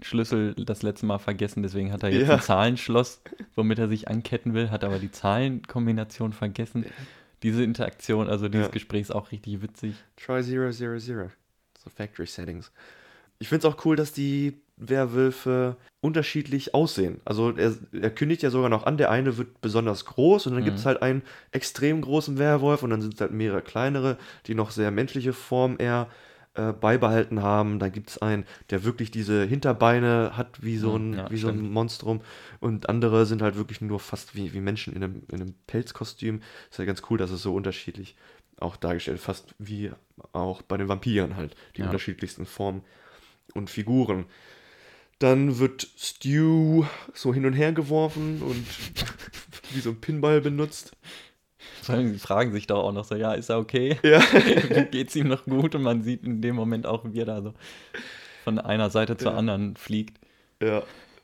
Schlüssel 0.02 0.54
das 0.56 0.82
letzte 0.84 1.06
Mal 1.06 1.20
vergessen, 1.20 1.64
deswegen 1.64 1.92
hat 1.92 2.04
er 2.04 2.10
jetzt 2.10 2.28
Ja. 2.28 2.36
ein 2.36 2.42
Zahlenschloss, 2.42 3.22
womit 3.56 3.80
er 3.80 3.88
sich 3.88 4.08
anketten 4.08 4.54
will, 4.54 4.70
hat 4.72 4.84
aber 4.84 5.00
die 5.00 5.12
Zahlenkombination 5.12 6.34
vergessen. 6.34 6.86
Diese 7.42 7.64
Interaktion, 7.64 8.28
also 8.30 8.50
dieses 8.50 8.68
Ja. 8.68 8.72
Gespräch 8.72 9.02
ist 9.02 9.12
auch 9.16 9.32
richtig 9.32 9.62
witzig. 9.62 9.96
Try 10.18 10.42
000. 10.42 10.72
So 10.72 11.90
Factory 11.90 12.26
Settings. 12.26 12.72
Ich 13.40 13.50
finde 13.50 13.68
es 13.68 13.74
auch 13.74 13.86
cool, 13.86 13.96
dass 13.96 14.14
die 14.14 14.62
Werwölfe 14.78 15.76
unterschiedlich 16.02 16.74
aussehen. 16.74 17.20
Also 17.26 17.52
er, 17.56 17.74
er 17.94 18.10
kündigt 18.10 18.42
ja 18.42 18.50
sogar 18.50 18.70
noch 18.70 18.86
an, 18.86 18.98
der 18.98 19.12
eine 19.12 19.38
wird 19.38 19.62
besonders 19.62 20.06
groß 20.06 20.48
und 20.48 20.56
dann 20.56 20.64
gibt 20.66 20.80
es 20.80 20.86
halt 20.86 21.02
einen 21.02 21.22
extrem 21.52 22.02
großen 22.02 22.38
Werwolf 22.38 22.84
und 22.84 22.90
dann 22.90 23.02
sind 23.02 23.14
es 23.16 23.22
halt 23.22 23.32
mehrere 23.32 23.62
kleinere, 23.62 24.18
die 24.48 24.56
noch 24.56 24.72
sehr 24.72 24.92
menschliche 24.92 25.34
Form 25.34 25.76
eher 25.80 26.08
äh, 26.56 26.72
beibehalten 26.74 27.42
haben. 27.42 27.80
Dann 27.80 27.92
gibt 27.92 28.10
es 28.12 28.18
einen, 28.22 28.46
der 28.70 28.84
wirklich 28.84 29.12
diese 29.12 29.44
Hinterbeine 29.46 30.38
hat 30.38 30.64
wie 30.64 30.78
so 30.78 30.96
ein, 30.98 31.12
Mhm, 31.12 31.18
ja, 31.18 31.30
wie 31.32 31.38
so 31.38 31.48
ein. 31.50 31.72
Monstrum 31.72 32.22
und 32.60 32.90
andere 32.90 33.26
sind 33.26 33.42
halt 33.42 33.56
wirklich 33.56 33.82
nur 33.82 34.00
fast 34.00 34.36
wie, 34.36 34.54
wie 34.54 34.60
Menschen 34.62 34.94
in 34.96 35.04
einem, 35.04 35.24
in 35.32 35.42
einem 35.42 35.56
Pelzkostüm. 35.68 36.42
Ist 36.70 36.80
ja 36.80 36.86
ganz 36.86 37.02
cool, 37.10 37.18
dass 37.18 37.32
es 37.32 37.42
so 37.42 37.54
unterschiedlich 37.56 38.16
auch 38.60 38.76
dargestellt, 38.76 39.20
fast 39.20 39.56
wie 39.60 39.92
auch 40.32 40.62
bei 40.62 40.78
den 40.78 40.88
Vampiren 40.88 41.36
halt, 41.36 41.56
die 41.76 41.82
Ja. 41.82 41.88
unterschiedlichsten 41.88 42.46
Formen 42.46 42.84
und 43.56 43.70
Figuren. 43.70 44.26
Dann 45.20 45.58
wird 45.60 45.88
Stew 45.98 46.86
so 47.14 47.34
hin 47.34 47.46
und 47.46 47.54
her 47.54 47.72
geworfen 47.72 48.42
und 48.42 48.66
wie 49.74 49.80
so 49.80 49.92
ein 49.92 50.02
Pinball 50.02 50.42
benutzt. 50.42 50.96
Vor 51.82 51.96
allem, 51.96 52.14
Die 52.14 52.20
fragen 52.20 52.52
sich 52.54 52.68
doch 52.68 52.84
auch 52.84 52.92
noch 52.92 53.06
so, 53.06 53.16
ja, 53.16 53.34
ist 53.34 53.50
er 53.50 53.60
okay? 53.60 53.98
Ja. 54.04 54.20
Geht's 54.92 55.16
ihm 55.16 55.28
noch 55.28 55.46
gut? 55.46 55.76
Und 55.76 55.84
man 55.84 56.02
sieht 56.04 56.24
in 56.24 56.42
dem 56.42 56.56
Moment 56.56 56.86
auch, 56.86 57.04
wie 57.06 57.20
er 57.20 57.26
da 57.26 57.42
so 57.42 57.54
von 58.44 58.60
einer 58.60 58.90
Seite 58.90 59.18
zur 59.18 59.32
Ja. 59.32 59.38
anderen 59.38 59.76
fliegt. 59.76 60.20
Ja. 60.62 60.84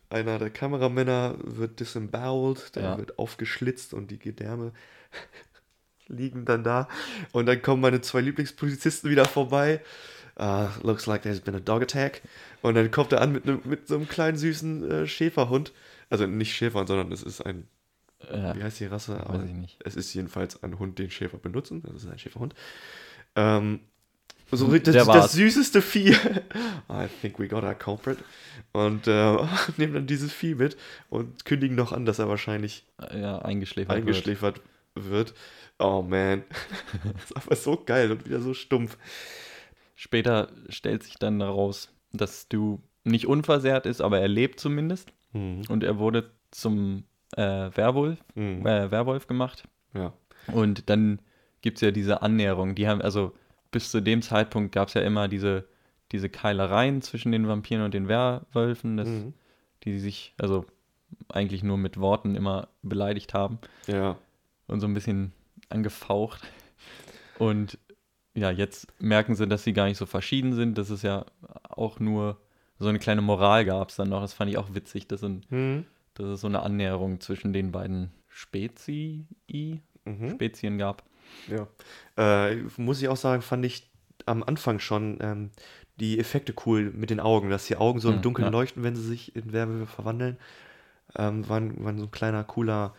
Einer 0.09 0.39
der 0.39 0.49
Kameramänner 0.49 1.35
wird 1.43 1.79
disemboweled, 1.79 2.75
der 2.75 2.83
Ja. 2.83 2.97
wird 2.97 3.19
aufgeschlitzt 3.19 3.93
und 3.93 4.09
die 4.11 4.17
Gedärme 4.19 4.71
liegen 6.07 6.45
dann 6.45 6.63
da. 6.63 6.87
Und 7.31 7.45
dann 7.45 7.61
kommen 7.61 7.81
meine 7.81 8.01
zwei 8.01 8.21
Lieblingspolizisten 8.21 9.09
wieder 9.11 9.25
vorbei. 9.25 9.81
Ah, 10.35 10.69
looks 10.83 11.05
like 11.05 11.21
there's 11.23 11.41
been 11.41 11.55
a 11.55 11.59
dog 11.59 11.81
attack. 11.83 12.21
Und 12.61 12.75
dann 12.75 12.89
kommt 12.91 13.11
er 13.11 13.21
an 13.21 13.33
mit, 13.33 13.43
einem- 13.45 13.61
mit 13.65 13.87
so 13.87 13.95
einem 13.95 14.07
kleinen 14.07 14.37
süßen 14.37 14.89
äh, 14.91 15.07
Schäferhund. 15.07 15.73
Also 16.09 16.25
nicht 16.25 16.53
Schäferhund, 16.55 16.87
sondern 16.87 17.11
es 17.11 17.21
ist 17.21 17.41
ein, 17.45 17.67
Ja, 18.31 18.55
wie 18.55 18.63
heißt 18.63 18.79
die 18.79 18.85
Rasse? 18.85 19.21
weiß 19.25 19.43
ich 19.45 19.53
nicht. 19.55 19.79
Es 19.85 19.95
ist 19.95 20.13
jedenfalls 20.13 20.61
ein 20.63 20.77
Hund, 20.79 20.99
den 20.99 21.09
Schäfer 21.09 21.37
benutzen. 21.37 21.81
Das 21.83 22.03
ist 22.03 22.09
ein 22.09 22.19
Schäferhund. 22.19 22.53
Ähm, 23.35 23.79
So 24.51 24.67
das, 24.67 24.83
Der 24.83 24.93
das 24.93 25.07
war's. 25.07 25.31
süßeste 25.33 25.81
Vieh. 25.81 26.11
I 26.89 27.07
think 27.21 27.39
we 27.39 27.47
got 27.47 27.63
our 27.63 27.75
culprit. 27.75 28.17
Und 28.73 29.07
äh, 29.07 29.37
nehmen 29.77 29.93
dann 29.93 30.07
dieses 30.07 30.33
Vieh 30.33 30.55
mit 30.55 30.75
und 31.09 31.45
kündigen 31.45 31.75
noch 31.75 31.91
an, 31.93 32.05
dass 32.05 32.19
er 32.19 32.27
wahrscheinlich 32.27 32.85
Ja, 33.13 33.39
eingeschläfert. 33.39 33.89
Wird. 33.95 33.99
eingeschläfert 33.99 34.61
wird. 34.95 35.33
Oh 35.77 36.01
man. 36.01 36.43
das 37.13 37.23
ist 37.25 37.35
aber 37.37 37.55
so 37.55 37.81
geil 37.85 38.11
und 38.11 38.25
wieder 38.25 38.41
so 38.41 38.53
stumpf. 38.53 38.97
Später 39.95 40.49
stellt 40.69 41.03
sich 41.03 41.15
dann 41.15 41.39
heraus, 41.41 41.89
dass 42.11 42.47
du 42.47 42.81
nicht 43.03 43.27
unversehrt 43.27 43.85
ist, 43.85 44.01
aber 44.01 44.19
er 44.19 44.27
lebt 44.27 44.59
zumindest. 44.59 45.11
Mhm. 45.33 45.61
Und 45.69 45.83
er 45.83 45.99
wurde 45.99 46.31
zum 46.51 47.03
äh, 47.35 47.69
Werwolf, 47.75 48.19
Mhm. 48.35 48.65
äh, 48.65 48.91
Werwolf 48.91 49.27
gemacht. 49.27 49.63
Ja. 49.93 50.13
Und 50.53 50.89
dann 50.89 51.19
gibt 51.61 51.77
es 51.77 51.81
ja 51.81 51.91
diese 51.91 52.21
Annäherung. 52.21 52.75
Die 52.75 52.87
haben, 52.87 53.01
also 53.01 53.33
bis 53.71 53.91
zu 53.91 54.01
dem 54.01 54.21
Zeitpunkt 54.21 54.73
gab 54.73 54.87
es 54.87 54.93
ja 54.95 55.01
immer 55.01 55.27
diese, 55.27 55.65
diese 56.11 56.29
Keilereien 56.29 57.01
zwischen 57.01 57.31
den 57.31 57.47
Vampiren 57.47 57.83
und 57.83 57.93
den 57.93 58.07
Werwölfen, 58.07 58.97
das, 58.97 59.07
Mhm. 59.07 59.33
die 59.83 59.99
sich 59.99 60.33
also 60.39 60.65
eigentlich 61.27 61.63
nur 61.63 61.77
mit 61.77 61.99
Worten 61.99 62.35
immer 62.35 62.67
beleidigt 62.81 63.33
haben 63.33 63.59
Ja. 63.87 64.17
und 64.67 64.79
so 64.79 64.87
ein 64.87 64.93
bisschen 64.93 65.33
angefaucht. 65.69 66.41
Und 67.37 67.77
ja, 68.35 68.51
jetzt 68.51 68.87
merken 69.01 69.35
sie, 69.35 69.47
dass 69.47 69.63
sie 69.63 69.73
gar 69.73 69.85
nicht 69.85 69.97
so 69.97 70.05
verschieden 70.05 70.53
sind. 70.53 70.77
Das 70.77 70.89
ist 70.89 71.03
ja 71.03 71.25
auch 71.69 71.99
nur 71.99 72.37
so 72.79 72.87
eine 72.87 72.99
kleine 72.99 73.21
Moral 73.21 73.65
gab 73.65 73.89
es 73.89 73.95
dann 73.97 74.09
noch. 74.09 74.21
Das 74.21 74.33
fand 74.33 74.49
ich 74.49 74.57
auch 74.57 74.73
witzig, 74.73 75.07
dass, 75.07 75.23
ein, 75.23 75.41
Mhm. 75.49 75.85
Dass 76.19 76.27
es 76.27 76.41
so 76.41 76.47
eine 76.47 76.61
Annäherung 76.61 77.19
zwischen 77.19 77.53
den 77.53 77.71
beiden 77.71 78.11
Spezii, 78.27 79.25
Mhm. 80.05 80.29
Spezien 80.31 80.77
gab. 80.77 81.03
Ja. 81.47 81.67
Äh, 82.17 82.55
muss 82.77 83.01
ich 83.01 83.07
auch 83.09 83.17
sagen, 83.17 83.41
fand 83.41 83.65
ich 83.65 83.89
am 84.25 84.43
Anfang 84.43 84.79
schon 84.79 85.17
ähm, 85.21 85.51
die 85.99 86.19
Effekte 86.19 86.53
cool 86.65 86.91
mit 86.91 87.09
den 87.09 87.19
Augen, 87.19 87.49
dass 87.49 87.67
die 87.67 87.75
Augen 87.75 87.99
so 87.99 88.09
im 88.09 88.15
Hm, 88.15 88.21
Dunkeln 88.21 88.45
ja. 88.47 88.51
leuchten, 88.51 88.83
wenn 88.83 88.95
sie 88.95 89.03
sich 89.03 89.35
in 89.35 89.51
Werwölfe 89.53 89.85
verwandeln. 89.85 90.37
Ähm, 91.15 91.47
waren, 91.49 91.83
waren 91.83 91.97
so 91.97 92.05
ein 92.05 92.11
kleiner, 92.11 92.43
cooler, 92.43 92.93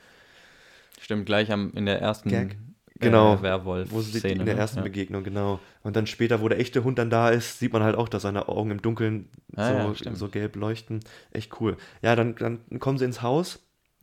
Stimmt, 1.01 1.27
gleich 1.27 1.51
am, 1.51 1.73
in 1.75 1.87
der 1.87 2.01
ersten 2.01 2.29
Gag. 2.29 2.57
Genau. 3.01 3.35
äh, 3.35 3.37
wo 3.37 3.41
sie 3.41 3.43
Werwolf-Szene. 3.43 4.41
in 4.41 4.47
der 4.47 4.55
ne? 4.55 4.61
ersten 4.61 4.79
ja. 4.79 4.83
Begegnung, 4.85 5.25
genau. 5.25 5.59
Und 5.83 5.97
dann 5.97 6.07
später, 6.07 6.41
wo 6.41 6.49
der 6.49 6.59
echte 6.59 6.85
Hund 6.85 6.99
dann 6.99 7.11
da 7.11 7.31
ist, 7.31 7.59
sieht 7.59 7.73
man 7.73 7.83
halt 7.83 7.97
auch, 7.97 8.09
dass 8.09 8.23
seine 8.23 8.49
Augen 8.49 8.71
im 8.71 8.83
Dunkeln 8.83 9.29
Ah, 9.57 9.93
so, 9.93 10.05
ja, 10.05 10.15
so 10.15 10.29
gelb 10.29 10.57
leuchten. 10.57 11.01
Echt 11.33 11.61
cool. 11.61 11.77
Ja, 12.03 12.15
dann, 12.15 12.37
dann 12.37 12.61
kommen 12.79 12.99
sie 12.99 13.05
ins 13.05 13.23
Haus 13.23 13.61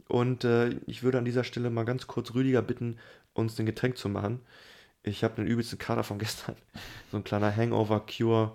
und 0.08 0.44
äh, 0.44 0.70
ich 0.88 1.04
würde 1.04 1.18
an 1.18 1.26
dieser 1.26 1.44
Stelle 1.44 1.70
mal 1.70 1.86
ganz 1.86 2.08
kurz 2.08 2.34
Rüdiger 2.34 2.62
bitten, 2.62 2.98
uns 3.34 3.60
ein 3.60 3.66
Getränk 3.66 3.98
zu 3.98 4.10
machen. 4.10 4.42
Ich 5.04 5.24
habe 5.24 5.36
den 5.36 5.48
übelsten 5.48 5.80
Kater 5.80 6.04
von 6.04 6.20
gestern. 6.20 6.56
So 7.12 7.18
ein 7.18 7.24
kleiner 7.24 7.56
Hangover-Cure. 7.56 8.54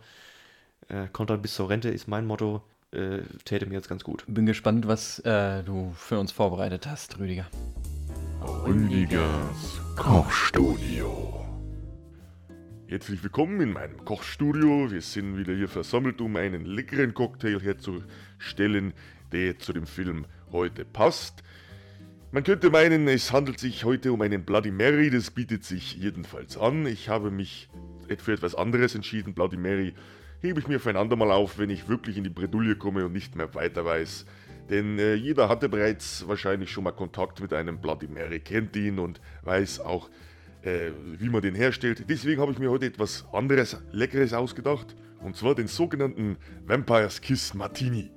Äh, 0.89 1.37
bis 1.39 1.55
zur 1.55 1.71
Rente, 1.71 1.89
ist 1.89 2.09
mein 2.09 2.27
Motto. 2.27 2.63
Äh, 2.91 3.21
täte 3.45 3.67
mir 3.67 3.75
jetzt 3.75 3.89
ganz 3.89 4.05
gut. 4.05 4.25
Bin 4.27 4.45
gespannt, 4.45 4.87
was 4.87 5.19
äh, 5.21 5.63
du 5.63 5.93
für 5.97 6.19
uns 6.19 6.31
vorbereitet 6.31 6.87
hast, 6.87 7.19
Rüdiger. 7.19 7.47
Rüdigers 8.45 9.81
Kochstudio. 9.95 11.47
Herzlich 12.89 13.23
willkommen 13.23 13.61
in 13.61 13.73
meinem 13.73 14.05
Kochstudio. 14.05 14.91
Wir 14.91 15.01
sind 15.01 15.37
wieder 15.37 15.55
hier 15.55 15.69
versammelt, 15.69 16.21
um 16.21 16.35
einen 16.35 16.65
leckeren 16.65 17.15
Cocktail 17.15 17.61
herzustellen, 17.61 18.95
der 19.31 19.61
zu 19.61 19.73
dem 19.73 19.87
Film 19.87 20.27
heute 20.51 20.85
passt. 20.85 21.45
Man 22.33 22.43
könnte 22.43 22.71
meinen, 22.71 23.07
es 23.07 23.31
handelt 23.31 23.61
sich 23.61 23.85
heute 23.85 24.13
um 24.13 24.21
einen 24.23 24.45
Bloody 24.45 24.73
Mary, 24.73 25.11
das 25.11 25.31
bietet 25.31 25.65
sich 25.65 25.95
jedenfalls 25.95 26.57
an. 26.57 26.87
Ich 26.87 27.09
habe 27.09 27.31
mich 27.31 27.69
für 28.19 28.33
etwas 28.33 28.57
anderes 28.57 28.97
entschieden. 28.97 29.35
Bloody 29.35 29.57
Mary 29.57 29.95
hebe 30.41 30.59
ich 30.59 30.67
mir 30.67 30.81
für 30.81 30.91
ein 30.91 30.97
andermal 30.97 31.31
auf, 31.31 31.59
wenn 31.59 31.71
ich 31.71 31.89
wirklich 31.89 32.17
in 32.17 32.25
die 32.25 32.31
Bredouille 32.31 32.75
komme 32.75 33.07
und 33.07 33.13
nicht 33.13 33.37
mehr 33.37 33.55
weiter 33.55 33.85
weiß. 33.85 34.27
Denn 34.73 34.99
äh, 34.99 35.13
jeder 35.13 35.51
hatte 35.51 35.69
bereits 35.69 36.27
wahrscheinlich 36.27 36.71
schon 36.71 36.85
mal 36.85 36.93
Kontakt 36.93 37.43
mit 37.43 37.53
einem 37.53 37.79
Bloody 37.79 38.09
Mary, 38.09 38.41
kennt 38.41 38.75
ihn 38.75 38.99
und 38.99 39.21
weiß 39.43 39.81
auch, 39.81 40.09
äh, 40.63 40.93
wie 41.19 41.29
man 41.29 41.43
den 41.43 41.55
herstellt. 41.55 42.07
Deswegen 42.09 42.41
habe 42.41 42.53
ich 42.53 42.59
mir 42.59 42.71
heute 42.71 42.87
etwas 42.87 43.27
anderes, 43.35 43.77
Leckeres 43.91 44.33
ausgedacht. 44.33 44.97
Und 45.21 45.37
zwar 45.37 45.55
den 45.55 45.67
sogenannten 45.67 46.39
Vampire's 46.65 47.21
Kiss 47.21 47.53
Martini. 47.53 48.11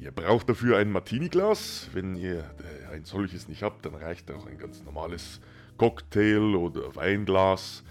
Ihr 0.00 0.10
braucht 0.10 0.48
dafür 0.48 0.78
ein 0.78 0.90
Martini-Glas. 0.90 1.90
Wenn 1.92 2.14
ihr 2.14 2.38
äh, 2.38 2.94
ein 2.94 3.04
solches 3.04 3.46
nicht 3.46 3.62
habt, 3.62 3.84
dann 3.84 3.94
reicht 3.94 4.30
auch 4.30 4.46
ein 4.46 4.56
ganz 4.56 4.82
normales 4.84 5.42
Cocktail- 5.76 6.54
oder 6.54 6.96
Weinglas. 6.96 7.84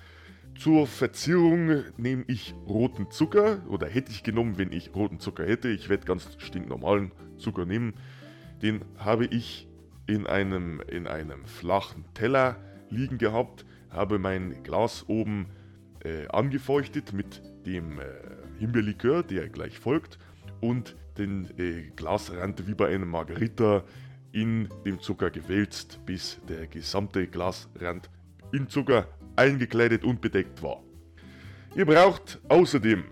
Zur 0.58 0.88
Verzierung 0.88 1.84
nehme 1.98 2.24
ich 2.28 2.56
roten 2.68 3.12
Zucker 3.12 3.60
oder 3.70 3.86
hätte 3.86 4.12
ich 4.12 4.24
genommen, 4.24 4.58
wenn 4.58 4.72
ich 4.72 4.96
roten 4.96 5.20
Zucker 5.20 5.46
hätte. 5.46 5.68
Ich 5.68 5.90
werde 5.90 6.06
ganz 6.06 6.28
stinknormalen 6.40 7.12
Zucker 7.38 7.66
nehmen. 7.66 7.94
Den 8.62 8.82
habe 8.98 9.26
ich 9.26 9.68
in 10.08 10.28
einem, 10.28 10.82
in 10.88 11.08
einem 11.08 11.46
flachen 11.46 12.06
Teller 12.14 12.58
liegen 12.90 13.18
gehabt, 13.18 13.66
habe 13.90 14.20
mein 14.20 14.64
Glas 14.64 15.06
oben 15.08 15.48
äh, 16.04 16.28
angefeuchtet 16.28 17.14
mit 17.14 17.42
dem 17.66 18.00
äh, 18.00 18.04
Himbeerlikör, 18.60 19.24
der 19.24 19.50
gleich 19.50 19.80
folgt, 19.80 20.20
und 20.62 20.96
den 21.18 21.48
äh, 21.58 21.92
Glasrand 21.96 22.68
wie 22.68 22.74
bei 22.74 22.88
einem 22.88 23.10
Margarita 23.10 23.84
in 24.32 24.70
dem 24.86 25.00
Zucker 25.00 25.30
gewälzt, 25.30 26.00
bis 26.06 26.40
der 26.48 26.68
gesamte 26.68 27.28
Glasrand 27.28 28.10
in 28.52 28.68
Zucker 28.68 29.08
eingekleidet 29.36 30.04
und 30.04 30.22
bedeckt 30.22 30.62
war. 30.62 30.82
Ihr 31.76 31.86
braucht 31.86 32.40
außerdem 32.50 33.04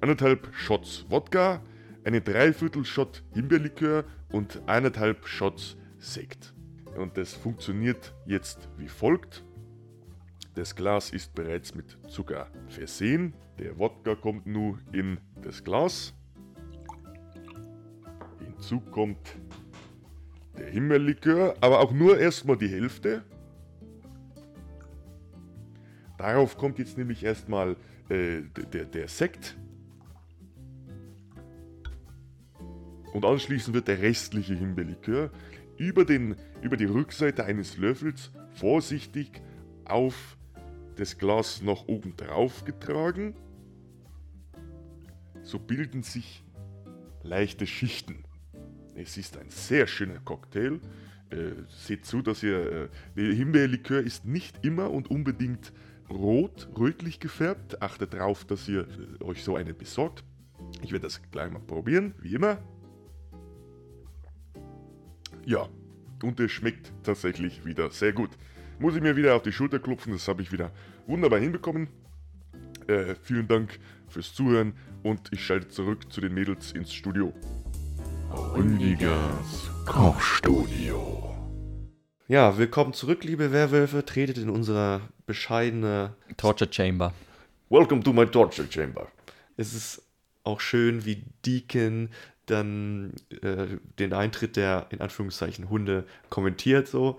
anderthalb 0.00 0.48
Shots 0.54 1.06
Wodka, 1.08 1.62
eine 2.08 2.22
Dreiviertel 2.22 2.86
Shot 2.86 3.22
Himbeerlikör 3.34 4.02
und 4.32 4.62
eineinhalb 4.66 5.26
Shots 5.26 5.76
Sekt. 5.98 6.54
Und 6.96 7.18
das 7.18 7.34
funktioniert 7.34 8.14
jetzt 8.24 8.70
wie 8.78 8.88
folgt. 8.88 9.44
Das 10.54 10.74
Glas 10.74 11.10
ist 11.10 11.34
bereits 11.34 11.74
mit 11.74 11.98
Zucker 12.08 12.50
versehen. 12.68 13.34
Der 13.58 13.78
Wodka 13.78 14.14
kommt 14.14 14.46
nun 14.46 14.80
in 14.90 15.18
das 15.42 15.62
Glas. 15.62 16.14
Hinzu 18.38 18.80
kommt 18.80 19.36
der 20.58 20.68
Himbeerlikör, 20.70 21.56
aber 21.60 21.80
auch 21.80 21.92
nur 21.92 22.18
erstmal 22.18 22.56
die 22.56 22.68
Hälfte. 22.68 23.22
Darauf 26.16 26.56
kommt 26.56 26.78
jetzt 26.78 26.96
nämlich 26.96 27.22
erstmal 27.22 27.76
äh, 28.08 28.40
der, 28.72 28.86
der 28.86 29.08
Sekt. 29.08 29.58
Und 33.18 33.24
anschließend 33.24 33.74
wird 33.74 33.88
der 33.88 34.00
restliche 34.00 34.54
Himbeerlikör 34.54 35.32
über, 35.76 36.04
den, 36.04 36.36
über 36.62 36.76
die 36.76 36.84
Rückseite 36.84 37.44
eines 37.44 37.76
Löffels 37.76 38.30
vorsichtig 38.52 39.42
auf 39.86 40.36
das 40.94 41.18
Glas 41.18 41.60
nach 41.60 41.88
oben 41.88 42.16
drauf 42.16 42.64
getragen. 42.64 43.34
So 45.42 45.58
bilden 45.58 46.04
sich 46.04 46.44
leichte 47.24 47.66
Schichten. 47.66 48.22
Es 48.94 49.16
ist 49.16 49.36
ein 49.36 49.50
sehr 49.50 49.88
schöner 49.88 50.20
Cocktail. 50.20 50.78
Äh, 51.30 51.64
seht 51.66 52.04
zu, 52.04 52.22
dass 52.22 52.44
ihr. 52.44 52.72
Äh, 52.72 52.88
der 53.16 53.34
Himbeerlikör 53.34 54.00
ist 54.00 54.26
nicht 54.26 54.64
immer 54.64 54.92
und 54.92 55.10
unbedingt 55.10 55.72
rot, 56.08 56.68
rötlich 56.78 57.18
gefärbt. 57.18 57.82
Achtet 57.82 58.14
darauf, 58.14 58.44
dass 58.44 58.68
ihr 58.68 58.86
äh, 59.20 59.24
euch 59.24 59.42
so 59.42 59.56
einen 59.56 59.76
besorgt. 59.76 60.22
Ich 60.82 60.92
werde 60.92 61.08
das 61.08 61.20
gleich 61.32 61.50
mal 61.50 61.58
probieren, 61.58 62.14
wie 62.20 62.36
immer. 62.36 62.62
Ja, 65.48 65.66
und 66.22 66.38
es 66.40 66.52
schmeckt 66.52 66.92
tatsächlich 67.02 67.64
wieder 67.64 67.88
sehr 67.88 68.12
gut. 68.12 68.28
Muss 68.78 68.94
ich 68.94 69.00
mir 69.00 69.16
wieder 69.16 69.34
auf 69.34 69.40
die 69.40 69.50
Schulter 69.50 69.78
klopfen, 69.78 70.12
das 70.12 70.28
habe 70.28 70.42
ich 70.42 70.52
wieder 70.52 70.72
wunderbar 71.06 71.38
hinbekommen. 71.38 71.88
Äh, 72.86 73.14
vielen 73.22 73.48
Dank 73.48 73.80
fürs 74.08 74.34
Zuhören 74.34 74.74
und 75.02 75.32
ich 75.32 75.42
schalte 75.42 75.68
zurück 75.68 76.12
zu 76.12 76.20
den 76.20 76.34
Mädels 76.34 76.72
ins 76.72 76.92
Studio. 76.92 77.32
Rüdigers 78.30 79.70
Kochstudio. 79.86 81.34
Ja, 82.26 82.58
willkommen 82.58 82.92
zurück, 82.92 83.24
liebe 83.24 83.50
Werwölfe. 83.50 84.04
Tretet 84.04 84.36
in 84.36 84.50
unsere 84.50 85.00
bescheidene 85.24 86.14
Torture 86.36 86.70
Chamber. 86.70 87.14
Welcome 87.70 88.02
to 88.02 88.12
my 88.12 88.26
torture 88.26 88.68
chamber. 88.70 89.10
Es 89.56 89.72
ist 89.72 90.02
auch 90.44 90.60
schön, 90.60 91.06
wie 91.06 91.24
Deacon 91.46 92.10
dann 92.50 93.14
äh, 93.42 93.66
den 93.98 94.12
Eintritt 94.12 94.56
der 94.56 94.86
in 94.90 95.00
Anführungszeichen 95.00 95.68
Hunde 95.70 96.04
kommentiert 96.30 96.88
so. 96.88 97.18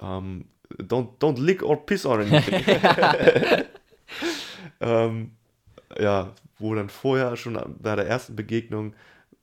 Ähm, 0.00 0.46
don't, 0.78 1.18
don't 1.18 1.40
lick 1.40 1.62
or 1.62 1.84
piss 1.84 2.06
on 2.06 2.20
anything. 2.20 2.64
ähm, 4.80 5.32
ja, 5.98 6.32
wo 6.58 6.74
dann 6.74 6.88
vorher 6.88 7.36
schon 7.36 7.58
bei 7.80 7.96
der 7.96 8.06
ersten 8.06 8.36
Begegnung 8.36 8.94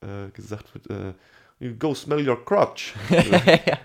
äh, 0.01 0.29
gesagt 0.31 0.73
wird, 0.73 0.89
äh, 0.89 1.13
you 1.59 1.75
go 1.75 1.93
smell 1.93 2.27
your 2.27 2.43
crotch. 2.43 2.93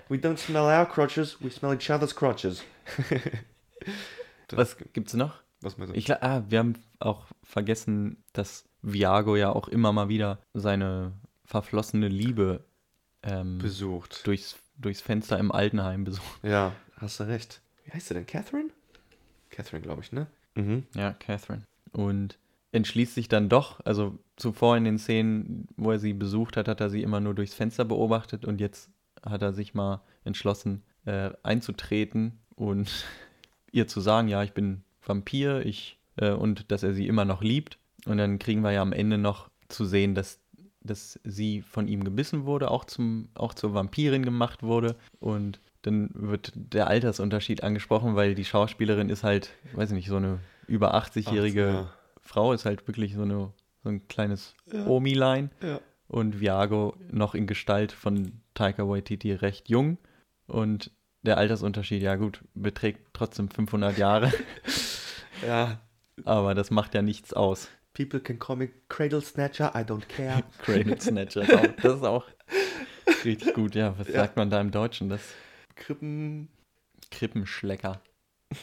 we 0.08 0.16
don't 0.16 0.38
smell 0.38 0.64
our 0.64 0.86
crotches, 0.86 1.38
we 1.40 1.50
smell 1.50 1.74
each 1.74 1.90
other's 1.90 2.14
crotches. 2.14 2.62
Was 4.50 4.76
gibt's 4.92 5.14
noch? 5.14 5.40
Was 5.62 5.78
meinst 5.78 5.94
du? 5.94 5.98
Ich, 5.98 6.12
ah, 6.12 6.44
wir 6.48 6.58
haben 6.58 6.74
auch 6.98 7.24
vergessen, 7.42 8.22
dass 8.32 8.64
Viago 8.82 9.36
ja 9.36 9.50
auch 9.50 9.68
immer 9.68 9.92
mal 9.92 10.08
wieder 10.08 10.38
seine 10.52 11.12
verflossene 11.52 12.08
Liebe 12.08 12.64
ähm, 13.22 13.58
Besucht. 13.58 14.26
durchs, 14.26 14.56
durchs 14.78 15.02
Fenster 15.02 15.38
im 15.38 15.52
Altenheim 15.52 16.02
besucht. 16.04 16.42
Ja, 16.42 16.72
hast 16.96 17.20
du 17.20 17.24
recht. 17.24 17.60
Wie 17.84 17.92
heißt 17.92 18.08
sie 18.08 18.14
denn? 18.14 18.24
Catherine? 18.24 18.70
Catherine, 19.50 19.82
glaube 19.82 20.00
ich, 20.00 20.12
ne? 20.12 20.28
Mhm. 20.54 20.84
Ja, 20.94 21.12
Catherine. 21.12 21.64
Und 21.92 22.38
entschließt 22.72 23.14
sich 23.14 23.28
dann 23.28 23.50
doch, 23.50 23.84
also 23.84 24.18
zuvor 24.36 24.78
in 24.78 24.84
den 24.84 24.98
Szenen, 24.98 25.68
wo 25.76 25.90
er 25.90 25.98
sie 25.98 26.14
besucht 26.14 26.56
hat, 26.56 26.68
hat 26.68 26.80
er 26.80 26.88
sie 26.88 27.02
immer 27.02 27.20
nur 27.20 27.34
durchs 27.34 27.52
Fenster 27.52 27.84
beobachtet 27.84 28.46
und 28.46 28.58
jetzt 28.58 28.88
hat 29.22 29.42
er 29.42 29.52
sich 29.52 29.74
mal 29.74 30.00
entschlossen, 30.24 30.82
äh, 31.04 31.32
einzutreten 31.42 32.38
und 32.56 33.04
ihr 33.72 33.88
zu 33.88 34.00
sagen, 34.00 34.28
ja, 34.28 34.42
ich 34.42 34.54
bin 34.54 34.84
Vampir, 35.04 35.66
ich 35.66 35.98
äh, 36.16 36.30
und 36.30 36.72
dass 36.72 36.82
er 36.82 36.94
sie 36.94 37.08
immer 37.08 37.26
noch 37.26 37.42
liebt. 37.42 37.78
Und 38.06 38.16
dann 38.16 38.38
kriegen 38.38 38.62
wir 38.62 38.72
ja 38.72 38.80
am 38.80 38.94
Ende 38.94 39.18
noch 39.18 39.50
zu 39.68 39.84
sehen, 39.84 40.14
dass, 40.14 40.40
dass 40.84 41.18
sie 41.24 41.62
von 41.62 41.88
ihm 41.88 42.04
gebissen 42.04 42.44
wurde, 42.44 42.70
auch, 42.70 42.84
zum, 42.84 43.28
auch 43.34 43.54
zur 43.54 43.74
Vampirin 43.74 44.24
gemacht 44.24 44.62
wurde. 44.62 44.96
Und 45.20 45.60
dann 45.82 46.10
wird 46.14 46.52
der 46.54 46.86
Altersunterschied 46.88 47.62
angesprochen, 47.62 48.14
weil 48.14 48.34
die 48.34 48.44
Schauspielerin 48.44 49.08
ist 49.08 49.24
halt, 49.24 49.50
weiß 49.74 49.90
ich 49.90 49.96
nicht, 49.96 50.08
so 50.08 50.16
eine 50.16 50.38
über 50.66 50.94
80-jährige 50.94 51.66
Ja. 51.66 51.92
Frau, 52.20 52.52
ist 52.52 52.64
halt 52.64 52.86
wirklich 52.86 53.14
so, 53.14 53.22
eine, 53.22 53.52
so 53.82 53.88
ein 53.88 54.06
kleines 54.08 54.54
Omi-Line. 54.86 55.50
Ja. 55.62 55.80
Und 56.08 56.40
Viago 56.40 56.94
noch 57.10 57.34
in 57.34 57.46
Gestalt 57.46 57.90
von 57.90 58.40
Taika 58.54 58.88
Waititi 58.88 59.32
recht 59.32 59.68
jung. 59.68 59.98
Und 60.46 60.90
der 61.22 61.38
Altersunterschied, 61.38 62.02
ja 62.02 62.16
gut, 62.16 62.42
beträgt 62.54 63.00
trotzdem 63.12 63.48
500 63.48 63.96
Jahre, 63.98 64.32
Ja. 65.46 65.80
aber 66.24 66.54
das 66.54 66.70
macht 66.70 66.94
ja 66.94 67.02
nichts 67.02 67.32
aus. 67.32 67.68
People 67.94 68.20
can 68.20 68.38
call 68.38 68.56
me 68.56 68.70
Cradle 68.88 69.20
Snatcher, 69.20 69.70
I 69.74 69.82
don't 69.84 70.06
care. 70.08 70.42
Cradle 70.62 71.00
Snatcher, 71.00 71.42
auch- 71.42 71.76
das 71.82 71.96
ist 71.96 72.04
auch 72.04 72.26
richtig 73.24 73.54
gut. 73.54 73.74
Ja, 73.74 73.98
was 73.98 74.08
Ja. 74.08 74.14
sagt 74.14 74.36
man 74.36 74.48
da 74.50 74.60
im 74.60 74.70
Deutschen? 74.70 75.08
Das 75.08 75.20
Krippen. 75.76 76.48
Krippenschlecker. 77.10 78.00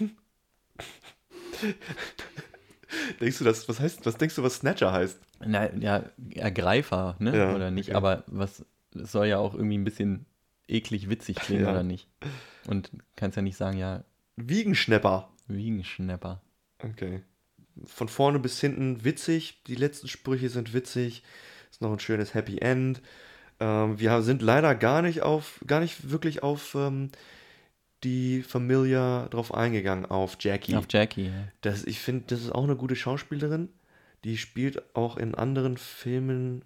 Denkst 3.21 3.37
du 3.37 3.43
das, 3.43 3.69
was 3.69 3.79
heißt, 3.79 4.05
was 4.05 4.17
denkst 4.17 4.35
du, 4.35 4.43
was 4.43 4.55
Snatcher 4.55 4.91
heißt? 4.91 5.19
Na, 5.45 5.71
ja, 5.75 6.03
Ergreifer, 6.35 7.15
ne? 7.19 7.37
Ja, 7.37 7.55
oder 7.55 7.69
nicht? 7.71 7.89
okay. 7.89 7.95
Aber 7.97 8.23
was 8.27 8.65
es 8.95 9.11
soll 9.11 9.27
ja 9.27 9.37
auch 9.37 9.53
irgendwie 9.53 9.77
ein 9.77 9.83
bisschen 9.83 10.25
eklig 10.67 11.09
witzig 11.09 11.35
klingen, 11.37 11.63
Ja. 11.65 11.71
oder 11.71 11.83
nicht? 11.83 12.07
Und 12.67 12.89
kannst 13.15 13.35
ja 13.35 13.41
nicht 13.43 13.57
sagen, 13.57 13.77
ja, 13.77 14.03
Wiegenschnepper. 14.37 15.29
Wiegenschnepper. 15.47 16.41
Okay. 16.83 17.21
Von 17.85 18.07
vorne 18.07 18.39
bis 18.39 18.59
hinten 18.59 19.03
witzig. 19.03 19.63
Die 19.67 19.75
letzten 19.75 20.07
Sprüche 20.07 20.49
sind 20.49 20.73
witzig. 20.73 21.23
Ist 21.71 21.81
noch 21.81 21.91
ein 21.91 21.99
schönes 21.99 22.33
Happy 22.33 22.59
End. 22.59 23.01
Ähm, 23.59 23.99
wir 23.99 24.21
sind 24.21 24.41
leider 24.41 24.75
gar 24.75 25.01
nicht 25.01 25.21
auf, 25.21 25.59
gar 25.67 25.79
nicht 25.79 26.09
wirklich 26.09 26.43
auf 26.43 26.75
ähm, 26.75 27.11
die 28.03 28.43
Familia 28.43 29.27
drauf 29.29 29.53
eingegangen, 29.53 30.05
auf 30.05 30.37
Jackie. 30.39 30.75
Auf 30.75 30.87
Jackie. 30.89 31.27
Ja. 31.27 31.47
Das, 31.61 31.83
ich 31.83 31.99
finde, 31.99 32.25
das 32.27 32.41
ist 32.41 32.51
auch 32.51 32.63
eine 32.63 32.75
gute 32.75 32.95
Schauspielerin. 32.95 33.69
Die 34.23 34.37
spielt 34.37 34.95
auch 34.95 35.17
in 35.17 35.35
anderen 35.35 35.77
Filmen, 35.77 36.63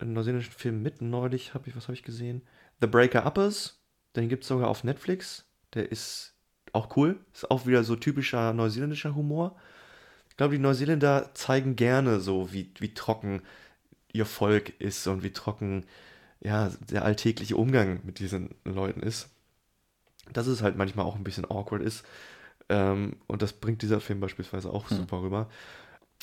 in 0.00 0.12
neuseeländischen 0.12 0.52
Filmen 0.52 0.82
mit. 0.82 1.02
Neulich 1.02 1.54
habe 1.54 1.68
ich, 1.68 1.76
was 1.76 1.84
habe 1.84 1.94
ich 1.94 2.02
gesehen? 2.02 2.42
The 2.80 2.86
Breaker 2.86 3.26
Uppers. 3.26 3.80
Den 4.16 4.28
gibt 4.28 4.44
es 4.44 4.48
sogar 4.48 4.68
auf 4.68 4.84
Netflix. 4.84 5.44
Der 5.74 5.90
ist 5.90 6.34
auch 6.72 6.96
cool. 6.96 7.20
Ist 7.32 7.50
auch 7.50 7.66
wieder 7.66 7.84
so 7.84 7.96
typischer 7.96 8.52
neuseeländischer 8.52 9.14
Humor. 9.14 9.56
Ich 10.38 10.40
glaube, 10.40 10.54
die 10.54 10.62
Neuseeländer 10.62 11.32
zeigen 11.34 11.74
gerne 11.74 12.20
so, 12.20 12.52
wie, 12.52 12.70
wie 12.78 12.94
trocken 12.94 13.42
ihr 14.12 14.24
Volk 14.24 14.72
ist 14.80 15.04
und 15.08 15.24
wie 15.24 15.32
trocken 15.32 15.84
ja, 16.38 16.70
der 16.92 17.04
alltägliche 17.04 17.56
Umgang 17.56 17.98
mit 18.04 18.20
diesen 18.20 18.54
Leuten 18.64 19.00
ist. 19.00 19.30
Dass 20.32 20.46
es 20.46 20.62
halt 20.62 20.76
manchmal 20.76 21.06
auch 21.06 21.16
ein 21.16 21.24
bisschen 21.24 21.44
awkward 21.50 21.82
ist. 21.82 22.04
Ähm, 22.68 23.16
und 23.26 23.42
das 23.42 23.52
bringt 23.52 23.82
dieser 23.82 24.00
Film 24.00 24.20
beispielsweise 24.20 24.70
auch 24.72 24.88
Hm. 24.90 24.98
super 24.98 25.22
rüber. 25.22 25.48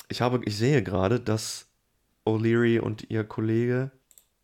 Ich 0.08 0.22
habe, 0.22 0.40
ich 0.46 0.56
sehe 0.56 0.82
gerade, 0.82 1.20
dass 1.20 1.66
O'Leary 2.24 2.80
und 2.80 3.10
ihr 3.10 3.22
Kollege 3.22 3.90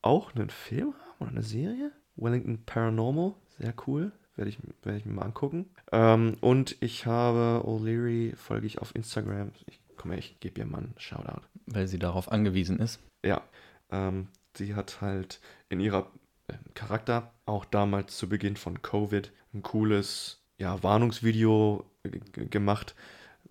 auch 0.02 0.34
einen 0.34 0.50
Film 0.50 0.92
haben 0.92 1.20
oder 1.20 1.30
eine 1.30 1.42
Serie. 1.42 1.92
Wellington 2.16 2.62
Paranormal, 2.66 3.36
sehr 3.58 3.72
cool. 3.86 4.12
Werde 4.34 4.48
ich, 4.48 4.58
werde 4.82 4.98
ich 4.98 5.04
mir 5.04 5.12
mal 5.12 5.26
angucken. 5.26 5.68
Ähm, 5.92 6.36
und 6.40 6.76
ich 6.80 7.06
habe 7.06 7.66
O'Leary, 7.66 8.34
folge 8.36 8.66
ich 8.66 8.78
auf 8.78 8.94
Instagram. 8.94 9.52
Ich, 9.66 9.78
komm 9.96 10.10
her, 10.10 10.18
ich 10.18 10.40
gebe 10.40 10.60
ihr 10.60 10.66
mal 10.66 10.78
einen 10.78 10.94
Shoutout. 10.96 11.42
Weil 11.66 11.86
sie 11.86 11.98
darauf 11.98 12.32
angewiesen 12.32 12.78
ist. 12.78 12.98
Ja, 13.24 13.42
ähm, 13.90 14.28
sie 14.56 14.74
hat 14.74 15.02
halt 15.02 15.40
in 15.68 15.80
ihrer 15.80 16.10
äh, 16.48 16.54
Charakter 16.74 17.32
auch 17.44 17.66
damals 17.66 18.16
zu 18.16 18.28
Beginn 18.28 18.56
von 18.56 18.80
Covid 18.80 19.30
ein 19.52 19.62
cooles 19.62 20.40
ja, 20.58 20.82
Warnungsvideo 20.82 21.84
g- 22.04 22.46
gemacht, 22.46 22.94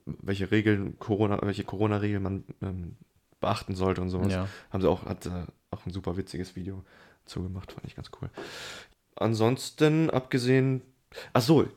welche 0.06 0.50
Regeln 0.50 0.98
Corona, 0.98 1.40
welche 1.44 1.64
Corona-Regeln 1.64 2.24
man 2.24 2.44
ähm, 2.64 2.96
beachten 3.40 3.76
sollte 3.76 4.02
und 4.02 4.10
sowas. 4.10 4.34
Ja. 4.34 4.48
Haben 4.72 4.82
sie 4.82 4.90
auch, 4.90 5.06
hat 5.06 5.28
äh, 5.28 5.46
auch 5.70 5.86
ein 5.86 5.92
super 5.92 6.18
witziges 6.18 6.56
Video 6.56 6.84
zugemacht, 7.26 7.72
fand 7.72 7.86
ich 7.86 7.96
ganz 7.96 8.10
cool. 8.20 8.30
Ansonsten, 9.22 10.10
abgesehen, 10.10 10.82
ach 11.34 11.42
so, 11.42 11.68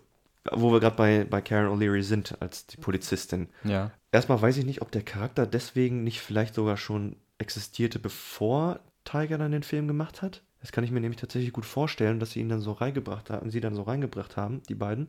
wo 0.53 0.73
wir 0.73 0.81
gerade 0.81 0.97
bei, 0.97 1.25
bei 1.25 1.41
Karen 1.41 1.69
O'Leary 1.69 2.03
sind 2.03 2.41
als 2.41 2.67
die 2.67 2.77
Polizistin. 2.77 3.49
Ja. 3.65 3.93
Erstmal 4.13 4.41
weiß 4.41 4.57
ich 4.59 4.65
nicht, 4.65 4.83
ob 4.83 4.91
der 4.91 5.03
Charakter 5.03 5.47
deswegen 5.47 6.05
nicht 6.05 6.21
vielleicht 6.21 6.55
sogar 6.55 6.77
schon 6.77 7.17
existierte, 7.39 7.99
bevor 7.99 8.81
Tiger 9.05 9.39
dann 9.39 9.53
den 9.53 9.63
Film 9.63 9.89
gemacht 9.89 10.23
hat. 10.23 10.43
Das 10.61 10.73
kann 10.73 10.85
ich 10.85 10.91
mir 10.91 11.01
nämlich 11.01 11.21
tatsächlich 11.21 11.53
gut 11.53 11.67
vorstellen, 11.67 12.21
dass 12.21 12.33
sie 12.33 12.41
ihn 12.41 12.49
dann 12.49 12.61
so 12.61 12.73
reingebracht 12.73 13.29
haben, 13.31 13.51
sie 13.51 13.61
dann 13.61 13.75
so 13.75 13.83
reingebracht 13.83 14.37
haben, 14.37 14.63
die 14.69 14.75
beiden. 14.75 15.09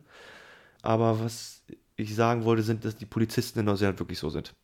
Aber 0.82 1.20
was 1.20 1.62
ich 1.96 2.14
sagen 2.14 2.44
wollte, 2.44 2.62
sind, 2.62 2.84
dass 2.84 2.96
die 2.96 3.06
Polizisten 3.06 3.60
in 3.60 3.64
Neuseeland 3.64 3.98
wirklich 3.98 4.18
so 4.18 4.28
sind. 4.28 4.54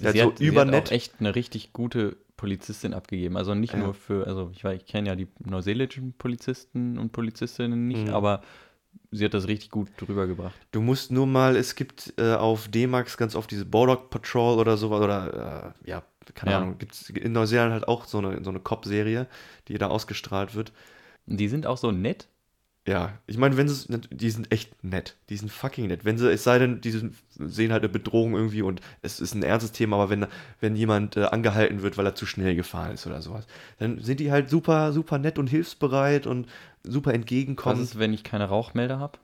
Ja, 0.00 0.12
sie, 0.12 0.18
so 0.18 0.26
hat, 0.26 0.38
sie 0.38 0.46
hat 0.46 0.52
übernett. 0.52 0.88
auch 0.88 0.92
echt 0.92 1.14
eine 1.20 1.34
richtig 1.34 1.72
gute 1.72 2.16
Polizistin 2.36 2.94
abgegeben. 2.94 3.36
Also 3.36 3.54
nicht 3.54 3.72
Ja. 3.72 3.80
nur 3.80 3.94
für, 3.94 4.26
also 4.26 4.50
ich, 4.52 4.62
weiß, 4.64 4.76
ich 4.80 4.86
kenne 4.86 5.08
ja 5.08 5.16
die 5.16 5.28
neuseeländischen 5.44 6.12
Polizisten 6.14 6.98
und 6.98 7.12
Polizistinnen 7.12 7.86
nicht, 7.88 8.06
Mhm. 8.08 8.14
aber 8.14 8.42
sie 9.10 9.24
hat 9.24 9.34
das 9.34 9.48
richtig 9.48 9.70
gut 9.70 9.88
drüber 9.96 10.26
gebracht. 10.26 10.54
Du 10.72 10.80
musst 10.80 11.10
nur 11.10 11.26
mal, 11.26 11.56
es 11.56 11.74
gibt 11.74 12.14
äh, 12.18 12.34
auf 12.34 12.68
D-Max 12.68 13.16
ganz 13.16 13.34
oft 13.34 13.50
diese 13.50 13.64
Border 13.64 13.96
Patrol 13.96 14.58
oder 14.58 14.76
sowas, 14.76 15.00
oder 15.02 15.74
äh, 15.84 15.90
ja, 15.90 16.02
keine 16.34 16.52
Ja. 16.52 16.58
Ahnung, 16.58 16.78
gibt 16.78 16.92
es 16.92 17.10
in 17.10 17.32
Neuseeland 17.32 17.72
halt 17.72 17.88
auch 17.88 18.04
so 18.04 18.18
eine, 18.18 18.42
so 18.44 18.50
eine 18.50 18.60
Cop-Serie, 18.60 19.26
die 19.68 19.78
da 19.78 19.88
ausgestrahlt 19.88 20.54
wird. 20.54 20.72
Die 21.26 21.48
sind 21.48 21.66
auch 21.66 21.76
so 21.78 21.90
nett. 21.92 22.28
Ja, 22.88 23.18
ich 23.26 23.36
meine, 23.36 23.56
wenn 23.56 23.68
sie, 23.68 23.98
die 24.12 24.30
sind 24.30 24.52
echt 24.52 24.84
nett. 24.84 25.16
Die 25.28 25.36
sind 25.36 25.50
fucking 25.50 25.88
nett. 25.88 26.04
Wenn 26.04 26.18
sie, 26.18 26.30
es 26.30 26.44
sei 26.44 26.60
denn, 26.60 26.80
die 26.80 26.92
sind, 26.92 27.16
sehen 27.30 27.72
halt 27.72 27.82
eine 27.82 27.92
Bedrohung 27.92 28.34
irgendwie 28.34 28.62
und 28.62 28.80
es 29.02 29.18
ist 29.18 29.34
ein 29.34 29.42
ernstes 29.42 29.72
Thema, 29.72 29.96
aber 29.96 30.08
wenn, 30.08 30.26
wenn 30.60 30.76
jemand 30.76 31.16
äh, 31.16 31.24
angehalten 31.24 31.82
wird, 31.82 31.98
weil 31.98 32.06
er 32.06 32.14
zu 32.14 32.26
schnell 32.26 32.54
gefahren 32.54 32.92
ist 32.92 33.04
oder 33.06 33.20
sowas, 33.22 33.48
dann 33.80 33.98
sind 34.00 34.20
die 34.20 34.30
halt 34.30 34.48
super, 34.50 34.92
super 34.92 35.18
nett 35.18 35.36
und 35.36 35.48
hilfsbereit 35.48 36.28
und 36.28 36.46
super 36.84 37.10
Was 37.10 37.16
entgegenkommend. 37.16 37.82
ist, 37.82 37.98
wenn 37.98 38.14
ich 38.14 38.22
keine 38.22 38.44
Rauchmelder 38.44 39.00
habe? 39.00 39.18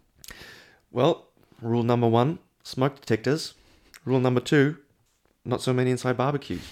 Well, 0.91 1.17
rule 1.63 1.85
number 1.85 2.09
one, 2.09 2.39
smoke 2.65 2.97
detectors. 3.01 3.55
Rule 4.05 4.21
number 4.21 4.43
two, 4.43 4.75
not 5.45 5.63
so 5.63 5.73
many 5.73 5.93
inside 5.93 6.15
barbecues. 6.15 6.63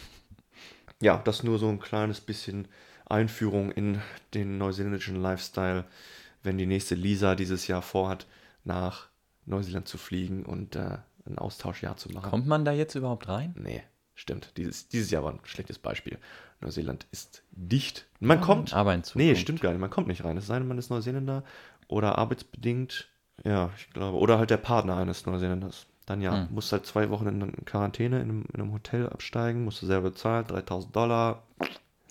Ja, 1.01 1.19
das 1.25 1.45
nur 1.45 1.61
so 1.61 1.69
ein 1.69 1.79
kleines 1.79 2.21
bisschen 2.21 2.67
Einführung 3.07 3.71
in 3.71 4.01
den 4.35 4.59
neuseeländischen 4.59 5.17
Lifestyle, 5.17 5.85
wenn 6.43 6.59
die 6.59 6.67
nächste 6.67 6.95
Lisa 6.95 7.35
dieses 7.35 7.67
Jahr 7.67 7.83
vorhat, 7.83 8.27
nach 8.65 9.09
Neuseeland 9.47 9.89
zu 9.89 9.99
fliegen 9.99 10.45
und 10.45 10.77
äh, 10.77 10.99
ein 11.27 11.39
Austauschjahr 11.39 11.97
zu 11.97 12.11
machen. 12.11 12.31
Kommt 12.31 12.47
man 12.47 12.65
da 12.65 12.73
jetzt 12.73 12.95
überhaupt 12.95 13.29
rein? 13.29 13.55
Nee, 13.59 13.83
stimmt. 14.15 14.53
Dieses, 14.57 14.89
dieses 14.89 15.11
Jahr 15.11 15.25
war 15.25 15.33
ein 15.33 15.41
schlechtes 15.45 15.79
Beispiel. 15.79 16.19
Neuseeland 16.61 17.07
ist 17.11 17.43
dicht. 17.53 18.07
Man 18.21 18.41
kommt. 18.41 18.75
Aber 18.75 18.93
in 18.95 19.01
Nee, 19.01 19.05
Zukunft. 19.05 19.41
stimmt 19.41 19.61
gar 19.63 19.71
nicht. 19.71 19.81
Man 19.81 19.91
kommt 19.91 20.09
nicht 20.09 20.25
rein. 20.25 20.37
Es 20.37 20.47
sei 20.47 20.59
denn, 20.59 20.69
man 20.69 20.79
ist 20.79 20.91
Neuseeländer 20.91 21.43
oder 21.89 22.19
arbeitsbedingt. 22.19 23.09
Ja, 23.45 23.71
ich 23.79 23.89
glaube. 23.91 24.19
Oder 24.19 24.39
halt 24.39 24.51
der 24.51 24.59
Partner 24.59 24.97
eines 24.97 25.25
Neuseeländers. 25.25 25.87
Dann 26.05 26.21
ja, 26.21 26.33
Hm. 26.33 26.49
musst 26.55 26.73
halt 26.73 26.85
zwei 26.87 27.09
Wochen 27.11 27.27
in 27.29 27.65
Quarantäne 27.65 28.17
in 28.21 28.23
einem, 28.31 28.45
in 28.53 28.61
einem 28.61 28.73
Hotel 28.73 29.09
absteigen, 29.09 29.65
musst 29.65 29.81
du 29.81 29.87
selber 29.87 30.11
bezahlen, 30.11 30.47
3000 30.47 30.95
Dollar. 30.95 31.43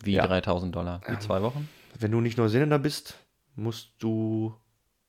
Wie 0.01 0.13
Ja. 0.13 0.25
3000 0.25 0.73
Dollar? 0.75 1.01
Die 1.11 1.19
zwei 1.19 1.41
Wochen? 1.41 1.67
Wenn 1.99 2.11
du 2.11 2.21
nicht 2.21 2.37
Neuseeländer 2.37 2.79
bist, 2.79 3.15
musst 3.59 3.93
du 3.99 4.55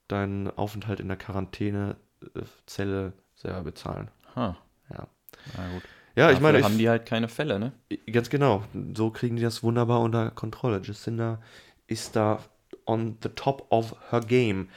deinen 0.08 0.48
Aufenthalt 0.50 1.00
in 1.00 1.08
der 1.08 1.16
Quarantänezelle 1.16 3.12
selber 3.34 3.62
bezahlen. 3.62 4.10
Ha. 4.34 4.56
Ja. 4.92 5.08
Na 5.56 5.72
gut. 5.72 5.82
Ja, 6.16 6.30
ich 6.30 6.34
Dafür 6.34 6.42
meine, 6.42 6.58
ich, 6.58 6.64
haben 6.64 6.78
die 6.78 6.88
halt 6.88 7.06
keine 7.06 7.28
Fälle, 7.28 7.58
ne? 7.58 7.72
Ganz 8.12 8.28
genau. 8.30 8.64
So 8.94 9.10
kriegen 9.10 9.36
die 9.36 9.42
das 9.42 9.62
wunderbar 9.62 10.00
unter 10.00 10.30
Kontrolle. 10.30 10.82
Jacinda 10.82 11.40
ist 11.86 12.16
da 12.16 12.42
on 12.84 13.16
the 13.22 13.28
top 13.30 13.66
of 13.70 13.94
her 14.10 14.20
game. 14.20 14.68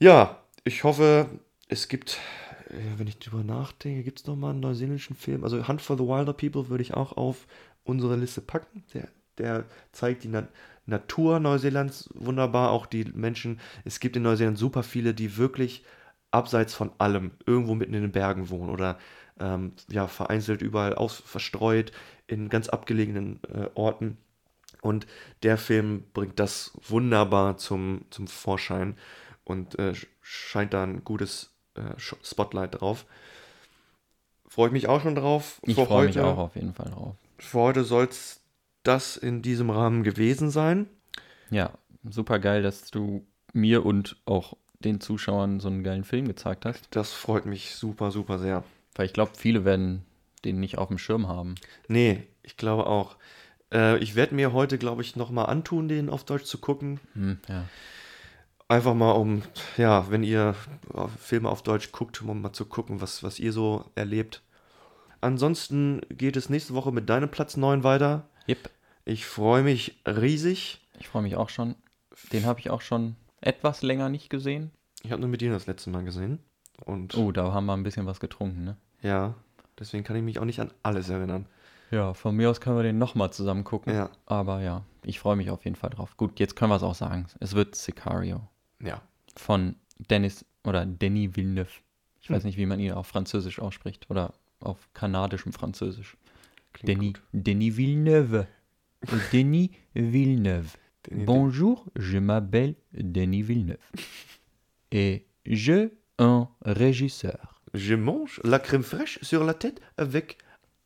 Ja, 0.00 0.42
ich 0.64 0.84
hoffe, 0.84 1.28
es 1.68 1.88
gibt 1.88 2.18
ja, 2.72 2.98
wenn 2.98 3.06
ich 3.06 3.18
drüber 3.18 3.44
nachdenke, 3.44 4.02
gibt 4.02 4.20
es 4.20 4.26
noch 4.26 4.36
mal 4.36 4.50
einen 4.50 4.60
neuseeländischen 4.60 5.14
Film? 5.14 5.44
Also 5.44 5.68
Hunt 5.68 5.82
for 5.82 5.96
the 5.96 6.04
Wilder 6.04 6.32
People 6.32 6.68
würde 6.68 6.82
ich 6.82 6.94
auch 6.94 7.16
auf 7.16 7.46
unsere 7.84 8.16
Liste 8.16 8.40
packen. 8.40 8.84
Der, 8.94 9.08
der 9.38 9.64
zeigt 9.92 10.24
die 10.24 10.28
Natur 10.86 11.40
Neuseelands 11.40 12.10
wunderbar, 12.14 12.70
auch 12.70 12.86
die 12.86 13.04
Menschen. 13.14 13.60
Es 13.84 14.00
gibt 14.00 14.16
in 14.16 14.22
Neuseeland 14.22 14.58
super 14.58 14.82
viele, 14.82 15.14
die 15.14 15.36
wirklich 15.36 15.84
abseits 16.30 16.74
von 16.74 16.90
allem 16.98 17.32
irgendwo 17.46 17.74
mitten 17.74 17.94
in 17.94 18.02
den 18.02 18.12
Bergen 18.12 18.50
wohnen 18.50 18.70
oder 18.70 18.98
ähm, 19.38 19.72
ja, 19.88 20.06
vereinzelt 20.06 20.62
überall 20.62 20.94
aus, 20.94 21.16
verstreut 21.16 21.92
in 22.26 22.48
ganz 22.48 22.68
abgelegenen 22.68 23.40
äh, 23.52 23.68
Orten. 23.74 24.16
Und 24.80 25.06
der 25.42 25.58
Film 25.58 26.04
bringt 26.12 26.40
das 26.40 26.72
wunderbar 26.88 27.56
zum, 27.56 28.06
zum 28.10 28.26
Vorschein 28.26 28.96
und 29.44 29.78
äh, 29.78 29.92
scheint 30.20 30.74
da 30.74 30.82
ein 30.82 31.04
gutes 31.04 31.52
äh, 31.74 31.98
Spotlight 31.98 32.80
drauf. 32.80 33.06
Freue 34.48 34.68
ich 34.68 34.72
mich 34.72 34.88
auch 34.88 35.00
schon 35.00 35.14
drauf. 35.14 35.60
Ich 35.64 35.76
freue 35.76 36.06
mich 36.06 36.20
auch 36.20 36.38
auf 36.38 36.56
jeden 36.56 36.74
Fall 36.74 36.90
drauf. 36.90 37.14
Für 37.38 37.58
heute 37.58 37.84
soll 37.84 38.04
es 38.04 38.41
das 38.82 39.16
in 39.16 39.42
diesem 39.42 39.70
Rahmen 39.70 40.02
gewesen 40.02 40.50
sein. 40.50 40.86
Ja, 41.50 41.72
super 42.08 42.38
geil, 42.38 42.62
dass 42.62 42.90
du 42.90 43.24
mir 43.52 43.84
und 43.84 44.16
auch 44.24 44.56
den 44.80 45.00
Zuschauern 45.00 45.60
so 45.60 45.68
einen 45.68 45.84
geilen 45.84 46.04
Film 46.04 46.26
gezeigt 46.26 46.64
hast. 46.64 46.88
Das 46.90 47.12
freut 47.12 47.46
mich 47.46 47.74
super, 47.74 48.10
super 48.10 48.38
sehr. 48.38 48.64
Weil 48.94 49.06
ich 49.06 49.12
glaube, 49.12 49.32
viele 49.36 49.64
werden 49.64 50.04
den 50.44 50.60
nicht 50.60 50.78
auf 50.78 50.88
dem 50.88 50.98
Schirm 50.98 51.28
haben. 51.28 51.54
Nee, 51.88 52.24
ich 52.42 52.56
glaube 52.56 52.86
auch. 52.86 53.16
Äh, 53.72 53.98
ich 53.98 54.14
werde 54.14 54.34
mir 54.34 54.52
heute, 54.52 54.78
glaube 54.78 55.02
ich, 55.02 55.16
nochmal 55.16 55.46
antun, 55.46 55.88
den 55.88 56.10
auf 56.10 56.24
Deutsch 56.24 56.44
zu 56.44 56.58
gucken. 56.58 57.00
Hm, 57.14 57.38
ja. 57.48 57.64
Einfach 58.68 58.94
mal 58.94 59.12
um, 59.12 59.42
ja, 59.76 60.10
wenn 60.10 60.22
ihr 60.24 60.54
äh, 60.94 61.06
Filme 61.18 61.48
auf 61.48 61.62
Deutsch 61.62 61.92
guckt, 61.92 62.22
um 62.22 62.40
mal 62.40 62.52
zu 62.52 62.64
gucken, 62.64 63.00
was, 63.00 63.22
was 63.22 63.38
ihr 63.38 63.52
so 63.52 63.84
erlebt. 63.94 64.42
Ansonsten 65.20 66.00
geht 66.08 66.36
es 66.36 66.48
nächste 66.48 66.74
Woche 66.74 66.90
mit 66.90 67.08
deinem 67.08 67.30
Platz 67.30 67.56
9 67.56 67.84
weiter. 67.84 68.28
Yep. 68.48 68.70
Ich 69.04 69.26
freue 69.26 69.62
mich 69.62 69.98
riesig. 70.06 70.80
Ich 70.98 71.08
freue 71.08 71.22
mich 71.22 71.36
auch 71.36 71.48
schon. 71.48 71.74
Den 72.32 72.46
habe 72.46 72.60
ich 72.60 72.70
auch 72.70 72.80
schon 72.80 73.16
etwas 73.40 73.82
länger 73.82 74.08
nicht 74.08 74.30
gesehen. 74.30 74.70
Ich 75.02 75.10
habe 75.10 75.20
nur 75.20 75.28
mit 75.30 75.40
dir 75.40 75.50
das 75.50 75.66
letzte 75.66 75.90
Mal 75.90 76.04
gesehen. 76.04 76.38
Und 76.84 77.14
Oh, 77.16 77.32
da 77.32 77.52
haben 77.52 77.66
wir 77.66 77.74
ein 77.74 77.82
bisschen 77.82 78.06
was 78.06 78.20
getrunken, 78.20 78.64
ne? 78.64 78.76
ja, 79.02 79.34
deswegen 79.78 80.04
kann 80.04 80.16
ich 80.16 80.22
mich 80.22 80.38
auch 80.38 80.44
nicht 80.44 80.60
an 80.60 80.72
alles 80.82 81.08
erinnern. 81.08 81.46
Ja, 81.90 82.14
von 82.14 82.34
mir 82.36 82.50
aus 82.50 82.60
können 82.60 82.76
wir 82.76 82.82
den 82.82 82.98
nochmal 82.98 83.32
zusammen 83.32 83.64
gucken. 83.64 83.94
Ja. 83.94 84.10
Aber 84.26 84.60
ja, 84.62 84.82
ich 85.04 85.18
freue 85.20 85.36
mich 85.36 85.50
auf 85.50 85.64
jeden 85.64 85.76
Fall 85.76 85.90
drauf. 85.90 86.16
Gut, 86.16 86.40
jetzt 86.40 86.56
können 86.56 86.70
wir 86.70 86.76
es 86.76 86.82
auch 86.82 86.94
sagen. 86.94 87.26
Es 87.40 87.54
wird 87.54 87.74
Sicario 87.76 88.48
Ja. 88.80 89.02
von 89.36 89.76
Dennis 90.10 90.44
oder 90.64 90.86
Denis 90.86 91.36
Villeneuve. 91.36 91.68
Ich 92.20 92.28
Hm. 92.28 92.36
weiß 92.36 92.44
nicht, 92.44 92.56
wie 92.56 92.66
man 92.66 92.80
ihn 92.80 92.92
auf 92.92 93.06
Französisch 93.08 93.58
ausspricht 93.60 94.08
oder 94.10 94.32
auf 94.60 94.88
kanadischem 94.94 95.52
Französisch. 95.52 96.16
Denis. 96.84 97.12
Denis 97.34 97.70
Villeneuve. 97.70 98.46
Denis 99.32 99.70
Villeneuve. 99.94 100.76
Denis- 101.10 101.24
Bonjour, 101.24 101.84
je 101.96 102.18
m'appelle 102.18 102.74
Denis 102.94 103.42
Villeneuve. 103.42 103.78
Et 104.92 105.26
je 105.46 105.90
un 106.18 106.48
régisseur. 106.64 107.60
Je 107.74 107.94
mange 107.94 108.40
la 108.44 108.58
crème 108.58 108.82
fraîche 108.82 109.18
sur 109.22 109.44
la 109.44 109.54
tête 109.54 109.80
avec 109.96 110.38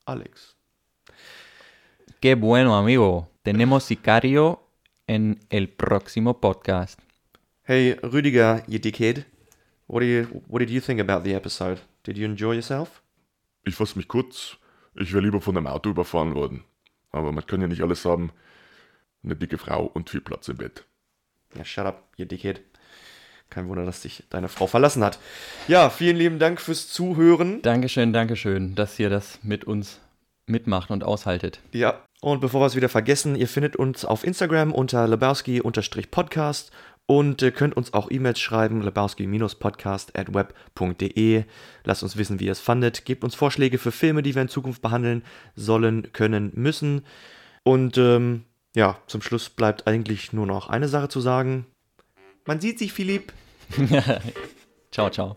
Alex. 0.07 0.57
Qué 2.21 2.35
bueno, 2.35 2.75
amigo. 2.77 3.27
Tenemos 3.43 3.81
Sicario 3.85 4.61
en 5.09 5.35
el 5.51 5.69
próximo 5.69 6.41
podcast. 6.41 6.99
Hey, 7.69 7.97
Rüdiger, 8.03 8.63
you 8.69 8.79
dickhead. 8.79 9.25
What, 9.89 10.01
do 10.01 10.07
you, 10.07 10.27
what 10.49 10.61
did 10.61 10.71
you 10.71 10.81
think 10.81 11.01
about 11.01 11.25
the 11.25 11.35
episode? 11.35 11.79
Did 12.05 12.17
you 12.17 12.25
enjoy 12.27 12.55
yourself? 12.55 13.03
Ich 13.67 13.75
fasse 13.75 13.97
mich 13.97 14.07
kurz. 14.09 14.57
Ich 14.99 15.13
wäre 15.13 15.23
lieber 15.23 15.41
von 15.41 15.57
einem 15.57 15.67
Auto 15.67 15.91
überfahren 15.91 16.35
worden. 16.35 16.65
Aber 17.13 17.33
man 17.33 17.47
kann 17.47 17.61
ja 17.61 17.67
nicht 17.67 17.83
alles 17.83 18.05
haben. 18.05 18.31
Eine 19.23 19.37
dicke 19.37 19.59
Frau 19.59 19.85
und 19.85 20.11
viel 20.11 20.21
Platz 20.21 20.49
im 20.49 20.57
Bett. 20.59 20.85
Ja, 21.55 21.65
shut 21.65 21.87
up, 21.87 22.09
you 22.17 22.25
dickhead. 22.25 22.61
Kein 23.51 23.69
Wunder, 23.69 23.85
dass 23.85 24.03
dich 24.03 24.25
deine 24.31 24.49
Frau 24.49 24.67
verlassen 24.67 25.05
hat. 25.05 25.19
Ja, 25.69 25.91
vielen 25.91 26.17
lieben 26.17 26.39
Dank 26.39 26.61
fürs 26.61 26.89
Zuhören. 26.89 27.63
Dankeschön, 27.63 28.13
Dankeschön, 28.13 28.75
dass 28.75 28.99
ihr 28.99 29.09
das 29.09 29.39
mit 29.43 29.65
uns 29.65 30.01
mitmacht 30.47 30.91
und 30.91 31.05
aushaltet. 31.05 31.61
Ja, 31.73 32.03
und 32.21 32.41
bevor 32.41 32.61
wir 32.61 32.67
es 32.67 32.77
wieder 32.77 32.89
vergessen, 32.89 33.37
ihr 33.37 33.49
findet 33.49 33.77
uns 33.77 34.05
auf 34.05 34.25
Instagram 34.25 34.73
unter 34.73 35.07
lebowski-podcast 35.07 36.71
und 37.07 37.43
äh, 37.43 37.53
könnt 37.53 37.77
uns 37.77 37.95
auch 37.95 38.11
E-Mails 38.11 38.41
schreiben, 38.41 38.83
lebowski-podcast 38.83 40.19
at 40.19 40.35
web.de. 40.35 41.45
Lasst 41.85 42.03
uns 42.03 42.17
wissen, 42.17 42.41
wie 42.41 42.47
ihr 42.47 42.53
es 42.53 42.61
fandet. 42.61 43.05
Gebt 43.05 43.25
uns 43.25 43.35
Vorschläge 43.35 43.79
für 43.79 43.93
Filme, 43.93 44.23
die 44.23 44.35
wir 44.35 44.43
in 44.43 44.49
Zukunft 44.49 44.83
behandeln 44.83 45.23
sollen, 45.55 46.13
können, 46.13 46.51
müssen. 46.55 47.03
Und 47.63 47.97
ähm, 47.99 48.45
ja, 48.75 48.99
zum 49.07 49.23
Schluss 49.23 49.49
bleibt 49.49 49.87
eigentlich 49.87 50.33
nur 50.33 50.47
noch 50.47 50.69
eine 50.69 50.89
Sache 50.89 51.09
zu 51.09 51.21
sagen. 51.21 51.67
Man 52.45 52.61
sieht 52.61 52.79
sich, 52.79 52.93
Philipp. 52.93 53.33
Ciao, 54.93 55.11
ciao. 55.11 55.37